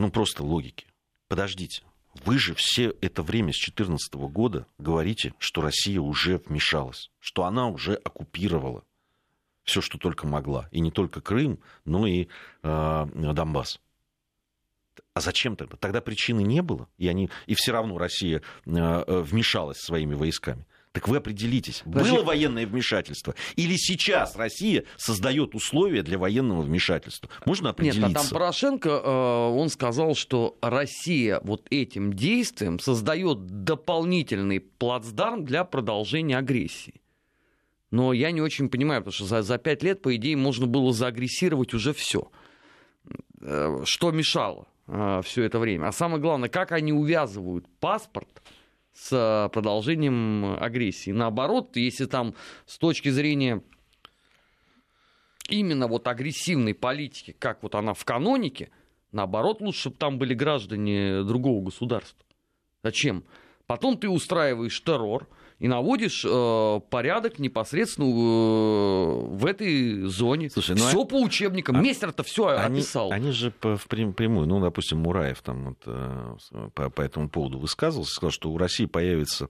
Ну, 0.00 0.10
просто 0.10 0.42
логики. 0.42 0.86
Подождите. 1.28 1.82
Вы 2.24 2.38
же 2.38 2.54
все 2.56 2.94
это 3.02 3.22
время 3.22 3.52
с 3.52 3.60
2014 3.60 4.14
года 4.14 4.66
говорите, 4.78 5.34
что 5.38 5.60
Россия 5.60 6.00
уже 6.00 6.38
вмешалась, 6.38 7.10
что 7.18 7.44
она 7.44 7.68
уже 7.68 7.96
оккупировала 7.96 8.82
все, 9.62 9.82
что 9.82 9.98
только 9.98 10.26
могла. 10.26 10.70
И 10.70 10.80
не 10.80 10.90
только 10.90 11.20
Крым, 11.20 11.58
но 11.84 12.06
и 12.06 12.28
э, 12.62 13.06
Донбасс. 13.12 13.78
А 15.12 15.20
зачем 15.20 15.54
тогда? 15.54 15.76
Тогда 15.76 16.00
причины 16.00 16.40
не 16.40 16.62
было, 16.62 16.88
и, 16.96 17.06
они, 17.06 17.28
и 17.46 17.54
все 17.54 17.72
равно 17.72 17.98
Россия 17.98 18.40
э, 18.64 19.22
вмешалась 19.22 19.80
своими 19.80 20.14
войсками. 20.14 20.64
Так 20.92 21.06
вы 21.06 21.18
определитесь, 21.18 21.82
Подожди. 21.84 22.10
было 22.10 22.24
военное 22.24 22.66
вмешательство 22.66 23.36
или 23.54 23.76
сейчас 23.76 24.34
Россия 24.34 24.84
создает 24.96 25.54
условия 25.54 26.02
для 26.02 26.18
военного 26.18 26.62
вмешательства? 26.62 27.30
Можно 27.46 27.70
определиться? 27.70 28.08
Нет, 28.08 28.16
а 28.16 28.20
там 28.20 28.28
Порошенко, 28.28 28.88
э, 28.88 29.50
он 29.54 29.68
сказал, 29.68 30.16
что 30.16 30.58
Россия 30.60 31.40
вот 31.44 31.68
этим 31.70 32.12
действием 32.12 32.80
создает 32.80 33.46
дополнительный 33.46 34.58
плацдарм 34.58 35.44
для 35.44 35.62
продолжения 35.62 36.36
агрессии. 36.36 37.00
Но 37.92 38.12
я 38.12 38.32
не 38.32 38.40
очень 38.40 38.68
понимаю, 38.68 39.02
потому 39.02 39.12
что 39.12 39.26
за, 39.26 39.42
за 39.42 39.58
пять 39.58 39.84
лет, 39.84 40.02
по 40.02 40.14
идее, 40.16 40.36
можно 40.36 40.66
было 40.66 40.92
заагрессировать 40.92 41.72
уже 41.72 41.92
все. 41.92 42.32
Э, 43.40 43.82
что 43.84 44.10
мешало 44.10 44.66
э, 44.88 45.20
все 45.24 45.44
это 45.44 45.60
время? 45.60 45.86
А 45.86 45.92
самое 45.92 46.20
главное, 46.20 46.48
как 46.48 46.72
они 46.72 46.92
увязывают 46.92 47.66
паспорт 47.78 48.42
с 49.00 49.48
продолжением 49.52 50.56
агрессии. 50.60 51.10
Наоборот, 51.10 51.76
если 51.76 52.04
там 52.04 52.34
с 52.66 52.76
точки 52.76 53.08
зрения 53.08 53.62
именно 55.48 55.86
вот 55.86 56.06
агрессивной 56.06 56.74
политики, 56.74 57.34
как 57.38 57.62
вот 57.62 57.74
она 57.74 57.94
в 57.94 58.04
канонике, 58.04 58.70
наоборот, 59.10 59.62
лучше, 59.62 59.80
чтобы 59.80 59.96
там 59.96 60.18
были 60.18 60.34
граждане 60.34 61.22
другого 61.22 61.64
государства. 61.64 62.26
Зачем? 62.82 63.24
Потом 63.66 63.96
ты 63.96 64.08
устраиваешь 64.08 64.82
террор, 64.82 65.28
и 65.60 65.68
наводишь 65.68 66.24
э, 66.26 66.80
порядок 66.88 67.38
непосредственно 67.38 68.06
э, 68.06 69.26
в 69.36 69.44
этой 69.44 70.06
зоне. 70.06 70.48
Слушай, 70.48 70.76
ну, 70.76 70.88
все 70.88 71.02
а... 71.02 71.04
по 71.04 71.20
учебникам. 71.20 71.76
А... 71.76 71.80
Мейстер-то 71.80 72.22
все 72.22 72.48
они, 72.48 72.78
описал. 72.78 73.12
Они 73.12 73.30
же 73.30 73.50
по, 73.50 73.76
в 73.76 73.86
прямую, 73.86 74.46
ну, 74.48 74.58
допустим, 74.58 74.98
Мураев 75.00 75.42
там 75.42 75.66
вот, 75.66 75.82
э, 75.84 76.36
по, 76.74 76.88
по 76.88 77.02
этому 77.02 77.28
поводу 77.28 77.58
высказывался, 77.58 78.14
сказал, 78.14 78.30
что 78.30 78.50
у 78.50 78.56
России 78.56 78.86
появится 78.86 79.48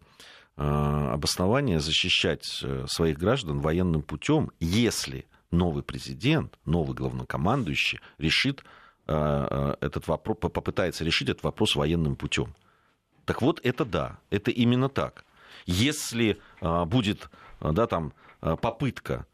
э, 0.56 0.62
обоснование 0.62 1.78
защищать 1.78 2.44
э, 2.64 2.86
своих 2.88 3.16
граждан 3.16 3.60
военным 3.60 4.02
путем, 4.02 4.50
если 4.58 5.26
новый 5.52 5.84
президент, 5.84 6.58
новый 6.64 6.96
главнокомандующий 6.96 8.00
решит 8.18 8.64
э, 9.06 9.12
э 9.14 9.76
этот 9.80 10.08
вопрос, 10.08 10.38
попытается 10.40 11.04
решить 11.04 11.28
этот 11.28 11.44
вопрос 11.44 11.76
военным 11.76 12.16
путем. 12.16 12.52
Так 13.26 13.42
вот, 13.42 13.60
это 13.62 13.84
да, 13.84 14.18
это 14.30 14.50
именно 14.50 14.88
так. 14.88 15.24
Если 15.66 16.38
а, 16.60 16.84
будет 16.84 17.30
а, 17.60 17.72
да, 17.72 17.86
там, 17.86 18.12
а, 18.40 18.56
попытка 18.56 19.26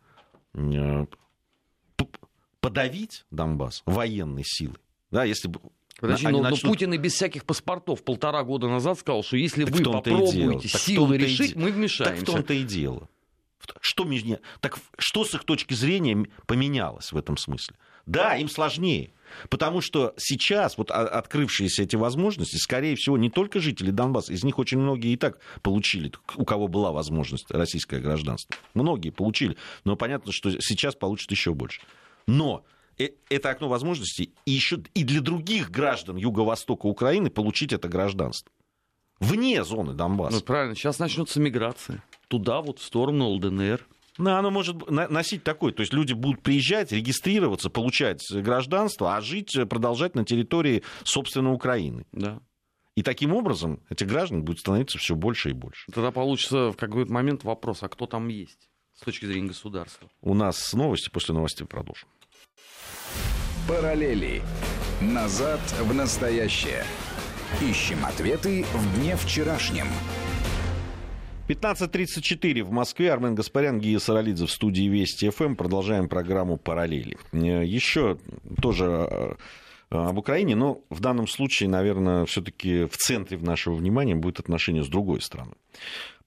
подавить 2.60 3.24
Донбасс 3.30 3.82
военной 3.86 4.44
силой, 4.44 4.78
да, 5.10 5.24
если 5.24 5.50
Подожди, 5.98 6.28
но, 6.28 6.42
начнут... 6.42 6.62
но 6.62 6.68
Путин 6.70 6.92
и 6.92 6.98
без 6.98 7.14
всяких 7.14 7.44
паспортов 7.44 8.04
полтора 8.04 8.42
года 8.42 8.68
назад 8.68 8.98
сказал, 8.98 9.22
что 9.22 9.36
если 9.36 9.64
так 9.64 9.74
вы 9.74 9.82
попробуете 9.82 10.68
силы 10.68 11.16
решить, 11.16 11.56
мы 11.56 11.70
вмешаемся. 11.72 12.20
Так 12.20 12.28
в 12.28 12.32
том-то 12.32 12.52
и 12.52 12.64
дело. 12.64 13.08
Что, 13.80 14.04
меня... 14.04 14.38
так 14.60 14.78
что 14.98 15.24
с 15.24 15.34
их 15.34 15.44
точки 15.44 15.74
зрения 15.74 16.26
поменялось 16.46 17.12
в 17.12 17.16
этом 17.16 17.36
смысле? 17.36 17.76
Да, 18.06 18.36
им 18.36 18.48
сложнее. 18.48 19.10
Потому 19.50 19.80
что 19.80 20.14
сейчас, 20.16 20.78
вот 20.78 20.92
открывшиеся 20.92 21.82
эти 21.82 21.96
возможности, 21.96 22.56
скорее 22.56 22.94
всего, 22.94 23.18
не 23.18 23.28
только 23.28 23.60
жители 23.60 23.90
Донбасса, 23.90 24.32
из 24.32 24.44
них 24.44 24.60
очень 24.60 24.78
многие 24.78 25.12
и 25.12 25.16
так 25.16 25.40
получили, 25.62 26.12
у 26.36 26.44
кого 26.44 26.68
была 26.68 26.92
возможность 26.92 27.50
российское 27.50 28.00
гражданство. 28.00 28.54
Многие 28.74 29.10
получили, 29.10 29.56
но 29.84 29.96
понятно, 29.96 30.32
что 30.32 30.50
сейчас 30.60 30.94
получат 30.94 31.32
еще 31.32 31.54
больше. 31.54 31.80
Но 32.28 32.64
э, 32.98 33.10
это 33.28 33.50
окно 33.50 33.68
возможностей 33.68 34.32
и 34.44 34.52
еще 34.52 34.78
и 34.94 35.02
для 35.02 35.20
других 35.20 35.72
граждан 35.72 36.16
Юго-Востока 36.16 36.86
Украины 36.86 37.30
получить 37.30 37.72
это 37.72 37.88
гражданство. 37.88 38.52
Вне 39.20 39.64
зоны 39.64 39.94
Донбасса. 39.94 40.36
Ну, 40.36 40.42
правильно, 40.42 40.74
сейчас 40.74 40.98
начнется 40.98 41.40
миграция. 41.40 42.02
Туда, 42.28 42.60
вот 42.60 42.78
в 42.78 42.84
сторону 42.84 43.28
ЛДНР. 43.30 43.86
Ну, 44.18 44.30
оно 44.34 44.50
может 44.50 44.90
носить 44.90 45.44
такой. 45.44 45.72
То 45.72 45.80
есть 45.80 45.92
люди 45.92 46.12
будут 46.12 46.42
приезжать, 46.42 46.92
регистрироваться, 46.92 47.70
получать 47.70 48.22
гражданство, 48.30 49.16
а 49.16 49.20
жить, 49.20 49.54
э, 49.56 49.66
продолжать 49.66 50.14
на 50.14 50.24
территории, 50.24 50.82
собственно, 51.04 51.52
Украины. 51.52 52.06
Да. 52.12 52.40
И 52.94 53.02
таким 53.02 53.34
образом 53.34 53.82
эти 53.90 54.04
граждане 54.04 54.42
будут 54.42 54.60
становиться 54.60 54.98
все 54.98 55.14
больше 55.14 55.50
и 55.50 55.52
больше. 55.52 55.90
Тогда 55.92 56.10
получится 56.10 56.70
в 56.70 56.76
какой-то 56.76 57.12
момент 57.12 57.44
вопрос, 57.44 57.82
а 57.82 57.88
кто 57.88 58.06
там 58.06 58.28
есть 58.28 58.70
с 58.94 59.04
точки 59.04 59.26
зрения 59.26 59.48
государства? 59.48 60.08
У 60.22 60.32
нас 60.32 60.72
новости, 60.72 61.10
после 61.10 61.34
новостей 61.34 61.66
продолжим. 61.66 62.08
Параллели. 63.68 64.42
Назад 65.02 65.60
в 65.80 65.92
настоящее. 65.92 66.84
Ищем 67.62 68.04
ответы 68.04 68.66
в 68.74 69.00
дне 69.00 69.16
вчерашнем. 69.16 69.86
15.34 71.48 72.62
в 72.62 72.70
Москве. 72.70 73.10
Армен 73.10 73.34
Гаспарян, 73.34 73.80
Гия 73.80 73.98
Саралидзе 73.98 74.44
в 74.44 74.50
студии 74.50 74.82
Вести 74.88 75.30
ФМ. 75.30 75.54
Продолжаем 75.54 76.10
программу 76.10 76.58
«Параллели». 76.58 77.16
Э, 77.32 77.64
еще 77.64 78.18
тоже 78.60 78.84
э, 78.84 79.34
об 79.88 80.18
Украине, 80.18 80.54
но 80.54 80.82
в 80.90 81.00
данном 81.00 81.26
случае, 81.26 81.70
наверное, 81.70 82.26
все-таки 82.26 82.84
в 82.84 82.98
центре 82.98 83.38
нашего 83.38 83.74
внимания 83.74 84.14
будет 84.14 84.38
отношение 84.38 84.84
с 84.84 84.88
другой 84.88 85.22
страной. 85.22 85.54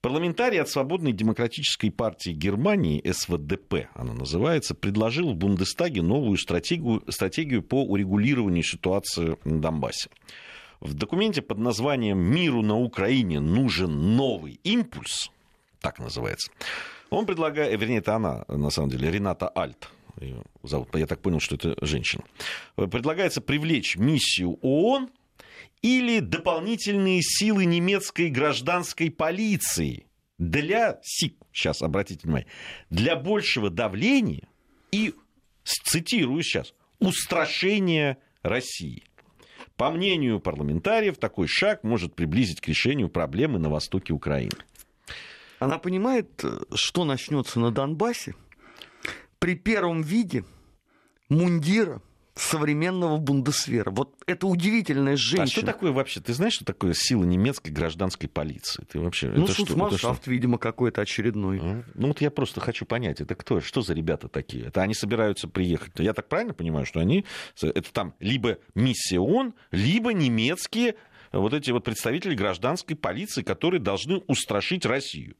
Парламентарий 0.00 0.60
от 0.60 0.68
Свободной 0.68 1.12
демократической 1.12 1.90
партии 1.90 2.30
Германии, 2.30 3.08
СВДП 3.08 3.88
она 3.94 4.14
называется, 4.14 4.74
предложил 4.74 5.30
в 5.30 5.36
Бундестаге 5.36 6.02
новую 6.02 6.38
стратегию, 6.38 7.04
стратегию 7.08 7.62
по 7.62 7.84
урегулированию 7.84 8.64
ситуации 8.64 9.36
на 9.44 9.60
Донбассе. 9.60 10.08
В 10.80 10.94
документе 10.94 11.42
под 11.42 11.58
названием 11.58 12.18
«Миру 12.18 12.62
на 12.62 12.78
Украине 12.78 13.38
нужен 13.40 14.16
новый 14.16 14.60
импульс», 14.64 15.30
так 15.80 15.98
называется, 15.98 16.50
он 17.10 17.26
предлагает, 17.26 17.78
вернее, 17.78 17.98
это 17.98 18.14
она, 18.14 18.44
на 18.48 18.70
самом 18.70 18.88
деле, 18.88 19.10
Рената 19.10 19.50
Альт, 19.54 19.90
ее 20.20 20.42
зовут, 20.62 20.88
я 20.96 21.06
так 21.06 21.20
понял, 21.20 21.40
что 21.40 21.56
это 21.56 21.76
женщина, 21.84 22.22
предлагается 22.76 23.40
привлечь 23.42 23.96
миссию 23.96 24.58
ООН 24.62 25.10
или 25.82 26.20
дополнительные 26.20 27.20
силы 27.22 27.64
немецкой 27.66 28.30
гражданской 28.30 29.10
полиции 29.10 30.06
для, 30.38 31.00
сейчас 31.02 31.82
обратите 31.82 32.22
внимание, 32.22 32.48
для 32.88 33.16
большего 33.16 33.68
давления 33.68 34.48
и, 34.92 35.14
цитирую 35.64 36.42
сейчас, 36.42 36.74
устрашения 36.98 38.18
России. 38.42 39.04
По 39.80 39.90
мнению 39.90 40.40
парламентариев, 40.40 41.16
такой 41.16 41.48
шаг 41.48 41.84
может 41.84 42.14
приблизить 42.14 42.60
к 42.60 42.68
решению 42.68 43.08
проблемы 43.08 43.58
на 43.58 43.70
востоке 43.70 44.12
Украины. 44.12 44.58
Она 45.58 45.78
понимает, 45.78 46.44
что 46.74 47.06
начнется 47.06 47.58
на 47.58 47.70
Донбассе 47.70 48.34
при 49.38 49.54
первом 49.54 50.02
виде 50.02 50.44
мундира 51.30 52.02
современного 52.40 53.18
Бундесвера. 53.18 53.90
Вот 53.90 54.14
это 54.26 54.46
удивительная 54.46 55.16
женщина. 55.16 55.44
А 55.44 55.46
что 55.46 55.64
такое 55.64 55.92
вообще? 55.92 56.20
Ты 56.20 56.32
знаешь, 56.32 56.54
что 56.54 56.64
такое 56.64 56.94
сила 56.94 57.24
немецкой 57.24 57.70
гражданской 57.70 58.28
полиции? 58.28 58.84
Ты 58.90 58.98
вообще... 58.98 59.28
Ну, 59.28 59.44
это 59.44 59.52
шуцманшафт, 59.52 60.26
видимо, 60.26 60.56
какой-то 60.58 61.02
очередной. 61.02 61.60
А? 61.62 61.82
Ну, 61.94 62.08
вот 62.08 62.20
я 62.20 62.30
просто 62.30 62.60
хочу 62.60 62.86
понять, 62.86 63.20
это 63.20 63.34
кто? 63.34 63.60
Что 63.60 63.82
за 63.82 63.92
ребята 63.92 64.28
такие? 64.28 64.64
Это 64.64 64.80
они 64.80 64.94
собираются 64.94 65.48
приехать? 65.48 65.92
Я 65.98 66.14
так 66.14 66.28
правильно 66.28 66.54
понимаю, 66.54 66.86
что 66.86 67.00
они... 67.00 67.26
Это 67.60 67.92
там 67.92 68.14
либо 68.20 68.58
миссия 68.74 69.20
ООН, 69.20 69.54
либо 69.70 70.12
немецкие 70.12 70.94
вот 71.32 71.52
эти 71.52 71.70
вот 71.70 71.84
представители 71.84 72.34
гражданской 72.34 72.96
полиции, 72.96 73.42
которые 73.42 73.80
должны 73.80 74.16
устрашить 74.26 74.86
Россию. 74.86 75.36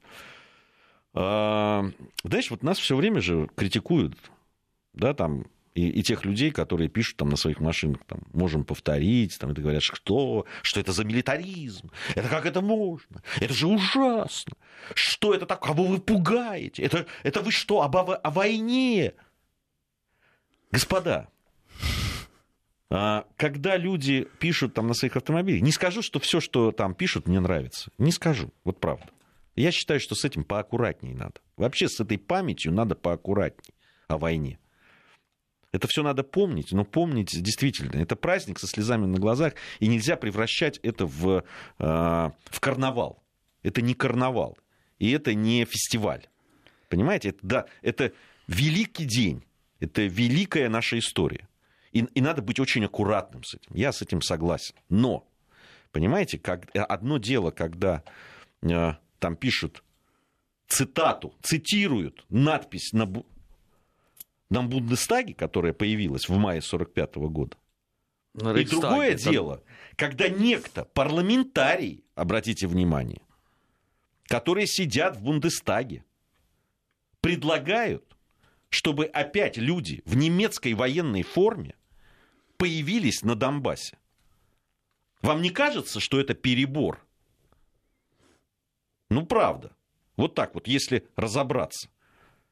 А, 1.14 1.90
знаешь, 2.22 2.50
вот 2.50 2.62
нас 2.62 2.78
все 2.78 2.94
время 2.94 3.20
же 3.20 3.48
критикуют, 3.56 4.16
да, 4.92 5.14
там, 5.14 5.46
и, 5.74 5.88
и 5.88 6.02
тех 6.02 6.24
людей, 6.24 6.50
которые 6.50 6.88
пишут 6.88 7.16
там 7.16 7.28
на 7.28 7.36
своих 7.36 7.60
машинах, 7.60 8.00
там, 8.06 8.20
можем 8.32 8.64
повторить, 8.64 9.38
там, 9.38 9.50
это 9.50 9.60
говорят, 9.60 9.82
что, 9.82 10.46
что 10.62 10.80
это 10.80 10.92
за 10.92 11.04
милитаризм, 11.04 11.90
это 12.14 12.28
как 12.28 12.46
это 12.46 12.60
можно, 12.60 13.22
это 13.40 13.54
же 13.54 13.66
ужасно, 13.66 14.54
что 14.94 15.34
это 15.34 15.46
так, 15.46 15.60
кого 15.60 15.84
вы 15.84 16.00
пугаете, 16.00 16.82
это, 16.82 17.06
это 17.22 17.40
вы 17.40 17.52
что, 17.52 17.82
об, 17.82 17.96
о 17.96 18.30
войне? 18.30 19.14
Господа, 20.72 21.28
а, 22.90 23.26
когда 23.36 23.76
люди 23.76 24.26
пишут 24.40 24.74
там 24.74 24.88
на 24.88 24.94
своих 24.94 25.16
автомобилях, 25.16 25.62
не 25.62 25.72
скажу, 25.72 26.02
что 26.02 26.18
все, 26.18 26.40
что 26.40 26.72
там 26.72 26.94
пишут, 26.94 27.28
мне 27.28 27.38
нравится, 27.38 27.90
не 27.98 28.10
скажу, 28.10 28.52
вот 28.64 28.80
правда. 28.80 29.06
Я 29.56 29.72
считаю, 29.72 30.00
что 30.00 30.14
с 30.14 30.24
этим 30.24 30.44
поаккуратнее 30.44 31.14
надо. 31.14 31.34
Вообще 31.56 31.88
с 31.88 32.00
этой 32.00 32.18
памятью 32.18 32.72
надо 32.72 32.94
поаккуратнее 32.94 33.74
о 34.08 34.16
войне. 34.16 34.58
Это 35.72 35.86
все 35.86 36.02
надо 36.02 36.24
помнить, 36.24 36.72
но 36.72 36.84
помнить 36.84 37.40
действительно. 37.42 38.00
Это 38.00 38.16
праздник 38.16 38.58
со 38.58 38.66
слезами 38.66 39.06
на 39.06 39.18
глазах, 39.18 39.54
и 39.78 39.86
нельзя 39.86 40.16
превращать 40.16 40.78
это 40.78 41.06
в, 41.06 41.38
э, 41.38 41.42
в 41.78 42.60
карнавал. 42.60 43.22
Это 43.62 43.80
не 43.82 43.94
карнавал, 43.94 44.58
и 44.98 45.10
это 45.10 45.34
не 45.34 45.64
фестиваль. 45.64 46.26
Понимаете, 46.88 47.30
это, 47.30 47.38
да, 47.42 47.66
это 47.82 48.12
великий 48.48 49.04
день, 49.04 49.44
это 49.78 50.02
великая 50.02 50.68
наша 50.68 50.98
история. 50.98 51.48
И, 51.92 52.00
и 52.00 52.20
надо 52.20 52.42
быть 52.42 52.58
очень 52.58 52.84
аккуратным 52.84 53.44
с 53.44 53.54
этим. 53.54 53.74
Я 53.74 53.92
с 53.92 54.02
этим 54.02 54.22
согласен. 54.22 54.74
Но, 54.88 55.28
понимаете, 55.92 56.38
как, 56.38 56.68
одно 56.74 57.18
дело, 57.18 57.52
когда 57.52 58.02
э, 58.62 58.92
там 59.18 59.36
пишут 59.36 59.84
цитату, 60.66 61.34
цитируют 61.42 62.24
надпись 62.28 62.92
на, 62.92 63.12
на 64.50 64.62
Бундестаге, 64.62 65.34
которая 65.34 65.72
появилась 65.72 66.28
в 66.28 66.36
мае 66.36 66.58
1945 66.58 67.14
года. 67.30 67.56
На 68.34 68.52
И 68.56 68.64
другое 68.64 69.12
это... 69.12 69.30
дело, 69.30 69.64
когда 69.96 70.28
некто, 70.28 70.84
парламентарий, 70.84 72.04
обратите 72.14 72.66
внимание, 72.66 73.22
которые 74.24 74.66
сидят 74.66 75.16
в 75.16 75.22
Бундестаге, 75.22 76.04
предлагают, 77.20 78.16
чтобы 78.68 79.06
опять 79.06 79.56
люди 79.56 80.02
в 80.04 80.16
немецкой 80.16 80.74
военной 80.74 81.22
форме 81.22 81.74
появились 82.56 83.22
на 83.22 83.34
Донбассе. 83.34 83.98
Вам 85.22 85.42
не 85.42 85.50
кажется, 85.50 86.00
что 86.00 86.20
это 86.20 86.34
перебор? 86.34 87.04
Ну, 89.10 89.26
правда. 89.26 89.76
Вот 90.16 90.34
так 90.34 90.54
вот, 90.54 90.68
если 90.68 91.08
разобраться. 91.16 91.90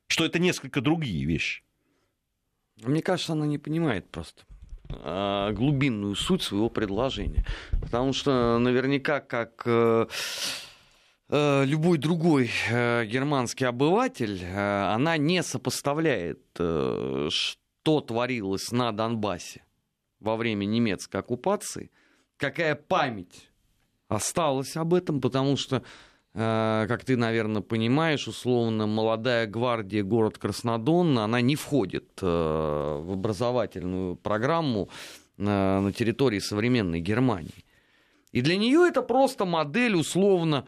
Что 0.08 0.24
это 0.24 0.38
несколько 0.38 0.80
другие 0.80 1.24
вещи. 1.24 1.62
Мне 2.82 3.02
кажется, 3.02 3.32
она 3.32 3.46
не 3.46 3.58
понимает 3.58 4.08
просто 4.10 4.42
а, 4.90 5.52
глубинную 5.52 6.14
суть 6.14 6.42
своего 6.42 6.70
предложения. 6.70 7.44
Потому 7.80 8.12
что 8.12 8.58
наверняка, 8.58 9.20
как 9.20 9.62
э, 9.66 10.06
э, 11.28 11.64
любой 11.64 11.98
другой 11.98 12.50
э, 12.70 13.04
германский 13.06 13.64
обыватель, 13.64 14.44
она 14.46 15.16
не 15.16 15.42
сопоставляет, 15.42 16.40
что 16.54 18.00
творилось 18.00 18.70
на 18.72 18.92
Донбассе 18.92 19.64
во 20.20 20.36
время 20.36 20.64
немецкой 20.64 21.18
оккупации, 21.18 21.90
какая 22.36 22.74
память 22.74 23.50
осталась 24.08 24.76
об 24.76 24.94
этом, 24.94 25.20
потому 25.20 25.56
что 25.56 25.82
как 26.38 27.04
ты, 27.04 27.16
наверное, 27.16 27.62
понимаешь, 27.62 28.28
условно, 28.28 28.86
молодая 28.86 29.46
гвардия 29.46 30.04
город 30.04 30.38
Краснодон, 30.38 31.18
она 31.18 31.40
не 31.40 31.56
входит 31.56 32.06
э, 32.22 32.26
в 32.26 33.12
образовательную 33.12 34.14
программу 34.14 34.88
э, 35.36 35.42
на 35.42 35.92
территории 35.92 36.38
современной 36.38 37.00
Германии. 37.00 37.64
И 38.30 38.40
для 38.40 38.56
нее 38.56 38.86
это 38.88 39.02
просто 39.02 39.46
модель, 39.46 39.96
условно, 39.96 40.66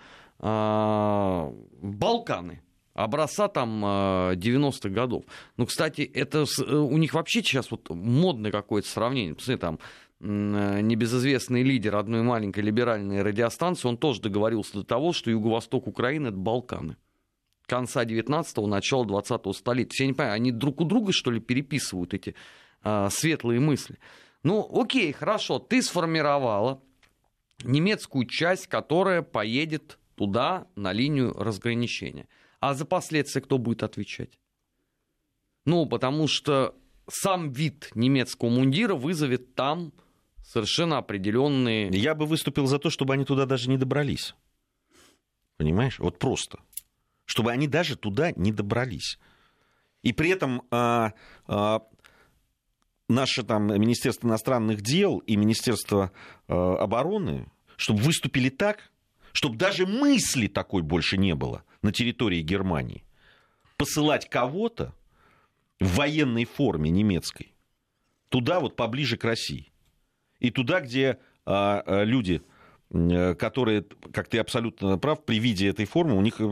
Балканы 1.83 2.63
образца 2.95 3.49
там 3.49 3.85
90-х 3.85 4.89
годов. 4.89 5.25
Ну, 5.59 5.67
кстати, 5.67 6.01
это 6.01 6.47
у 6.67 6.97
них 6.97 7.13
вообще 7.13 7.43
сейчас 7.43 7.71
вот 7.71 7.91
модное 7.91 8.51
какое-то 8.51 8.89
сравнение. 8.89 9.35
Посмотри, 9.35 9.61
там 9.61 9.79
Э, 9.79 10.10
небезызвестный 10.21 11.63
лидер 11.63 11.97
одной 11.97 12.23
маленькой 12.23 12.61
либеральной 12.61 13.23
радиостанции, 13.23 13.89
он 13.89 13.97
тоже 13.97 14.21
договорился 14.21 14.75
до 14.75 14.85
того, 14.85 15.13
что 15.13 15.31
юго-восток 15.31 15.87
Украины— 15.87 16.27
это 16.29 16.37
Балканы. 16.37 16.97
Конца 17.67 18.05
19-го, 18.05 18.67
начала 18.67 19.05
20-го 19.05 19.53
столетия. 19.53 20.05
Я 20.05 20.09
не 20.09 20.13
понимаю, 20.13 20.35
они 20.35 20.53
друг 20.53 20.81
у 20.81 20.85
друга, 20.85 21.13
что 21.13 21.31
ли, 21.31 21.41
переписывают 21.41 22.13
эти 22.13 22.35
а, 22.83 23.09
светлые 23.11 23.61
мысли? 23.61 23.99
Ну, 24.43 24.69
окей, 24.73 25.13
хорошо, 25.13 25.59
ты 25.59 25.81
сформировала 25.81 26.83
немецкую 27.63 28.27
часть, 28.27 28.67
которая 28.67 29.23
поедет 29.23 29.99
туда, 30.17 30.67
на 30.75 30.93
линию 30.93 31.33
разграничения. 31.33 32.27
А 32.59 32.75
за 32.75 32.85
последствия 32.85 33.41
кто 33.41 33.57
будет 33.57 33.83
отвечать? 33.83 34.39
Ну, 35.65 35.87
потому 35.87 36.29
что 36.29 36.75
сам 37.09 37.53
вид 37.53 37.91
немецкого 37.95 38.51
мундира 38.51 38.95
вызовет 38.95 39.55
там 39.55 39.93
совершенно 40.43 40.99
определенные... 40.99 41.89
Я 41.89 42.15
бы 42.15 42.27
выступил 42.27 42.67
за 42.67 42.79
то, 42.79 42.91
чтобы 42.91 43.15
они 43.15 43.25
туда 43.25 43.47
даже 43.47 43.69
не 43.69 43.77
добрались. 43.77 44.35
Понимаешь? 45.57 45.99
Вот 45.99 46.19
просто. 46.19 46.59
Чтобы 47.25 47.53
они 47.53 47.69
даже 47.69 47.97
туда 47.97 48.33
не 48.33 48.53
добрались. 48.53 49.19
И 50.03 50.13
при 50.13 50.31
этом 50.31 50.63
а, 50.71 51.13
а, 51.47 51.83
наше 53.09 53.43
там 53.43 53.67
Министерство 53.67 54.27
иностранных 54.27 54.81
дел 54.81 55.19
и 55.19 55.37
Министерство 55.37 56.13
а, 56.49 56.77
обороны, 56.77 57.47
чтобы 57.77 58.01
выступили 58.01 58.49
так, 58.49 58.91
чтобы 59.33 59.57
даже 59.57 59.87
мысли 59.87 60.47
такой 60.47 60.83
больше 60.83 61.19
не 61.19 61.35
было 61.35 61.65
на 61.83 61.93
территории 61.93 62.41
Германии. 62.41 63.05
Посылать 63.77 64.29
кого-то 64.29 64.95
в 65.79 65.97
военной 65.97 66.45
форме 66.45 66.91
немецкой 66.91 67.55
туда 68.29 68.61
вот 68.61 68.77
поближе 68.77 69.17
к 69.17 69.25
России 69.25 69.70
и 70.41 70.51
туда, 70.51 70.81
где 70.81 71.19
а, 71.47 71.83
а, 71.87 72.05
люди 72.05 72.43
э, 72.93 73.35
которые, 73.35 73.85
как 74.13 74.29
ты 74.29 74.39
абсолютно 74.39 74.99
прав, 74.99 75.25
при 75.25 75.39
виде 75.39 75.69
этой 75.69 75.85
формы, 75.85 76.17
у 76.17 76.21
них 76.21 76.41
э, 76.41 76.43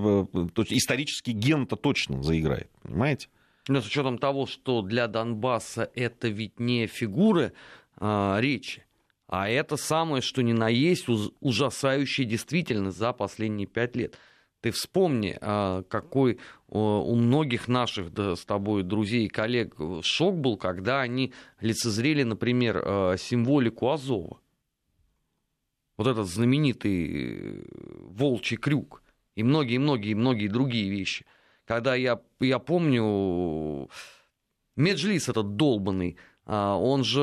исторический 0.70 1.32
ген-то 1.32 1.76
точно 1.76 2.22
заиграет, 2.22 2.70
понимаете? 2.82 3.28
Но 3.66 3.82
с 3.82 3.86
учетом 3.86 4.18
того, 4.18 4.46
что 4.46 4.82
для 4.82 5.08
Донбасса 5.08 5.90
это 5.94 6.28
ведь 6.28 6.58
не 6.58 6.86
фигуры 6.86 7.52
а, 7.96 8.38
речи, 8.40 8.84
а 9.26 9.48
это 9.48 9.76
самое, 9.76 10.22
что 10.22 10.42
ни 10.42 10.52
на 10.52 10.68
есть, 10.68 11.06
ужасающее 11.40 12.26
действительно 12.26 12.90
за 12.90 13.12
последние 13.12 13.66
пять 13.66 13.94
лет. 13.94 14.16
Ты 14.60 14.72
вспомни, 14.72 15.38
а, 15.40 15.82
какой 15.84 16.38
у 16.68 17.14
многих 17.14 17.68
наших 17.68 18.12
да, 18.12 18.36
с 18.36 18.44
тобой 18.44 18.82
друзей 18.82 19.26
и 19.26 19.28
коллег 19.28 19.76
шок 20.02 20.36
был, 20.36 20.56
когда 20.56 21.00
они 21.00 21.32
лицезрели, 21.60 22.24
например, 22.24 22.82
а, 22.84 23.16
символику 23.16 23.90
Азова. 23.90 24.40
Вот 25.96 26.06
этот 26.06 26.26
знаменитый 26.26 27.64
волчий 28.00 28.56
крюк 28.56 29.02
и 29.34 29.42
многие-многие-многие 29.42 30.48
другие 30.48 30.90
вещи. 30.90 31.24
Когда 31.64 31.94
я, 31.94 32.20
я 32.40 32.58
помню, 32.58 33.88
Меджлис 34.76 35.28
этот 35.28 35.56
долбанный, 35.56 36.16
а, 36.16 36.37
он 36.54 37.04
же 37.04 37.20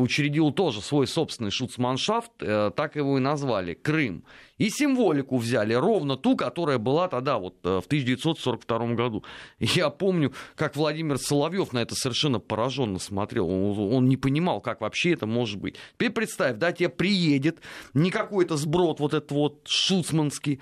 учредил 0.00 0.50
тоже 0.50 0.80
свой 0.80 1.06
собственный 1.06 1.52
шуцманшафт, 1.52 2.32
э, 2.40 2.72
так 2.74 2.96
его 2.96 3.16
и 3.16 3.20
назвали, 3.20 3.74
Крым. 3.74 4.24
И 4.56 4.68
символику 4.68 5.36
взяли, 5.36 5.74
ровно 5.74 6.16
ту, 6.16 6.36
которая 6.36 6.78
была 6.78 7.06
тогда, 7.06 7.38
вот 7.38 7.54
э, 7.62 7.80
в 7.80 7.86
1942 7.86 8.94
году. 8.94 9.24
Я 9.60 9.90
помню, 9.90 10.32
как 10.56 10.74
Владимир 10.74 11.18
Соловьев 11.18 11.72
на 11.72 11.78
это 11.78 11.94
совершенно 11.94 12.40
пораженно 12.40 12.98
смотрел. 12.98 13.48
Он 13.48 14.08
не 14.08 14.16
понимал, 14.16 14.60
как 14.60 14.80
вообще 14.80 15.12
это 15.12 15.26
может 15.26 15.60
быть. 15.60 15.76
Теперь 15.94 16.10
представь, 16.10 16.56
да, 16.56 16.72
тебе 16.72 16.88
приедет 16.88 17.60
не 17.94 18.10
какой-то 18.10 18.56
сброд 18.56 18.98
вот 18.98 19.14
этот 19.14 19.30
вот 19.30 19.62
шуцманский, 19.68 20.58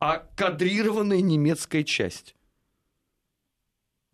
а 0.00 0.22
кадрированная 0.34 1.20
немецкая 1.20 1.84
часть. 1.84 2.34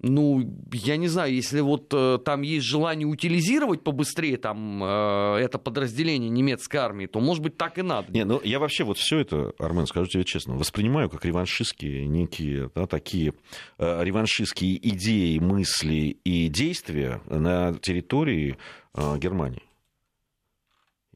Ну, 0.03 0.43
я 0.73 0.97
не 0.97 1.09
знаю, 1.09 1.35
если 1.35 1.61
вот 1.61 1.93
э, 1.93 2.19
там 2.25 2.41
есть 2.41 2.65
желание 2.65 3.07
утилизировать 3.07 3.85
побыстрее 3.85 4.39
там 4.39 4.83
э, 4.83 5.37
это 5.41 5.59
подразделение 5.59 6.31
немецкой 6.31 6.79
армии, 6.79 7.05
то, 7.05 7.21
может 7.21 7.43
быть, 7.43 7.59
так 7.59 7.77
и 7.77 7.83
надо. 7.83 8.11
Не, 8.11 8.25
ну 8.25 8.41
я 8.43 8.59
вообще 8.61 8.85
вот 8.85 8.97
все 8.97 9.19
это, 9.19 9.53
Армен, 9.59 9.87
скажу 9.87 10.07
тебе 10.07 10.25
честно, 10.25 10.55
воспринимаю 10.55 11.11
как 11.11 11.27
реваншистские 11.27 12.07
некие, 12.09 12.71
да, 12.75 12.87
такие 12.87 13.35
э, 13.77 14.03
реваншистские 14.03 14.79
идеи, 14.89 15.39
мысли 15.39 16.19
и 16.25 16.49
действия 16.49 17.21
на 17.27 17.75
территории 17.75 18.57
э, 18.95 19.19
Германии. 19.19 19.65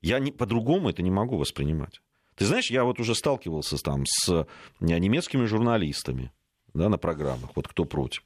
Я 0.02 0.18
не, 0.18 0.30
по-другому 0.30 0.90
это 0.90 1.00
не 1.00 1.10
могу 1.10 1.38
воспринимать. 1.38 2.02
Ты 2.34 2.44
знаешь, 2.44 2.70
я 2.70 2.84
вот 2.84 3.00
уже 3.00 3.14
сталкивался 3.14 3.78
там 3.78 4.02
с 4.06 4.28
э, 4.28 4.44
немецкими 4.80 5.46
журналистами 5.46 6.32
да, 6.74 6.90
на 6.90 6.98
программах, 6.98 7.52
вот 7.54 7.66
кто 7.66 7.86
против 7.86 8.22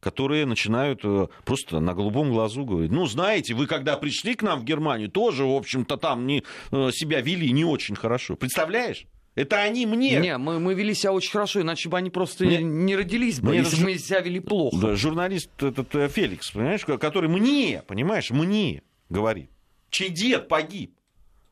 которые 0.00 0.46
начинают 0.46 1.00
э, 1.04 1.26
просто 1.44 1.80
на 1.80 1.94
голубом 1.94 2.30
глазу 2.30 2.64
говорить, 2.64 2.90
ну, 2.90 3.06
знаете, 3.06 3.54
вы 3.54 3.66
когда 3.66 3.96
пришли 3.96 4.34
к 4.34 4.42
нам 4.42 4.60
в 4.60 4.64
Германию, 4.64 5.10
тоже, 5.10 5.44
в 5.44 5.54
общем-то, 5.54 5.96
там 5.96 6.26
не, 6.26 6.44
э, 6.70 6.90
себя 6.92 7.20
вели 7.20 7.50
не 7.50 7.64
очень 7.64 7.96
хорошо. 7.96 8.36
Представляешь? 8.36 9.06
Это 9.34 9.62
они 9.62 9.86
мне. 9.86 10.18
Не, 10.18 10.36
мы, 10.36 10.58
мы 10.58 10.74
вели 10.74 10.94
себя 10.94 11.12
очень 11.12 11.30
хорошо, 11.30 11.60
иначе 11.60 11.88
бы 11.88 11.96
они 11.96 12.10
просто 12.10 12.44
мне, 12.44 12.60
не 12.60 12.96
родились 12.96 13.38
бы, 13.38 13.54
если 13.54 13.76
бы 13.76 13.90
мы 13.90 13.98
себя 13.98 14.20
вели 14.20 14.40
плохо. 14.40 14.76
Да, 14.76 14.96
журналист 14.96 15.50
этот 15.62 15.94
э, 15.94 16.08
Феликс, 16.08 16.50
понимаешь, 16.50 16.84
который 16.84 17.28
мне, 17.28 17.82
понимаешь, 17.86 18.30
мне 18.30 18.82
говорит, 19.08 19.50
чей 19.90 20.08
дед 20.08 20.48
погиб, 20.48 20.92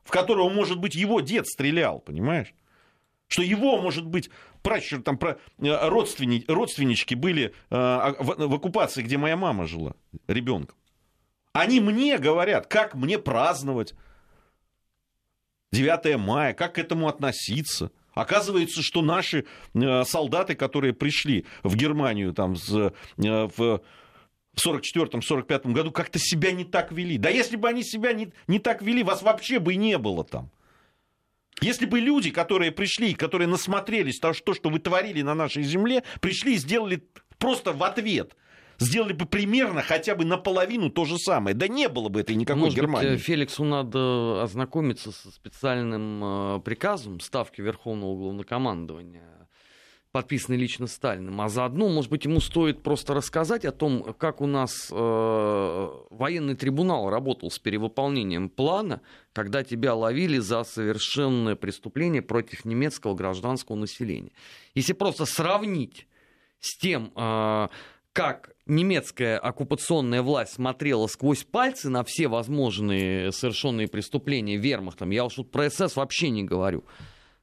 в 0.03 0.11
которого, 0.11 0.49
может 0.49 0.79
быть, 0.79 0.95
его 0.95 1.21
дед 1.21 1.47
стрелял, 1.47 2.01
понимаешь? 2.01 2.55
Что 3.29 3.43
его, 3.43 3.81
может 3.81 4.07
быть, 4.07 4.31
пращур, 4.67 5.01
там, 5.01 5.17
про, 5.17 5.39
э, 5.59 5.89
родственни, 5.89 6.45
родственнички 6.49 7.15
были 7.15 7.55
э, 7.71 7.77
в, 8.19 8.49
в 8.49 8.55
оккупации, 8.55 9.03
где 9.03 9.17
моя 9.17 9.37
мама 9.37 9.67
жила 9.67 9.95
ребенком. 10.27 10.77
Они 11.53 11.79
мне 11.79 12.19
говорят, 12.19 12.67
как 12.67 12.95
мне 12.95 13.19
праздновать 13.19 13.95
9 15.71 16.19
мая, 16.19 16.53
как 16.53 16.75
к 16.75 16.79
этому 16.79 17.07
относиться. 17.07 17.93
Оказывается, 18.13 18.83
что 18.83 19.03
наши 19.03 19.47
э, 19.75 20.05
солдаты, 20.05 20.57
которые 20.57 20.95
пришли 20.95 21.47
в 21.63 21.77
Германию 21.77 22.33
там, 22.33 22.57
с, 22.57 22.93
в 23.17 23.81
в 24.57 24.67
44-45 24.67 25.73
году 25.73 25.93
как-то 25.93 26.19
себя 26.19 26.51
не 26.51 26.65
так 26.65 26.91
вели. 26.91 27.19
Да 27.19 27.29
если 27.29 27.57
бы 27.57 27.69
они 27.69 27.85
себя 27.85 28.15
не, 28.15 28.33
не 28.49 28.59
так 28.59 28.81
вели, 28.81 29.03
вас 29.03 29.21
вообще 29.21 29.59
бы 29.59 29.75
не 29.77 29.99
было 29.99 30.25
там. 30.25 30.51
Если 31.61 31.87
бы 31.87 32.01
люди, 32.01 32.31
которые 32.31 32.71
пришли, 32.71 33.15
которые 33.15 33.49
насмотрелись 33.49 34.19
то, 34.19 34.35
что, 34.35 34.55
что 34.55 34.69
вы 34.69 34.79
творили 34.79 35.23
на 35.23 35.35
нашей 35.35 35.63
земле, 35.63 36.03
пришли 36.21 36.55
и 36.55 36.59
сделали 36.59 37.03
просто 37.39 37.73
в 37.73 37.83
ответ 37.83 38.35
сделали 38.79 39.13
бы 39.13 39.27
примерно 39.27 39.83
хотя 39.83 40.15
бы 40.15 40.25
наполовину 40.25 40.91
то 40.91 41.05
же 41.05 41.19
самое. 41.19 41.57
Да 41.57 41.69
не 41.69 41.89
было 41.89 42.09
бы 42.09 42.21
этой 42.21 42.37
никакой 42.37 42.65
Может 42.65 42.77
Германии. 42.77 43.11
Быть, 43.13 43.23
Феликсу 43.23 43.65
надо 43.65 44.43
ознакомиться 44.43 45.13
со 45.13 45.31
специальным 45.31 46.57
э, 46.57 46.61
приказом 46.61 47.21
Ставки 47.21 47.61
Верховного 47.61 48.17
Главнокомандования 48.17 49.36
подписанный 50.17 50.57
лично 50.57 50.87
Сталиным, 50.87 51.43
а 51.43 51.51
заодно, 51.51 51.91
может 51.91 52.11
быть, 52.11 52.25
ему 52.25 52.41
стоит 52.41 52.83
просто 52.83 53.13
рассказать 53.13 53.67
о 53.67 53.71
том, 53.71 54.15
как 54.19 54.41
у 54.41 54.47
нас 54.47 54.89
э, 54.91 55.89
военный 56.09 56.55
трибунал 56.55 57.11
работал 57.11 57.51
с 57.51 57.59
перевыполнением 57.59 58.49
плана, 58.49 59.03
когда 59.35 59.63
тебя 59.63 59.95
ловили 59.95 60.39
за 60.39 60.65
совершенное 60.65 61.55
преступление 61.55 62.23
против 62.23 62.65
немецкого 62.65 63.15
гражданского 63.15 63.77
населения. 63.77 64.33
Если 64.75 64.95
просто 64.95 65.27
сравнить 65.27 66.07
с 66.61 66.79
тем, 66.79 67.13
э, 67.15 67.69
как 68.15 68.53
немецкая 68.65 69.37
оккупационная 69.37 70.23
власть 70.23 70.55
смотрела 70.55 71.09
сквозь 71.09 71.45
пальцы 71.45 71.91
на 71.91 72.05
все 72.05 72.29
возможные 72.29 73.33
совершенные 73.33 73.87
преступления 73.87 74.57
вермахтом, 74.57 75.11
я 75.11 75.27
уж 75.27 75.35
тут 75.35 75.51
про 75.51 75.69
СС 75.69 75.95
вообще 75.95 76.31
не 76.31 76.43
говорю, 76.43 76.87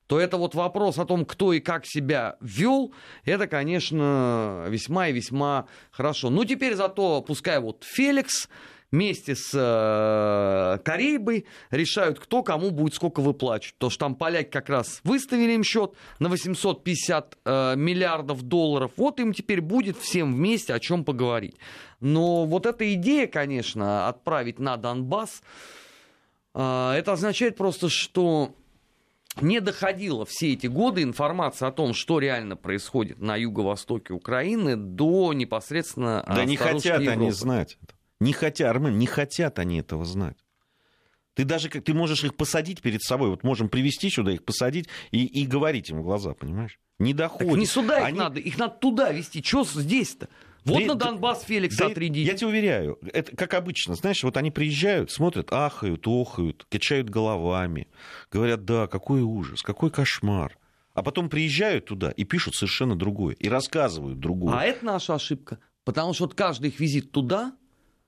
то 0.08 0.20
это 0.20 0.38
вот 0.38 0.56
вопрос 0.56 0.98
о 1.00 1.06
том, 1.06 1.26
кто 1.26 1.54
и 1.54 1.60
как 1.60 1.86
себя 1.86 2.38
вел, 2.42 2.94
это, 3.26 3.48
конечно, 3.48 4.66
весьма 4.68 5.08
и 5.08 5.14
весьма 5.14 5.68
хорошо. 5.92 6.30
Ну, 6.30 6.46
теперь 6.46 6.76
зато, 6.76 7.22
пускай 7.22 7.60
вот 7.60 7.84
Феликс 7.84 8.48
вместе 8.94 9.36
с 9.36 9.50
э, 9.56 10.78
Карейбой 10.84 11.48
решают, 11.72 12.20
кто 12.20 12.44
кому 12.44 12.70
будет 12.70 12.94
сколько 12.94 13.22
выплачивать. 13.22 13.76
То, 13.80 13.90
что 13.90 14.06
там 14.06 14.16
поляки 14.16 14.52
как 14.52 14.70
раз 14.70 15.02
выставили 15.04 15.54
им 15.54 15.64
счет 15.64 15.94
на 16.20 16.30
850 16.30 17.38
э, 17.44 17.76
миллиардов 17.76 18.44
долларов. 18.44 18.92
Вот 18.98 19.20
им 19.20 19.34
теперь 19.34 19.62
будет 19.62 19.98
всем 19.98 20.36
вместе 20.36 20.76
о 20.76 20.80
чем 20.80 21.04
поговорить. 21.06 21.58
Но 22.02 22.46
вот 22.46 22.68
эта 22.68 22.94
идея, 22.94 23.26
конечно, 23.26 24.08
отправить 24.08 24.60
на 24.60 24.78
Донбасс, 24.78 25.42
э, 26.54 26.92
это 26.96 27.14
означает 27.14 27.58
просто, 27.58 27.90
что 27.90 28.54
не 29.42 29.60
доходила 29.62 30.26
все 30.26 30.54
эти 30.54 30.68
годы 30.68 31.04
информация 31.04 31.68
о 31.68 31.72
том, 31.72 31.94
что 31.94 32.20
реально 32.20 32.56
происходит 32.56 33.20
на 33.20 33.36
юго-востоке 33.36 34.14
Украины, 34.14 34.76
до 34.76 35.34
непосредственно 35.34 36.24
Да 36.28 36.46
не 36.46 36.58
хотят 36.58 37.02
Европы. 37.02 37.12
они 37.12 37.32
знать. 37.32 37.78
Не 38.20 38.34
хотят, 38.34 38.70
Армен, 38.70 38.98
не 38.98 39.08
хотят 39.08 39.60
они 39.60 39.80
этого 39.80 40.06
знать. 40.06 40.38
Ты 41.34 41.46
даже 41.46 41.70
как 41.70 41.84
ты 41.84 41.94
можешь 41.94 42.24
их 42.24 42.36
посадить 42.36 42.82
перед 42.82 43.02
собой, 43.02 43.30
вот 43.30 43.44
можем 43.44 43.68
привести 43.68 44.10
сюда, 44.10 44.32
их 44.32 44.44
посадить 44.44 44.88
и, 45.12 45.26
и 45.26 45.46
говорить 45.48 45.90
им 45.90 46.00
в 46.00 46.04
глаза, 46.04 46.34
понимаешь? 46.34 46.80
Не 47.00 47.14
доходит. 47.14 47.50
Так 47.50 47.60
не 47.60 47.66
сюда 47.66 47.98
они... 47.98 48.18
их 48.18 48.24
надо, 48.24 48.40
их 48.40 48.58
надо 48.58 48.76
туда 48.76 49.12
вести. 49.12 49.42
Что 49.42 49.64
здесь-то? 49.66 50.30
Вот 50.66 50.80
да, 50.80 50.88
на 50.88 50.96
Донбасс 50.96 51.44
Феликс 51.44 51.76
да, 51.76 51.88
отряди. 51.88 52.20
Я 52.20 52.36
тебе 52.36 52.48
уверяю, 52.48 52.98
это 53.12 53.36
как 53.36 53.54
обычно, 53.54 53.96
знаешь, 53.96 54.24
вот 54.24 54.38
они 54.38 54.52
приезжают, 54.52 55.12
смотрят, 55.12 55.52
ахают, 55.52 56.08
охают, 56.08 56.66
качают 56.70 57.10
головами, 57.10 57.88
говорят, 58.32 58.64
да, 58.66 58.88
какой 58.88 59.22
ужас, 59.22 59.62
какой 59.62 59.92
кошмар. 59.92 60.58
А 60.94 61.02
потом 61.02 61.28
приезжают 61.28 61.86
туда 61.86 62.12
и 62.12 62.24
пишут 62.24 62.56
совершенно 62.56 62.96
другое, 62.96 63.36
и 63.36 63.50
рассказывают 63.50 64.20
другое. 64.20 64.56
А 64.56 64.64
это 64.64 64.86
наша 64.86 65.16
ошибка, 65.16 65.60
потому 65.84 66.14
что 66.14 66.26
вот 66.26 66.36
каждый 66.36 66.70
их 66.70 66.80
визит 66.80 67.12
туда, 67.12 67.54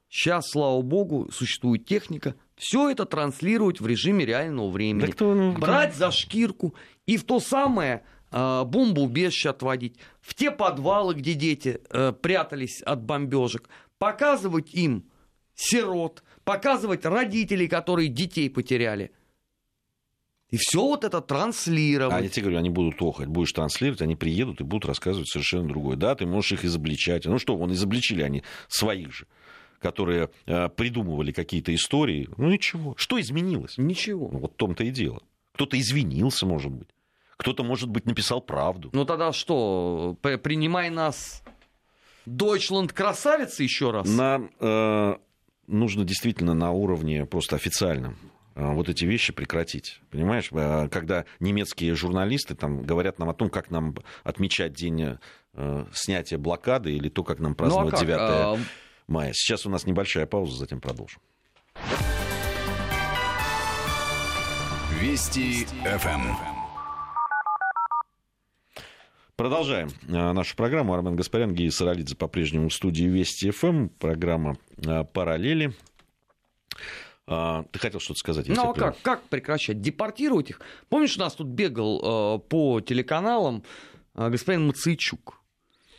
сейчас, 0.07 0.49
слава 0.49 0.81
богу, 0.81 1.29
существует 1.31 1.85
техника, 1.85 2.35
все 2.55 2.89
это 2.89 3.05
транслировать 3.05 3.81
в 3.81 3.87
режиме 3.87 4.25
реального 4.25 4.69
времени. 4.69 5.07
Да 5.07 5.11
кто, 5.11 5.33
ну, 5.33 5.53
Брать 5.53 5.89
кто... 5.89 5.99
за 5.99 6.11
шкирку 6.11 6.75
и 7.05 7.17
в 7.17 7.25
то 7.25 7.39
самое 7.39 8.03
Э, 8.31 8.63
бомбоубежище 8.65 9.49
отводить, 9.49 9.95
в 10.21 10.33
те 10.33 10.51
подвалы, 10.51 11.13
где 11.13 11.35
дети 11.35 11.79
э, 11.89 12.11
прятались 12.11 12.81
от 12.81 13.03
бомбежек, 13.03 13.69
показывать 13.97 14.73
им 14.73 15.05
сирот, 15.55 16.23
показывать 16.43 17.05
родителей, 17.05 17.67
которые 17.67 18.09
детей 18.09 18.49
потеряли. 18.49 19.11
И 20.49 20.57
все 20.57 20.81
вот 20.81 21.03
это 21.03 21.21
транслировать. 21.21 22.13
А 22.13 22.21
я 22.21 22.29
тебе 22.29 22.43
говорю, 22.43 22.59
они 22.59 22.69
будут 22.69 23.01
охать, 23.01 23.27
будешь 23.27 23.51
транслировать, 23.51 24.01
они 24.01 24.15
приедут 24.15 24.61
и 24.61 24.63
будут 24.63 24.85
рассказывать 24.85 25.29
совершенно 25.29 25.67
другое. 25.67 25.95
Да, 25.95 26.15
ты 26.15 26.25
можешь 26.25 26.53
их 26.53 26.65
изобличать. 26.65 27.25
Ну 27.25 27.39
что, 27.39 27.55
вон 27.55 27.73
изобличили 27.73 28.21
они 28.21 28.43
своих 28.67 29.13
же 29.13 29.27
которые 29.79 30.31
э, 30.47 30.67
придумывали 30.69 31.31
какие-то 31.31 31.75
истории. 31.75 32.27
Ну 32.37 32.49
ничего. 32.49 32.95
Что 32.97 33.21
изменилось? 33.21 33.77
Ничего. 33.77 34.29
Ну, 34.31 34.39
вот 34.39 34.53
в 34.53 34.55
том-то 34.55 34.83
и 34.83 34.89
дело. 34.89 35.21
Кто-то 35.53 35.79
извинился, 35.79 36.47
может 36.47 36.71
быть. 36.71 36.87
Кто-то, 37.37 37.63
может 37.63 37.89
быть, 37.89 38.05
написал 38.05 38.41
правду. 38.41 38.89
Ну 38.93 39.05
тогда 39.05 39.33
что, 39.33 40.17
принимай 40.21 40.89
нас 40.89 41.43
Дойчланд 42.25 42.93
красавица 42.93 43.63
еще 43.63 43.91
раз? 43.91 44.07
Нам 44.07 44.51
э, 44.59 45.15
нужно 45.67 46.03
действительно 46.03 46.53
на 46.53 46.71
уровне 46.71 47.25
просто 47.25 47.55
официальном 47.55 48.17
э, 48.55 48.73
вот 48.73 48.89
эти 48.89 49.05
вещи 49.05 49.33
прекратить. 49.33 50.01
Понимаешь, 50.09 50.49
э, 50.51 50.89
когда 50.89 51.25
немецкие 51.39 51.93
журналисты 51.95 52.55
там 52.55 52.83
говорят 52.83 53.19
нам 53.19 53.29
о 53.29 53.33
том, 53.33 53.49
как 53.49 53.69
нам 53.69 53.95
отмечать 54.23 54.73
день 54.73 55.17
э, 55.53 55.85
снятия 55.93 56.37
блокады 56.37 56.93
или 56.93 57.09
то, 57.09 57.23
как 57.23 57.39
нам 57.39 57.53
праздновать 57.53 57.91
ну, 57.91 57.97
а 57.97 57.99
как? 57.99 58.07
9 58.07 58.19
а... 58.19 58.57
мая. 59.07 59.33
Сейчас 59.33 59.65
у 59.65 59.69
нас 59.69 59.85
небольшая 59.85 60.25
пауза, 60.25 60.57
затем 60.57 60.81
продолжим. 60.81 61.21
Вести 64.99 65.65
ФМ. 65.83 66.54
Продолжаем 69.35 69.89
э, 70.07 70.31
нашу 70.31 70.55
программу. 70.55 70.93
Армен 70.93 71.17
Гаспарян, 71.17 71.53
Гея 71.53 71.69
Саралидзе 71.69 72.15
по-прежнему 72.15 72.69
в 72.69 72.73
студии 72.73 73.03
Вести 73.03 73.51
ФМ. 73.51 73.89
Программа 73.89 74.57
э, 74.77 75.03
«Параллели». 75.03 75.73
А, 77.27 77.63
ты 77.71 77.79
хотел 77.79 77.99
что-то 77.99 78.19
сказать? 78.19 78.47
Ну 78.47 78.69
а 78.69 78.73
как, 78.73 79.01
как 79.01 79.23
прекращать? 79.23 79.81
Депортировать 79.81 80.51
их? 80.51 80.61
Помнишь, 80.87 81.17
у 81.17 81.19
нас 81.19 81.33
тут 81.33 81.47
бегал 81.47 82.37
э, 82.37 82.39
по 82.47 82.79
телеканалам 82.79 83.63
э, 84.13 84.29
господин 84.29 84.67
Мацейчук? 84.67 85.41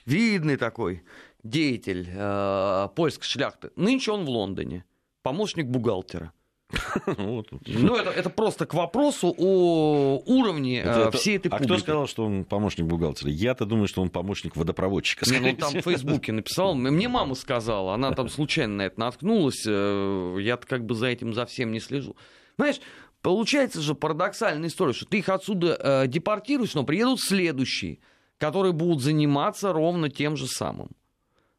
Видный 0.07 0.57
такой 0.57 1.03
деятель 1.43 2.09
э, 2.09 2.89
польской 2.95 3.27
шляхты. 3.27 3.71
Нынче 3.77 4.13
он 4.13 4.25
в 4.25 4.31
Лондоне, 4.31 4.85
помощник 5.23 5.67
бухгалтера. 5.67 6.33
Ну, 7.07 7.97
это, 7.97 8.11
это 8.11 8.31
просто 8.31 8.67
к 8.67 8.75
вопросу 8.75 9.35
о 9.37 10.23
уровне 10.27 10.81
это, 10.81 11.09
это, 11.09 11.19
всей 11.19 11.37
этой 11.37 11.49
публики. 11.49 11.65
А 11.65 11.75
кто 11.75 11.79
сказал, 11.79 12.07
что 12.07 12.25
он 12.25 12.45
помощник 12.45 12.87
бухгалтера? 12.87 13.31
Я-то 13.31 13.67
думаю, 13.67 13.87
что 13.87 14.03
он 14.03 14.11
помощник 14.11 14.57
водопроводчика. 14.57 15.31
Не, 15.31 15.39
ну, 15.39 15.57
там 15.57 15.73
в 15.73 15.83
Фейсбуке 15.83 16.33
написал. 16.33 16.75
Мне 16.75 17.09
мама 17.09 17.35
сказала, 17.35 17.95
она 17.95 18.13
там 18.13 18.29
случайно 18.29 18.77
на 18.77 18.83
это 18.83 18.99
наткнулась. 18.99 19.65
Э, 19.67 20.37
я-то 20.41 20.67
как 20.67 20.85
бы 20.85 20.95
за 20.95 21.07
этим 21.07 21.35
за 21.35 21.47
всем 21.47 21.71
не 21.71 21.81
слежу. 21.81 22.17
Знаешь, 22.57 22.81
получается 23.23 23.81
же 23.81 23.95
парадоксальная 23.95 24.69
история, 24.69 24.93
что 24.93 25.07
ты 25.07 25.19
их 25.19 25.29
отсюда 25.29 25.79
э, 25.79 26.07
депортируешь, 26.09 26.75
но 26.75 26.85
приедут 26.85 27.21
следующие, 27.21 27.99
которые 28.39 28.73
будут 28.73 29.03
заниматься 29.03 29.73
ровно 29.73 30.09
тем 30.09 30.37
же 30.37 30.47
самым. 30.47 30.91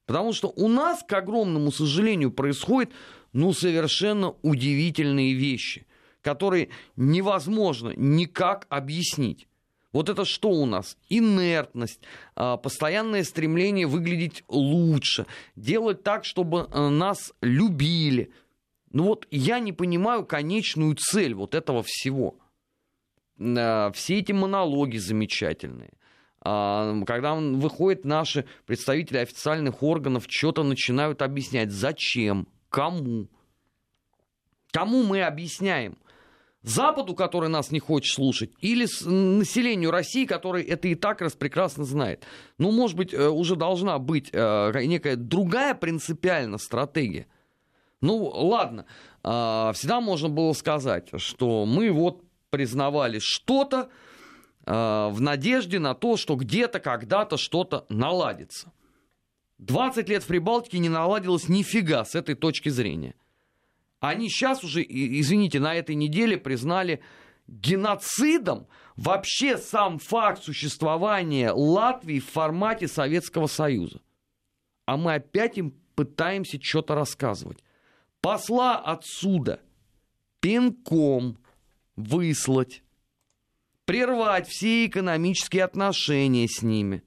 Потому 0.05 0.32
что 0.32 0.47
у 0.55 0.68
нас, 0.70 1.03
к 1.05 1.14
огромному 1.14 1.72
сожалению, 1.72 2.32
происходит 2.32 2.91
ну, 3.38 3.54
совершенно 3.54 4.34
удивительные 4.42 5.36
вещи, 5.36 5.86
которые 6.24 6.70
невозможно 6.96 7.94
никак 7.96 8.66
объяснить. 8.70 9.48
Вот 9.94 10.10
это 10.10 10.26
что 10.26 10.50
у 10.50 10.66
нас? 10.66 10.98
Инертность, 11.08 12.02
а, 12.36 12.58
постоянное 12.58 13.24
стремление 13.24 13.86
выглядеть 13.86 14.44
лучше, 14.48 15.28
делать 15.56 16.02
так, 16.02 16.26
чтобы 16.26 16.68
э, 16.72 16.90
нас 16.90 17.32
любили. 17.42 18.32
Ну 18.92 19.04
вот 19.04 19.28
я 19.30 19.60
не 19.60 19.72
понимаю 19.72 20.26
конечную 20.26 20.96
цель 20.96 21.36
вот 21.36 21.54
этого 21.54 21.84
всего. 21.86 22.40
А, 23.40 23.92
все 23.92 24.18
эти 24.18 24.32
монологи 24.32 24.98
замечательные. 24.98 25.94
А, 26.42 27.04
когда 27.06 27.36
выходят 27.36 28.04
наши 28.04 28.46
представители 28.66 29.20
официальных 29.20 29.84
органов, 29.84 30.26
что-то 30.28 30.64
начинают 30.64 31.22
объяснять, 31.22 31.72
зачем, 31.72 32.48
Кому? 32.70 33.28
Кому 34.72 35.03
мы 35.03 35.24
объясняем? 35.24 35.97
Западу, 36.63 37.15
который 37.15 37.49
нас 37.49 37.72
не 37.72 37.80
хочет 37.80 38.13
слушать, 38.13 38.51
или 38.59 38.86
населению 39.05 39.91
России, 39.91 40.26
который 40.26 40.63
это 40.63 40.89
и 40.89 40.95
так 40.95 41.22
раз 41.22 41.34
прекрасно 41.34 41.86
знает. 41.86 42.26
Ну, 42.57 42.72
может 42.72 42.97
быть, 42.97 43.13
э, 43.13 43.30
уже 43.30 43.55
должна 43.55 43.99
быть 43.99 44.30
э, 44.34 44.72
некая 44.86 45.15
другая 45.15 45.76
принципиальная 45.76 46.57
стратегия. 46.57 47.28
Ну, 48.01 48.18
ладно, 48.26 48.86
а, 49.24 49.72
всегда 49.74 50.01
можно 50.01 50.30
было 50.30 50.53
сказать, 50.53 51.09
что 51.18 51.65
мы 51.65 51.89
вот 51.91 52.22
признавали 52.51 53.20
что-то 53.20 53.89
в 54.65 55.15
надежде 55.20 55.80
на 55.80 55.95
то, 55.95 56.18
что 56.18 56.36
где-то, 56.36 56.82
когда-то 56.82 57.38
что-то 57.38 57.86
наладится. 57.88 58.74
20 59.60 60.08
лет 60.10 60.24
в 60.24 60.28
Прибалтике 60.28 60.80
не 60.80 60.89
наладилось 60.89 61.49
нифига 61.49 62.05
с 62.05 62.16
этой 62.16 62.36
точки 62.36 62.70
зрения. 62.70 63.16
Они 63.99 64.30
сейчас 64.30 64.64
уже, 64.64 64.84
извините, 64.84 65.60
на 65.60 65.74
этой 65.74 65.95
неделе 65.95 66.38
признали 66.38 67.01
геноцидом 67.47 68.68
вообще 68.95 69.58
сам 69.58 69.97
факт 69.97 70.43
существования 70.43 71.51
Латвии 71.51 72.20
в 72.20 72.30
формате 72.30 72.88
Советского 72.88 73.47
Союза. 73.47 74.01
А 74.86 74.97
мы 74.97 75.16
опять 75.16 75.58
им 75.58 75.74
пытаемся 75.95 76.60
что-то 76.62 76.93
рассказывать. 76.93 77.64
Посла 78.22 78.78
отсюда 78.78 79.62
пинком 80.39 81.39
выслать, 81.95 82.84
прервать 83.86 84.47
все 84.47 84.86
экономические 84.86 85.64
отношения 85.64 86.47
с 86.47 86.62
ними 86.62 87.01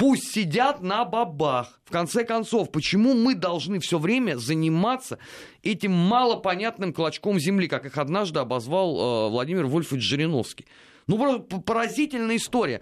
Пусть 0.00 0.32
сидят 0.32 0.80
на 0.80 1.04
бабах. 1.04 1.78
В 1.84 1.90
конце 1.90 2.24
концов, 2.24 2.72
почему 2.72 3.12
мы 3.12 3.34
должны 3.34 3.80
все 3.80 3.98
время 3.98 4.38
заниматься 4.38 5.18
этим 5.62 5.92
малопонятным 5.92 6.94
клочком 6.94 7.38
земли, 7.38 7.68
как 7.68 7.84
их 7.84 7.98
однажды 7.98 8.40
обозвал 8.40 8.96
э, 8.96 9.28
Владимир 9.28 9.66
Вольфович 9.66 10.02
Жириновский? 10.02 10.64
Ну, 11.06 11.40
поразительная 11.40 12.36
история. 12.36 12.80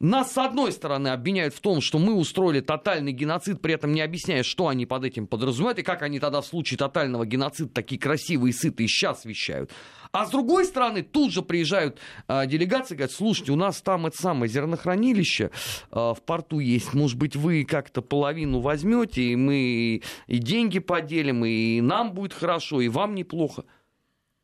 Нас, 0.00 0.32
с 0.32 0.38
одной 0.38 0.72
стороны, 0.72 1.08
обвиняют 1.08 1.52
в 1.52 1.60
том, 1.60 1.82
что 1.82 1.98
мы 1.98 2.14
устроили 2.14 2.60
тотальный 2.60 3.12
геноцид, 3.12 3.60
при 3.60 3.74
этом 3.74 3.92
не 3.92 4.00
объясняя, 4.00 4.42
что 4.42 4.68
они 4.68 4.86
под 4.86 5.04
этим 5.04 5.26
подразумевают, 5.26 5.78
и 5.78 5.82
как 5.82 6.00
они 6.00 6.18
тогда 6.18 6.40
в 6.40 6.46
случае 6.46 6.78
тотального 6.78 7.26
геноцида 7.26 7.68
такие 7.68 8.00
красивые 8.00 8.50
и 8.50 8.54
сытые 8.54 8.88
сейчас 8.88 9.26
вещают. 9.26 9.70
А 10.10 10.24
с 10.24 10.30
другой 10.30 10.64
стороны, 10.64 11.02
тут 11.02 11.32
же 11.32 11.42
приезжают 11.42 11.98
э, 12.28 12.46
делегации 12.46 12.94
говорят, 12.94 13.12
слушайте, 13.12 13.52
у 13.52 13.56
нас 13.56 13.82
там 13.82 14.06
это 14.06 14.16
самое 14.16 14.50
зернохранилище 14.50 15.50
э, 15.90 15.94
в 15.94 16.18
порту 16.24 16.60
есть, 16.60 16.94
может 16.94 17.18
быть, 17.18 17.36
вы 17.36 17.64
как-то 17.64 18.00
половину 18.00 18.60
возьмете, 18.60 19.22
и 19.22 19.36
мы 19.36 20.00
и 20.26 20.38
деньги 20.38 20.78
поделим, 20.78 21.44
и 21.44 21.82
нам 21.82 22.14
будет 22.14 22.32
хорошо, 22.32 22.80
и 22.80 22.88
вам 22.88 23.14
неплохо. 23.14 23.64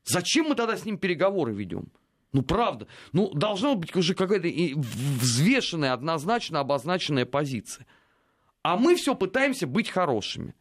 Зачем 0.04 0.50
мы 0.50 0.54
тогда 0.54 0.76
с 0.76 0.84
ним 0.84 0.98
переговоры 0.98 1.54
ведем? 1.54 1.88
Ну, 2.36 2.42
правда. 2.42 2.86
Ну, 3.14 3.32
должна 3.32 3.74
быть 3.76 3.96
уже 3.96 4.14
какая-то 4.14 4.46
взвешенная, 4.46 5.94
однозначно 5.94 6.60
обозначенная 6.60 7.24
позиция. 7.24 7.86
А 8.62 8.76
мы 8.76 8.94
все 8.96 9.14
пытаемся 9.14 9.66
быть 9.66 9.88
хорошими. 9.88 10.54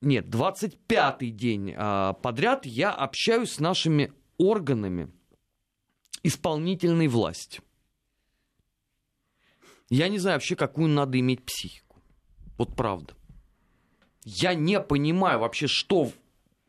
нет, 0.02 0.26
25-й 0.26 1.30
день 1.32 1.74
э, 1.76 2.14
подряд 2.22 2.64
я 2.64 2.92
общаюсь 2.92 3.54
с 3.54 3.58
нашими 3.58 4.12
органами 4.38 5.10
исполнительной 6.22 7.08
власти. 7.08 7.60
Я 9.88 10.08
не 10.08 10.18
знаю 10.18 10.36
вообще, 10.36 10.54
какую 10.56 10.88
надо 10.88 11.18
иметь 11.18 11.44
психику. 11.44 11.96
Вот 12.56 12.76
правда. 12.76 13.14
Я 14.24 14.54
не 14.54 14.80
понимаю 14.80 15.40
вообще, 15.40 15.66
что, 15.66 16.12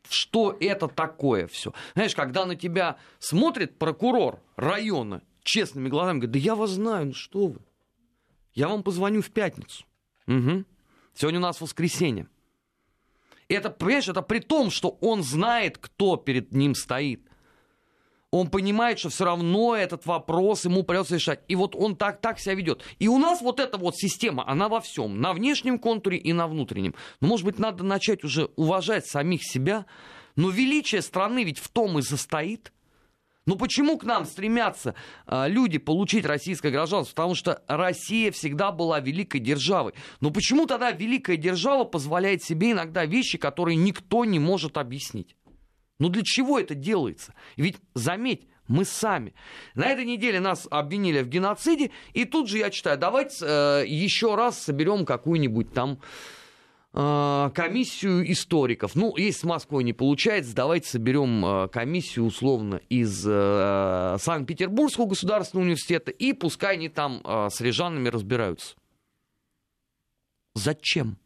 что 0.08 0.56
это 0.58 0.88
такое 0.88 1.46
все. 1.46 1.72
Знаешь, 1.94 2.14
когда 2.14 2.46
на 2.46 2.56
тебя 2.56 2.96
смотрит 3.18 3.78
прокурор 3.78 4.42
района 4.56 5.22
честными 5.44 5.88
глазами, 5.88 6.18
говорит, 6.18 6.32
да 6.32 6.38
я 6.38 6.54
вас 6.56 6.70
знаю, 6.70 7.06
ну 7.06 7.14
что 7.14 7.48
вы. 7.48 7.60
Я 8.54 8.68
вам 8.68 8.82
позвоню 8.82 9.22
в 9.22 9.30
пятницу. 9.30 9.84
Угу. 10.26 10.64
Сегодня 11.14 11.38
у 11.38 11.42
нас 11.42 11.60
воскресенье. 11.60 12.28
Это, 13.48 13.70
понимаешь, 13.70 14.08
это 14.08 14.22
при 14.22 14.38
том, 14.38 14.70
что 14.70 14.96
он 15.00 15.22
знает, 15.22 15.78
кто 15.78 16.16
перед 16.16 16.52
ним 16.52 16.74
стоит 16.74 17.22
он 18.32 18.48
понимает, 18.48 18.98
что 18.98 19.10
все 19.10 19.26
равно 19.26 19.76
этот 19.76 20.06
вопрос 20.06 20.64
ему 20.64 20.82
придется 20.82 21.16
решать. 21.16 21.40
И 21.48 21.54
вот 21.54 21.76
он 21.76 21.94
так, 21.94 22.20
так 22.20 22.40
себя 22.40 22.54
ведет. 22.54 22.82
И 22.98 23.06
у 23.06 23.18
нас 23.18 23.42
вот 23.42 23.60
эта 23.60 23.76
вот 23.76 23.94
система, 23.96 24.48
она 24.48 24.70
во 24.70 24.80
всем, 24.80 25.20
на 25.20 25.34
внешнем 25.34 25.78
контуре 25.78 26.16
и 26.16 26.32
на 26.32 26.48
внутреннем. 26.48 26.94
Но, 27.20 27.28
может 27.28 27.44
быть, 27.44 27.58
надо 27.58 27.84
начать 27.84 28.24
уже 28.24 28.46
уважать 28.56 29.06
самих 29.06 29.44
себя. 29.44 29.84
Но 30.34 30.48
величие 30.48 31.02
страны 31.02 31.44
ведь 31.44 31.58
в 31.58 31.68
том 31.68 31.98
и 31.98 32.02
состоит. 32.02 32.72
Ну 33.44 33.56
почему 33.56 33.98
к 33.98 34.04
нам 34.04 34.24
стремятся 34.24 34.94
а, 35.26 35.46
люди 35.46 35.76
получить 35.76 36.24
российское 36.24 36.70
гражданство? 36.70 37.12
Потому 37.14 37.34
что 37.34 37.62
Россия 37.66 38.30
всегда 38.30 38.72
была 38.72 39.00
великой 39.00 39.40
державой. 39.40 39.92
Но 40.20 40.30
почему 40.30 40.66
тогда 40.66 40.90
великая 40.92 41.36
держава 41.36 41.84
позволяет 41.84 42.42
себе 42.42 42.70
иногда 42.70 43.04
вещи, 43.04 43.36
которые 43.36 43.76
никто 43.76 44.24
не 44.24 44.38
может 44.38 44.78
объяснить? 44.78 45.36
Ну 45.98 46.08
для 46.08 46.22
чего 46.24 46.58
это 46.58 46.74
делается? 46.74 47.34
Ведь, 47.56 47.76
заметь, 47.94 48.46
мы 48.68 48.84
сами. 48.84 49.34
На 49.74 49.86
этой 49.86 50.04
неделе 50.04 50.40
нас 50.40 50.66
обвинили 50.70 51.22
в 51.22 51.28
геноциде, 51.28 51.90
и 52.12 52.24
тут 52.24 52.48
же 52.48 52.58
я 52.58 52.70
читаю, 52.70 52.98
давайте 52.98 53.36
э, 53.42 53.84
еще 53.86 54.34
раз 54.34 54.58
соберем 54.58 55.04
какую-нибудь 55.04 55.72
там 55.72 55.98
э, 56.92 57.50
комиссию 57.54 58.30
историков. 58.30 58.94
Ну, 58.94 59.16
если 59.16 59.40
с 59.40 59.44
Москвой 59.44 59.84
не 59.84 59.92
получается, 59.92 60.54
давайте 60.54 60.88
соберем 60.88 61.44
э, 61.44 61.68
комиссию 61.68 62.26
условно 62.26 62.80
из 62.88 63.24
э, 63.26 64.16
Санкт-Петербургского 64.18 65.06
государственного 65.06 65.64
университета, 65.64 66.10
и 66.10 66.32
пускай 66.32 66.74
они 66.74 66.88
там 66.88 67.20
э, 67.24 67.48
с 67.50 67.60
рижанами 67.60 68.08
разбираются. 68.08 68.74
Зачем? 70.54 71.18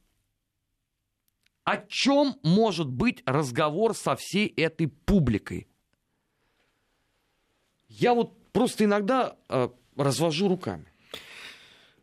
О 1.67 1.79
чем 1.89 2.37
может 2.45 2.89
быть 2.89 3.25
разговор 3.27 3.97
со 3.97 4.14
всей 4.14 4.47
этой 4.47 4.87
публикой? 4.87 5.67
Я 7.89 8.14
вот 8.14 8.39
просто 8.53 8.85
иногда 8.85 9.35
э, 9.49 9.71
развожу 9.97 10.47
руками. 10.47 10.87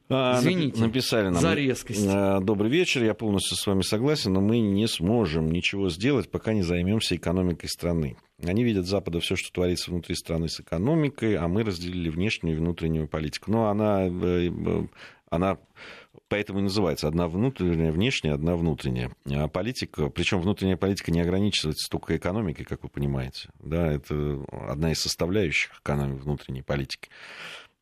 А, 0.09 0.37
Извините, 0.37 0.81
написали 0.81 1.29
нам. 1.29 1.41
За 1.41 1.53
резкость. 1.53 2.05
Э, 2.05 2.41
добрый 2.41 2.69
вечер, 2.69 3.05
я 3.05 3.13
полностью 3.13 3.55
с 3.55 3.65
вами 3.65 3.83
согласен, 3.83 4.33
но 4.33 4.41
мы 4.41 4.59
не 4.59 4.85
сможем 4.85 5.49
ничего 5.49 5.89
сделать, 5.89 6.29
пока 6.29 6.51
не 6.51 6.61
займемся 6.61 7.15
экономикой 7.15 7.67
страны. 7.67 8.17
Они 8.43 8.65
видят 8.65 8.85
Запада 8.85 9.21
все, 9.21 9.37
что 9.37 9.49
творится 9.53 9.91
внутри 9.91 10.15
страны 10.15 10.49
с 10.49 10.59
экономикой, 10.59 11.37
а 11.37 11.47
мы 11.47 11.63
разделили 11.63 12.09
внешнюю 12.09 12.57
и 12.57 12.59
внутреннюю 12.59 13.07
политику. 13.07 13.49
Но 13.49 13.69
она, 13.69 14.07
э, 14.07 14.49
она 15.29 15.57
Поэтому 16.29 16.59
и 16.59 16.63
называется 16.63 17.07
одна 17.07 17.27
внутренняя, 17.27 17.91
внешняя, 17.91 18.33
одна 18.33 18.55
внутренняя. 18.55 19.11
А 19.29 19.47
политика, 19.47 20.09
причем 20.09 20.41
внутренняя 20.41 20.77
политика 20.77 21.11
не 21.11 21.21
ограничивается 21.21 21.89
только 21.89 22.17
экономикой, 22.17 22.63
как 22.63 22.83
вы 22.83 22.89
понимаете. 22.89 23.49
Да, 23.59 23.91
это 23.91 24.43
одна 24.51 24.91
из 24.91 24.99
составляющих 24.99 25.79
экономики 25.81 26.21
внутренней 26.21 26.63
политики. 26.63 27.09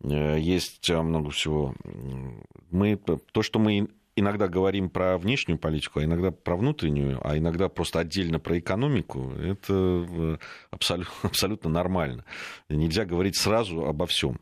Э, 0.04 0.38
есть 0.40 0.90
много 0.90 1.30
всего. 1.30 1.76
Мы, 2.72 2.98
то, 2.98 3.42
что 3.42 3.60
мы 3.60 3.88
иногда 4.16 4.48
говорим 4.48 4.90
про 4.90 5.18
внешнюю 5.18 5.58
политику, 5.58 6.00
а 6.00 6.04
иногда 6.04 6.32
про 6.32 6.56
внутреннюю, 6.56 7.20
а 7.24 7.38
иногда 7.38 7.70
просто 7.70 8.00
отдельно 8.00 8.40
про 8.40 8.60
экономику, 8.60 9.32
это 9.32 9.74
э, 10.10 10.38
абсолютно, 10.70 11.14
абсолютно 11.24 11.70
нормально. 11.70 12.26
Нельзя 12.70 13.06
говорить 13.06 13.38
сразу 13.38 13.86
обо 13.86 14.06
всем. 14.06 14.40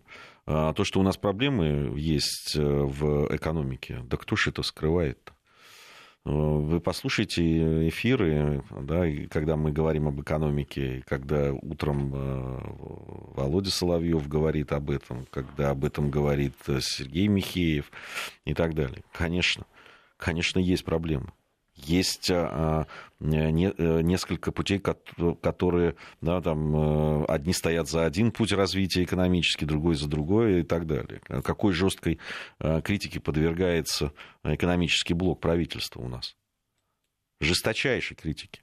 А 0.52 0.74
то, 0.74 0.84
что 0.84 1.00
у 1.00 1.04
нас 1.04 1.16
проблемы 1.16 1.94
есть 1.96 2.56
э, 2.56 2.60
в 2.60 3.36
экономике, 3.36 4.02
да 4.10 4.18
кто 4.18 4.36
же 4.36 4.50
это 4.50 4.64
скрывает-то? 4.64 5.32
Э, 6.26 6.32
вы 6.32 6.80
послушайте 6.80 7.88
эфиры, 7.88 8.64
да, 8.72 9.04
когда 9.30 9.56
мы 9.58 9.72
говорим 9.72 10.08
об 10.08 10.20
экономике, 10.20 11.04
когда 11.06 11.54
утром 11.54 12.16
э, 12.16 12.60
Володя 13.36 13.70
Соловьев 13.70 14.28
говорит 14.28 14.72
об 14.72 14.90
этом, 14.90 15.28
когда 15.30 15.70
об 15.70 15.86
этом 15.86 16.10
говорит 16.10 16.56
Сергей 16.80 17.28
Михеев 17.28 17.92
и 18.46 18.56
так 18.56 18.74
далее. 18.74 19.04
Конечно, 19.12 19.68
конечно, 20.18 20.58
есть 20.58 20.84
проблемы 20.84 21.32
есть 21.86 22.30
а, 22.32 22.86
э, 23.20 23.26
несколько 23.26 24.52
путей, 24.52 24.80
которые 24.80 25.96
да, 26.22 26.42
там, 26.42 27.24
э, 27.24 27.26
одни 27.26 27.54
стоят 27.54 27.90
за 27.90 28.06
один 28.06 28.32
путь 28.32 28.52
развития 28.52 29.04
экономически, 29.04 29.66
другой 29.66 29.96
за 29.96 30.08
другой 30.08 30.62
и 30.62 30.64
так 30.64 30.86
далее. 30.88 31.22
Какой 31.44 31.74
жесткой 31.74 32.20
э, 32.60 32.82
критике 32.82 33.20
подвергается 33.20 34.14
экономический 34.44 35.14
блок 35.14 35.40
правительства 35.40 36.02
у 36.02 36.08
нас? 36.08 36.36
Жесточайшей 37.42 38.18
критики. 38.18 38.62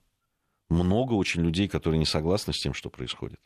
Много 0.68 1.14
очень 1.14 1.42
людей, 1.42 1.68
которые 1.68 1.98
не 1.98 2.06
согласны 2.06 2.52
с 2.52 2.58
тем, 2.58 2.74
что 2.74 2.90
происходит. 2.90 3.40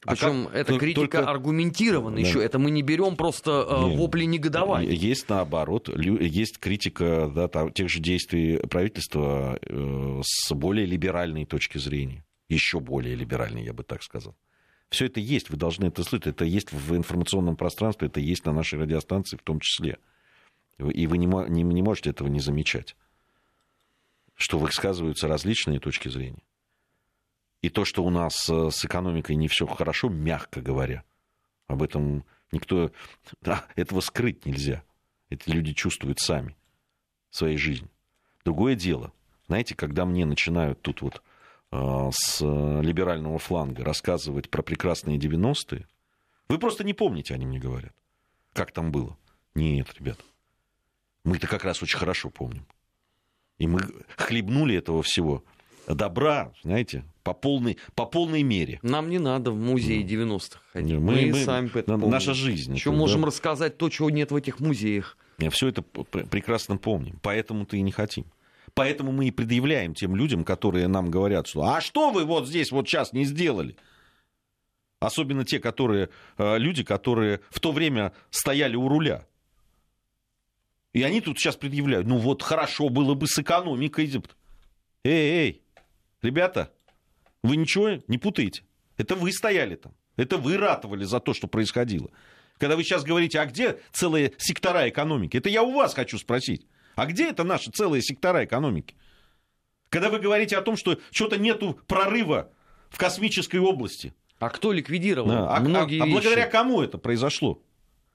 Причем 0.00 0.48
а 0.50 0.56
эта 0.56 0.78
критика 0.78 1.00
только... 1.00 1.28
аргументирована 1.28 2.16
да. 2.16 2.22
еще. 2.22 2.42
Это 2.42 2.58
мы 2.58 2.70
не 2.70 2.82
берем 2.82 3.16
просто 3.16 3.66
э, 3.68 3.88
Нет. 3.88 3.98
вопли 3.98 4.24
негодования. 4.24 4.90
Есть 4.90 5.28
наоборот, 5.28 5.90
есть 5.94 6.58
критика 6.58 7.30
да, 7.34 7.70
тех 7.70 7.90
же 7.90 8.00
действий 8.00 8.56
правительства 8.68 9.58
э, 9.60 10.20
с 10.24 10.54
более 10.54 10.86
либеральной 10.86 11.44
точки 11.44 11.76
зрения. 11.76 12.24
Еще 12.48 12.80
более 12.80 13.14
либеральной, 13.14 13.62
я 13.62 13.74
бы 13.74 13.84
так 13.84 14.02
сказал. 14.02 14.34
Все 14.88 15.06
это 15.06 15.20
есть, 15.20 15.50
вы 15.50 15.56
должны 15.56 15.86
это 15.86 16.02
слышать. 16.02 16.28
Это 16.28 16.44
есть 16.44 16.72
в 16.72 16.96
информационном 16.96 17.56
пространстве, 17.56 18.08
это 18.08 18.20
есть 18.20 18.46
на 18.46 18.52
нашей 18.52 18.78
радиостанции 18.78 19.36
в 19.36 19.42
том 19.42 19.60
числе. 19.60 19.98
И 20.78 21.06
вы 21.06 21.18
не, 21.18 21.26
не, 21.26 21.62
не 21.62 21.82
можете 21.82 22.10
этого 22.10 22.28
не 22.28 22.40
замечать. 22.40 22.96
Что 24.34 24.58
высказываются 24.58 25.28
различные 25.28 25.78
точки 25.78 26.08
зрения. 26.08 26.42
И 27.62 27.68
то, 27.68 27.84
что 27.84 28.04
у 28.04 28.10
нас 28.10 28.48
э, 28.48 28.70
с 28.70 28.84
экономикой 28.84 29.36
не 29.36 29.48
все 29.48 29.66
хорошо, 29.66 30.08
мягко 30.08 30.60
говоря, 30.60 31.04
об 31.66 31.82
этом 31.82 32.24
никто... 32.52 32.90
Да, 33.42 33.64
этого 33.76 34.00
скрыть 34.00 34.46
нельзя. 34.46 34.82
Эти 35.28 35.50
люди 35.50 35.72
чувствуют 35.72 36.18
сами 36.20 36.56
своей 37.30 37.56
жизнь. 37.56 37.88
Другое 38.44 38.74
дело, 38.74 39.12
знаете, 39.46 39.74
когда 39.74 40.04
мне 40.04 40.24
начинают 40.24 40.80
тут 40.80 41.02
вот 41.02 41.22
э, 41.70 42.10
с 42.12 42.40
либерального 42.40 43.38
фланга 43.38 43.84
рассказывать 43.84 44.50
про 44.50 44.62
прекрасные 44.62 45.18
90-е, 45.18 45.86
вы 46.48 46.58
просто 46.58 46.82
не 46.82 46.94
помните, 46.94 47.34
они 47.34 47.46
мне 47.46 47.60
говорят, 47.60 47.92
как 48.52 48.72
там 48.72 48.90
было. 48.90 49.16
Нет, 49.54 49.92
ребят, 49.94 50.18
мы-то 51.24 51.46
как 51.46 51.64
раз 51.64 51.82
очень 51.82 51.98
хорошо 51.98 52.30
помним. 52.30 52.66
И 53.58 53.66
мы 53.66 53.80
хлебнули 54.16 54.74
этого 54.74 55.02
всего 55.02 55.44
добра, 55.94 56.52
знаете, 56.62 57.04
по 57.22 57.34
полной, 57.34 57.78
по 57.94 58.06
полной 58.06 58.42
мере. 58.42 58.78
Нам 58.82 59.10
не 59.10 59.18
надо 59.18 59.50
в 59.50 59.56
музее 59.56 60.02
90-х 60.02 60.60
ходить. 60.72 60.94
Мы, 60.94 61.00
мы, 61.00 61.26
мы 61.26 61.44
сами 61.44 61.68
это 61.68 61.92
помним. 61.92 62.10
Наша 62.10 62.34
жизнь. 62.34 62.74
Еще 62.74 62.90
можем 62.90 63.22
да? 63.22 63.28
рассказать 63.28 63.78
то, 63.78 63.88
чего 63.88 64.10
нет 64.10 64.30
в 64.30 64.36
этих 64.36 64.60
музеях. 64.60 65.16
Все 65.50 65.68
это 65.68 65.82
прекрасно 65.82 66.76
помним. 66.76 67.18
Поэтому-то 67.22 67.76
и 67.76 67.82
не 67.82 67.92
хотим. 67.92 68.26
Поэтому 68.74 69.12
мы 69.12 69.26
и 69.26 69.30
предъявляем 69.30 69.94
тем 69.94 70.14
людям, 70.14 70.44
которые 70.44 70.86
нам 70.86 71.10
говорят, 71.10 71.46
что 71.46 71.64
«А 71.64 71.80
что 71.80 72.10
вы 72.10 72.24
вот 72.24 72.46
здесь 72.46 72.70
вот 72.70 72.88
сейчас 72.88 73.12
не 73.12 73.24
сделали?» 73.24 73.76
Особенно 75.00 75.44
те, 75.44 75.58
которые, 75.58 76.10
э, 76.36 76.58
люди, 76.58 76.84
которые 76.84 77.40
в 77.48 77.58
то 77.58 77.72
время 77.72 78.12
стояли 78.30 78.76
у 78.76 78.86
руля. 78.86 79.26
И 80.92 81.02
они 81.02 81.20
тут 81.20 81.38
сейчас 81.38 81.56
предъявляют, 81.56 82.06
ну 82.06 82.18
вот 82.18 82.42
хорошо 82.42 82.90
было 82.90 83.14
бы 83.14 83.26
с 83.26 83.38
экономикой. 83.38 84.12
Эй, 85.02 85.12
эй, 85.12 85.62
ребята, 86.22 86.72
вы 87.42 87.56
ничего 87.56 87.98
не 88.08 88.18
путаете. 88.18 88.62
Это 88.96 89.14
вы 89.14 89.32
стояли 89.32 89.76
там. 89.76 89.92
Это 90.16 90.36
вы 90.36 90.56
ратовали 90.56 91.04
за 91.04 91.20
то, 91.20 91.32
что 91.32 91.46
происходило. 91.46 92.10
Когда 92.58 92.76
вы 92.76 92.84
сейчас 92.84 93.04
говорите, 93.04 93.40
а 93.40 93.46
где 93.46 93.80
целые 93.92 94.34
сектора 94.36 94.88
экономики? 94.88 95.36
Это 95.36 95.48
я 95.48 95.62
у 95.62 95.72
вас 95.72 95.94
хочу 95.94 96.18
спросить. 96.18 96.66
А 96.94 97.06
где 97.06 97.30
это 97.30 97.44
наши 97.44 97.70
целые 97.70 98.02
сектора 98.02 98.44
экономики? 98.44 98.94
Когда 99.88 100.10
вы 100.10 100.18
говорите 100.18 100.56
о 100.56 100.62
том, 100.62 100.76
что 100.76 100.98
что-то 101.10 101.38
нету 101.38 101.80
прорыва 101.86 102.52
в 102.90 102.98
космической 102.98 103.56
области. 103.56 104.12
А 104.38 104.50
кто 104.50 104.72
ликвидировал 104.72 105.28
да. 105.28 105.56
а, 105.56 105.60
многие 105.60 106.02
а, 106.02 106.06
вещи? 106.06 106.16
А 106.16 106.20
благодаря 106.20 106.46
кому 106.46 106.82
это 106.82 106.98
произошло? 106.98 107.62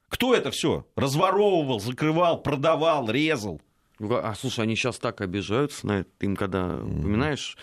Кто 0.08 0.34
это 0.34 0.50
все 0.50 0.86
разворовывал, 0.94 1.80
закрывал, 1.80 2.42
продавал, 2.42 3.10
резал? 3.10 3.60
А 3.98 4.34
слушай, 4.34 4.60
они 4.60 4.76
сейчас 4.76 4.98
так 4.98 5.20
обижаются 5.20 5.86
на 5.86 6.00
это. 6.00 6.10
Им 6.20 6.36
когда 6.36 6.58
mm-hmm. 6.58 7.56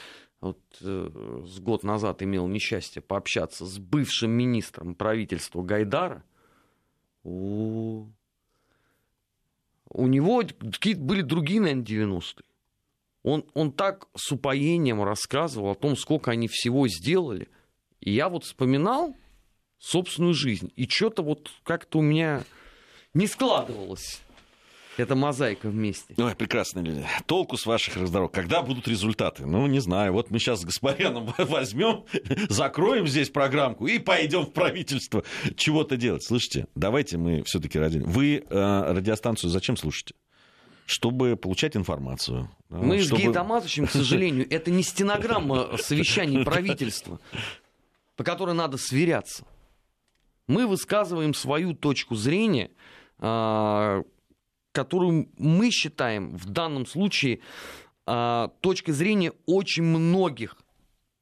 Вот 0.44 0.60
э, 0.82 1.44
с 1.46 1.60
год 1.60 1.84
назад 1.84 2.22
имел 2.22 2.48
несчастье 2.48 3.02
пообщаться 3.02 3.66
с 3.66 3.80
бывшим 3.80 4.32
министром 4.32 4.94
правительства 4.94 5.62
Гайдара, 5.62 6.24
у, 7.24 8.08
у 9.90 10.08
него 10.08 10.44
какие-то 10.60 11.02
были 11.02 11.22
другие, 11.22 11.62
наверное, 11.62 11.86
90-е. 11.86 12.44
Он, 13.24 13.46
он 13.54 13.72
так 13.72 14.10
с 14.16 14.34
упоением 14.34 15.02
рассказывал 15.02 15.72
о 15.72 15.76
том, 15.76 15.96
сколько 15.96 16.32
они 16.32 16.50
всего 16.50 16.90
сделали. 16.90 17.48
И 18.02 18.12
я 18.12 18.28
вот 18.28 18.44
вспоминал 18.44 19.16
собственную 19.80 20.34
жизнь. 20.34 20.74
И 20.76 20.90
что-то 20.90 21.24
вот 21.24 21.50
как-то 21.64 22.00
у 22.00 22.02
меня 22.02 22.44
не 23.14 23.28
складывалось 23.28 24.22
это 24.98 25.16
мозаика 25.16 25.70
вместе. 25.70 26.14
Ой, 26.18 26.36
прекрасно, 26.36 26.80
люди. 26.80 27.06
Толку 27.26 27.58
с 27.58 27.66
ваших 27.66 27.98
разговоров. 27.98 28.32
Когда 28.32 28.62
будут 28.62 28.88
результаты? 28.88 29.46
Ну, 29.46 29.66
не 29.68 29.80
знаю. 29.80 30.14
Вот 30.14 30.32
мы 30.32 30.40
сейчас 30.40 30.62
с 30.62 30.66
Гаспаряном 30.66 31.34
возьмем, 31.38 32.06
закроем 32.50 33.08
здесь 33.08 33.30
программку 33.30 33.88
и 33.88 34.00
пойдем 34.00 34.46
в 34.46 34.54
правительство 34.54 35.24
чего-то 35.56 35.98
делать. 35.98 36.24
Слышите, 36.24 36.68
давайте 36.76 37.18
мы 37.18 37.44
все-таки 37.44 37.80
ради... 37.80 38.00
Вы 38.00 38.44
э, 38.48 38.94
радиостанцию 38.94 39.50
зачем 39.50 39.78
слушаете? 39.78 40.16
чтобы 40.86 41.38
получать 41.38 41.78
информацию. 41.78 42.50
Мы 42.70 43.00
чтобы... 43.00 43.22
с 43.22 43.24
Гей 43.24 43.32
Даматовичем, 43.32 43.88
к 43.88 43.92
сожалению, 43.92 44.46
это 44.50 44.70
не 44.70 44.84
стенограмма 44.84 45.78
совещаний 45.78 46.44
правительства, 46.44 47.20
по 48.16 48.24
которой 48.24 48.54
надо 48.54 48.78
сверяться. 48.78 49.46
Мы 50.48 50.68
высказываем 50.68 51.34
свою 51.34 51.74
точку 51.74 52.16
зрения, 52.16 52.72
а, 53.18 54.04
которую 54.74 55.30
мы 55.38 55.72
считаем 55.72 56.36
в 56.36 56.50
данном 56.50 56.86
случае 56.86 57.40
э, 58.06 58.50
точкой 58.60 58.92
зрения 58.92 59.32
очень 59.46 59.84
многих, 59.84 60.58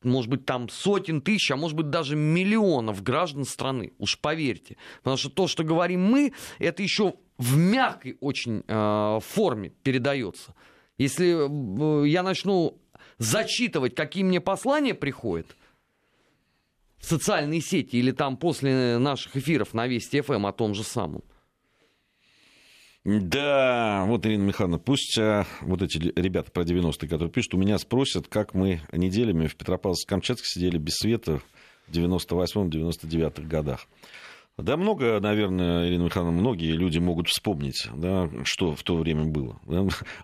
может 0.02 0.32
быть, 0.32 0.46
там 0.46 0.68
сотен 0.70 1.22
тысяч, 1.22 1.52
а 1.52 1.56
может 1.56 1.78
быть, 1.78 1.92
даже 1.92 2.16
миллионов 2.16 3.04
граждан 3.04 3.46
страны, 3.46 3.92
уж 4.00 4.18
поверьте. 4.18 4.78
Потому 5.04 5.18
что 5.18 5.30
то, 5.30 5.48
что 5.48 5.64
говорим 5.64 6.04
мы, 6.04 6.34
это 6.58 6.82
еще 6.82 7.16
в 7.38 7.56
мягкой 7.58 8.18
очень 8.20 8.64
э, 8.68 9.20
форме 9.22 9.74
передается. 9.84 10.56
Если 10.98 12.04
э, 12.04 12.08
я 12.08 12.24
начну 12.24 12.80
зачитывать, 13.18 13.94
какие 13.94 14.24
мне 14.24 14.42
послания 14.42 14.96
приходят, 14.96 15.56
в 16.98 17.06
социальные 17.06 17.62
сети 17.62 17.96
или 17.96 18.12
там 18.12 18.38
после 18.38 18.98
наших 19.00 19.36
эфиров 19.36 19.74
на 19.74 19.88
Вести 19.88 20.22
ФМ 20.22 20.46
о 20.46 20.54
том 20.54 20.76
же 20.76 20.84
самом, 20.84 21.24
да, 23.04 24.06
вот, 24.06 24.26
Ирина 24.28 24.44
Михайловна, 24.44 24.78
пусть 24.78 25.18
а, 25.18 25.48
вот 25.62 25.82
эти 25.82 25.98
ребята 25.98 26.52
про 26.52 26.62
90-е, 26.64 27.10
которые 27.10 27.32
пишут, 27.32 27.56
у 27.56 27.58
меня 27.58 27.80
спросят, 27.80 28.28
как 28.28 28.54
мы 28.54 28.82
неделями 28.92 29.48
в 29.48 29.56
Петропавловске-Камчатске 29.56 30.44
сидели 30.44 30.78
без 30.78 30.94
света 30.98 31.40
в 31.88 31.92
98-99 31.92 33.48
годах. 33.48 33.88
Да, 34.58 34.78
много, 34.78 35.20
наверное, 35.20 35.88
Ирина 35.88 36.04
Михайловна, 36.04 36.40
многие 36.40 36.74
люди 36.74 37.00
могут 37.00 37.28
вспомнить, 37.30 37.88
да, 37.96 38.30
что 38.44 38.76
в 38.76 38.84
то 38.84 38.96
время 38.98 39.26
было. 39.26 39.60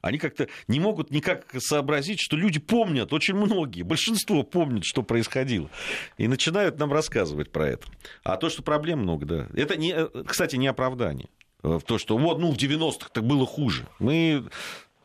Они 0.04 0.20
как-то 0.20 0.48
не 0.68 0.80
могут 0.80 1.10
никак 1.10 1.48
сообразить, 1.58 2.20
что 2.20 2.38
люди 2.38 2.60
помнят, 2.60 3.12
очень 3.14 3.34
многие, 3.34 3.82
большинство 3.82 4.44
помнят, 4.44 4.84
что 4.86 5.02
происходило. 5.02 5.72
И 6.18 6.28
начинают 6.28 6.78
нам 6.78 6.94
рассказывать 6.94 7.52
про 7.52 7.70
это. 7.70 7.88
А 8.24 8.38
то, 8.38 8.50
что 8.50 8.62
проблем 8.62 9.00
много, 9.00 9.26
да, 9.26 9.48
это, 9.56 9.76
не, 9.76 9.96
кстати, 10.26 10.58
не 10.58 10.68
оправдание. 10.68 11.30
В 11.64 11.82
то, 11.82 11.98
что 11.98 12.18
вот, 12.18 12.40
ну, 12.40 12.52
в 12.52 12.58
90-х 12.58 13.10
так 13.12 13.24
было 13.24 13.46
хуже. 13.46 13.88
Мы 14.00 14.44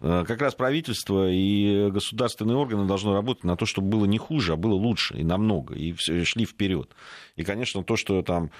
как 0.01 0.41
раз 0.43 0.55
правительство 0.55 1.31
и 1.31 1.89
государственные 1.91 2.57
органы 2.57 2.87
должны 2.87 3.13
работать 3.13 3.45
на 3.45 3.57
то, 3.57 3.67
чтобы 3.67 3.89
было 3.89 4.05
не 4.05 4.19
хуже, 4.19 4.55
а 4.55 4.57
было 4.57 4.75
лучше 4.75 5.17
и 5.17 5.23
намного, 5.23 5.75
и 5.75 5.95
шли 5.95 6.45
вперед. 6.45 6.91
И, 7.37 7.45
конечно, 7.45 7.85
то, 7.85 7.97
что 7.97 8.23
там 8.23 8.51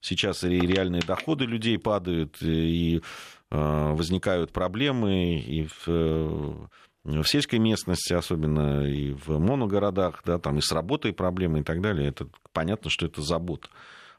сейчас 0.00 0.42
и 0.42 0.58
реальные 0.58 1.02
доходы 1.02 1.44
людей 1.44 1.78
падают, 1.78 2.42
и 2.42 3.00
возникают 3.50 4.50
проблемы, 4.50 5.38
и 5.38 5.68
в 5.86 6.68
в 7.04 7.24
сельской 7.24 7.58
местности, 7.58 8.12
особенно 8.12 8.86
и 8.86 9.12
в 9.12 9.38
моногородах, 9.38 10.22
да, 10.24 10.38
там 10.38 10.58
и 10.58 10.60
с 10.60 10.70
работой 10.70 11.12
проблемы 11.12 11.60
и 11.60 11.62
так 11.62 11.80
далее, 11.80 12.08
это 12.08 12.28
понятно, 12.52 12.90
что 12.90 13.06
это 13.06 13.22
забота. 13.22 13.68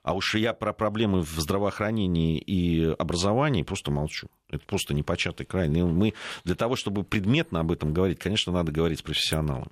А 0.04 0.14
уж 0.14 0.36
я 0.36 0.54
про 0.54 0.74
проблемы 0.74 1.22
в 1.22 1.39
здравоохранении 1.39 2.38
и 2.38 2.93
образовании 2.99 3.64
просто 3.64 3.89
молчу. 3.89 4.28
Это 4.49 4.66
просто 4.66 4.93
непочатый 4.93 5.45
край. 5.45 5.70
Мы 5.70 6.14
для 6.43 6.56
того, 6.56 6.76
чтобы 6.76 7.04
предметно 7.04 7.62
об 7.62 7.72
этом 7.72 7.93
говорить, 7.93 8.20
конечно, 8.20 8.51
надо 8.51 8.72
говорить 8.72 8.99
с 8.99 9.01
профессионалами. 9.01 9.72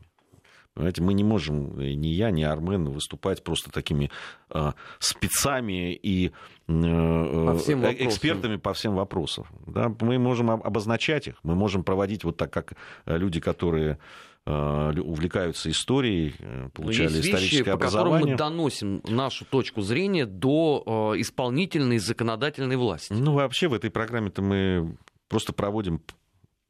Понимаете, 0.73 1.01
мы 1.01 1.13
не 1.13 1.23
можем, 1.25 1.77
э, 1.79 1.93
ни 1.93 2.07
я, 2.07 2.32
ни 2.32 2.43
Армен, 2.43 2.89
выступать 2.89 3.43
просто 3.43 3.69
такими 3.71 4.09
э, 4.49 4.71
спецами 4.99 5.93
и 5.93 6.27
э, 6.27 6.32
по 6.67 7.57
э, 7.67 7.95
экспертами 7.99 8.55
по 8.55 8.73
всем 8.73 8.95
вопросам. 8.95 9.47
Да? 9.67 9.93
Мы 9.99 10.17
можем 10.17 10.49
обозначать 10.49 11.27
их, 11.27 11.36
мы 11.43 11.55
можем 11.55 11.84
проводить 11.84 12.23
вот 12.23 12.38
так, 12.38 12.53
как 12.53 12.75
люди, 13.05 13.41
которые 13.41 13.99
увлекаются 14.45 15.69
историей, 15.69 16.33
получали 16.73 17.13
есть 17.13 17.27
историческое 17.27 17.57
вещи, 17.59 17.69
образование. 17.69 18.11
по 18.11 18.19
которым 18.19 18.31
мы 18.31 18.37
доносим 18.37 19.01
нашу 19.07 19.45
точку 19.45 19.81
зрения 19.81 20.25
до 20.25 21.13
исполнительной 21.17 21.97
и 21.97 21.99
законодательной 21.99 22.75
власти. 22.75 23.13
Ну, 23.13 23.33
вообще 23.33 23.67
в 23.67 23.73
этой 23.73 23.91
программе-то 23.91 24.41
мы 24.41 24.97
просто 25.27 25.53
проводим 25.53 26.01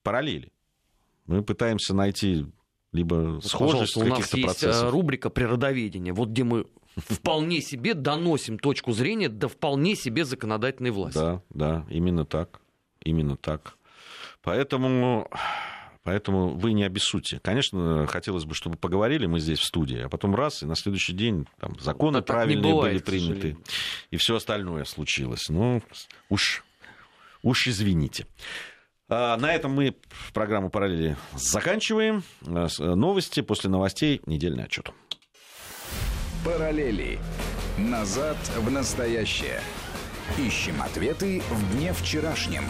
параллели. 0.04 0.52
Мы 1.28 1.44
пытаемся 1.44 1.94
найти 1.94 2.46
либо 2.92 3.40
схожесть 3.42 3.96
у 3.96 4.04
нас 4.04 4.34
есть 4.34 4.46
процессов. 4.46 4.92
рубрика 4.92 5.30
«Природоведение», 5.30 6.12
вот 6.12 6.30
где 6.30 6.44
мы 6.44 6.66
вполне 6.98 7.62
себе 7.62 7.94
доносим 7.94 8.60
точку 8.60 8.92
зрения 8.92 9.30
до 9.30 9.48
вполне 9.48 9.96
себе 9.96 10.26
законодательной 10.26 10.92
власти. 10.92 11.18
Да, 11.18 11.42
да, 11.52 11.86
именно 11.90 12.26
так, 12.26 12.60
именно 13.02 13.38
так. 13.38 13.78
Поэтому, 14.44 15.30
поэтому 16.04 16.58
вы 16.58 16.74
не 16.74 16.84
обессудьте. 16.84 17.40
Конечно, 17.44 18.08
хотелось 18.08 18.46
бы, 18.46 18.54
чтобы 18.56 18.78
поговорили 18.78 19.26
мы 19.26 19.40
здесь 19.40 19.60
в 19.60 19.64
студии, 19.64 20.00
а 20.00 20.10
потом 20.10 20.36
раз, 20.36 20.64
и 20.64 20.66
на 20.66 20.76
следующий 20.76 21.14
день 21.14 21.48
там, 21.60 21.80
законы 21.80 22.20
да 22.20 22.24
правильные 22.24 22.74
бывает, 22.74 22.94
были 22.94 23.04
приняты, 23.04 23.58
и 24.10 24.18
все 24.18 24.36
остальное 24.36 24.86
случилось. 24.86 25.50
Ну, 25.50 25.82
уж, 26.30 26.64
уж 27.44 27.68
извините. 27.68 28.28
А, 29.10 29.36
на 29.36 29.54
этом 29.54 29.74
мы 29.74 29.96
программу 30.34 30.70
«Параллели» 30.70 31.18
заканчиваем. 31.36 32.24
А, 32.48 32.68
новости 32.80 33.42
после 33.42 33.70
новостей. 33.70 34.22
Недельный 34.26 34.64
отчет. 34.64 34.92
«Параллели. 36.46 37.20
Назад 37.78 38.38
в 38.58 38.72
настоящее». 38.72 39.62
Ищем 40.38 40.82
ответы 40.82 41.42
в 41.50 41.76
дне 41.76 41.92
вчерашнем. 41.92 42.64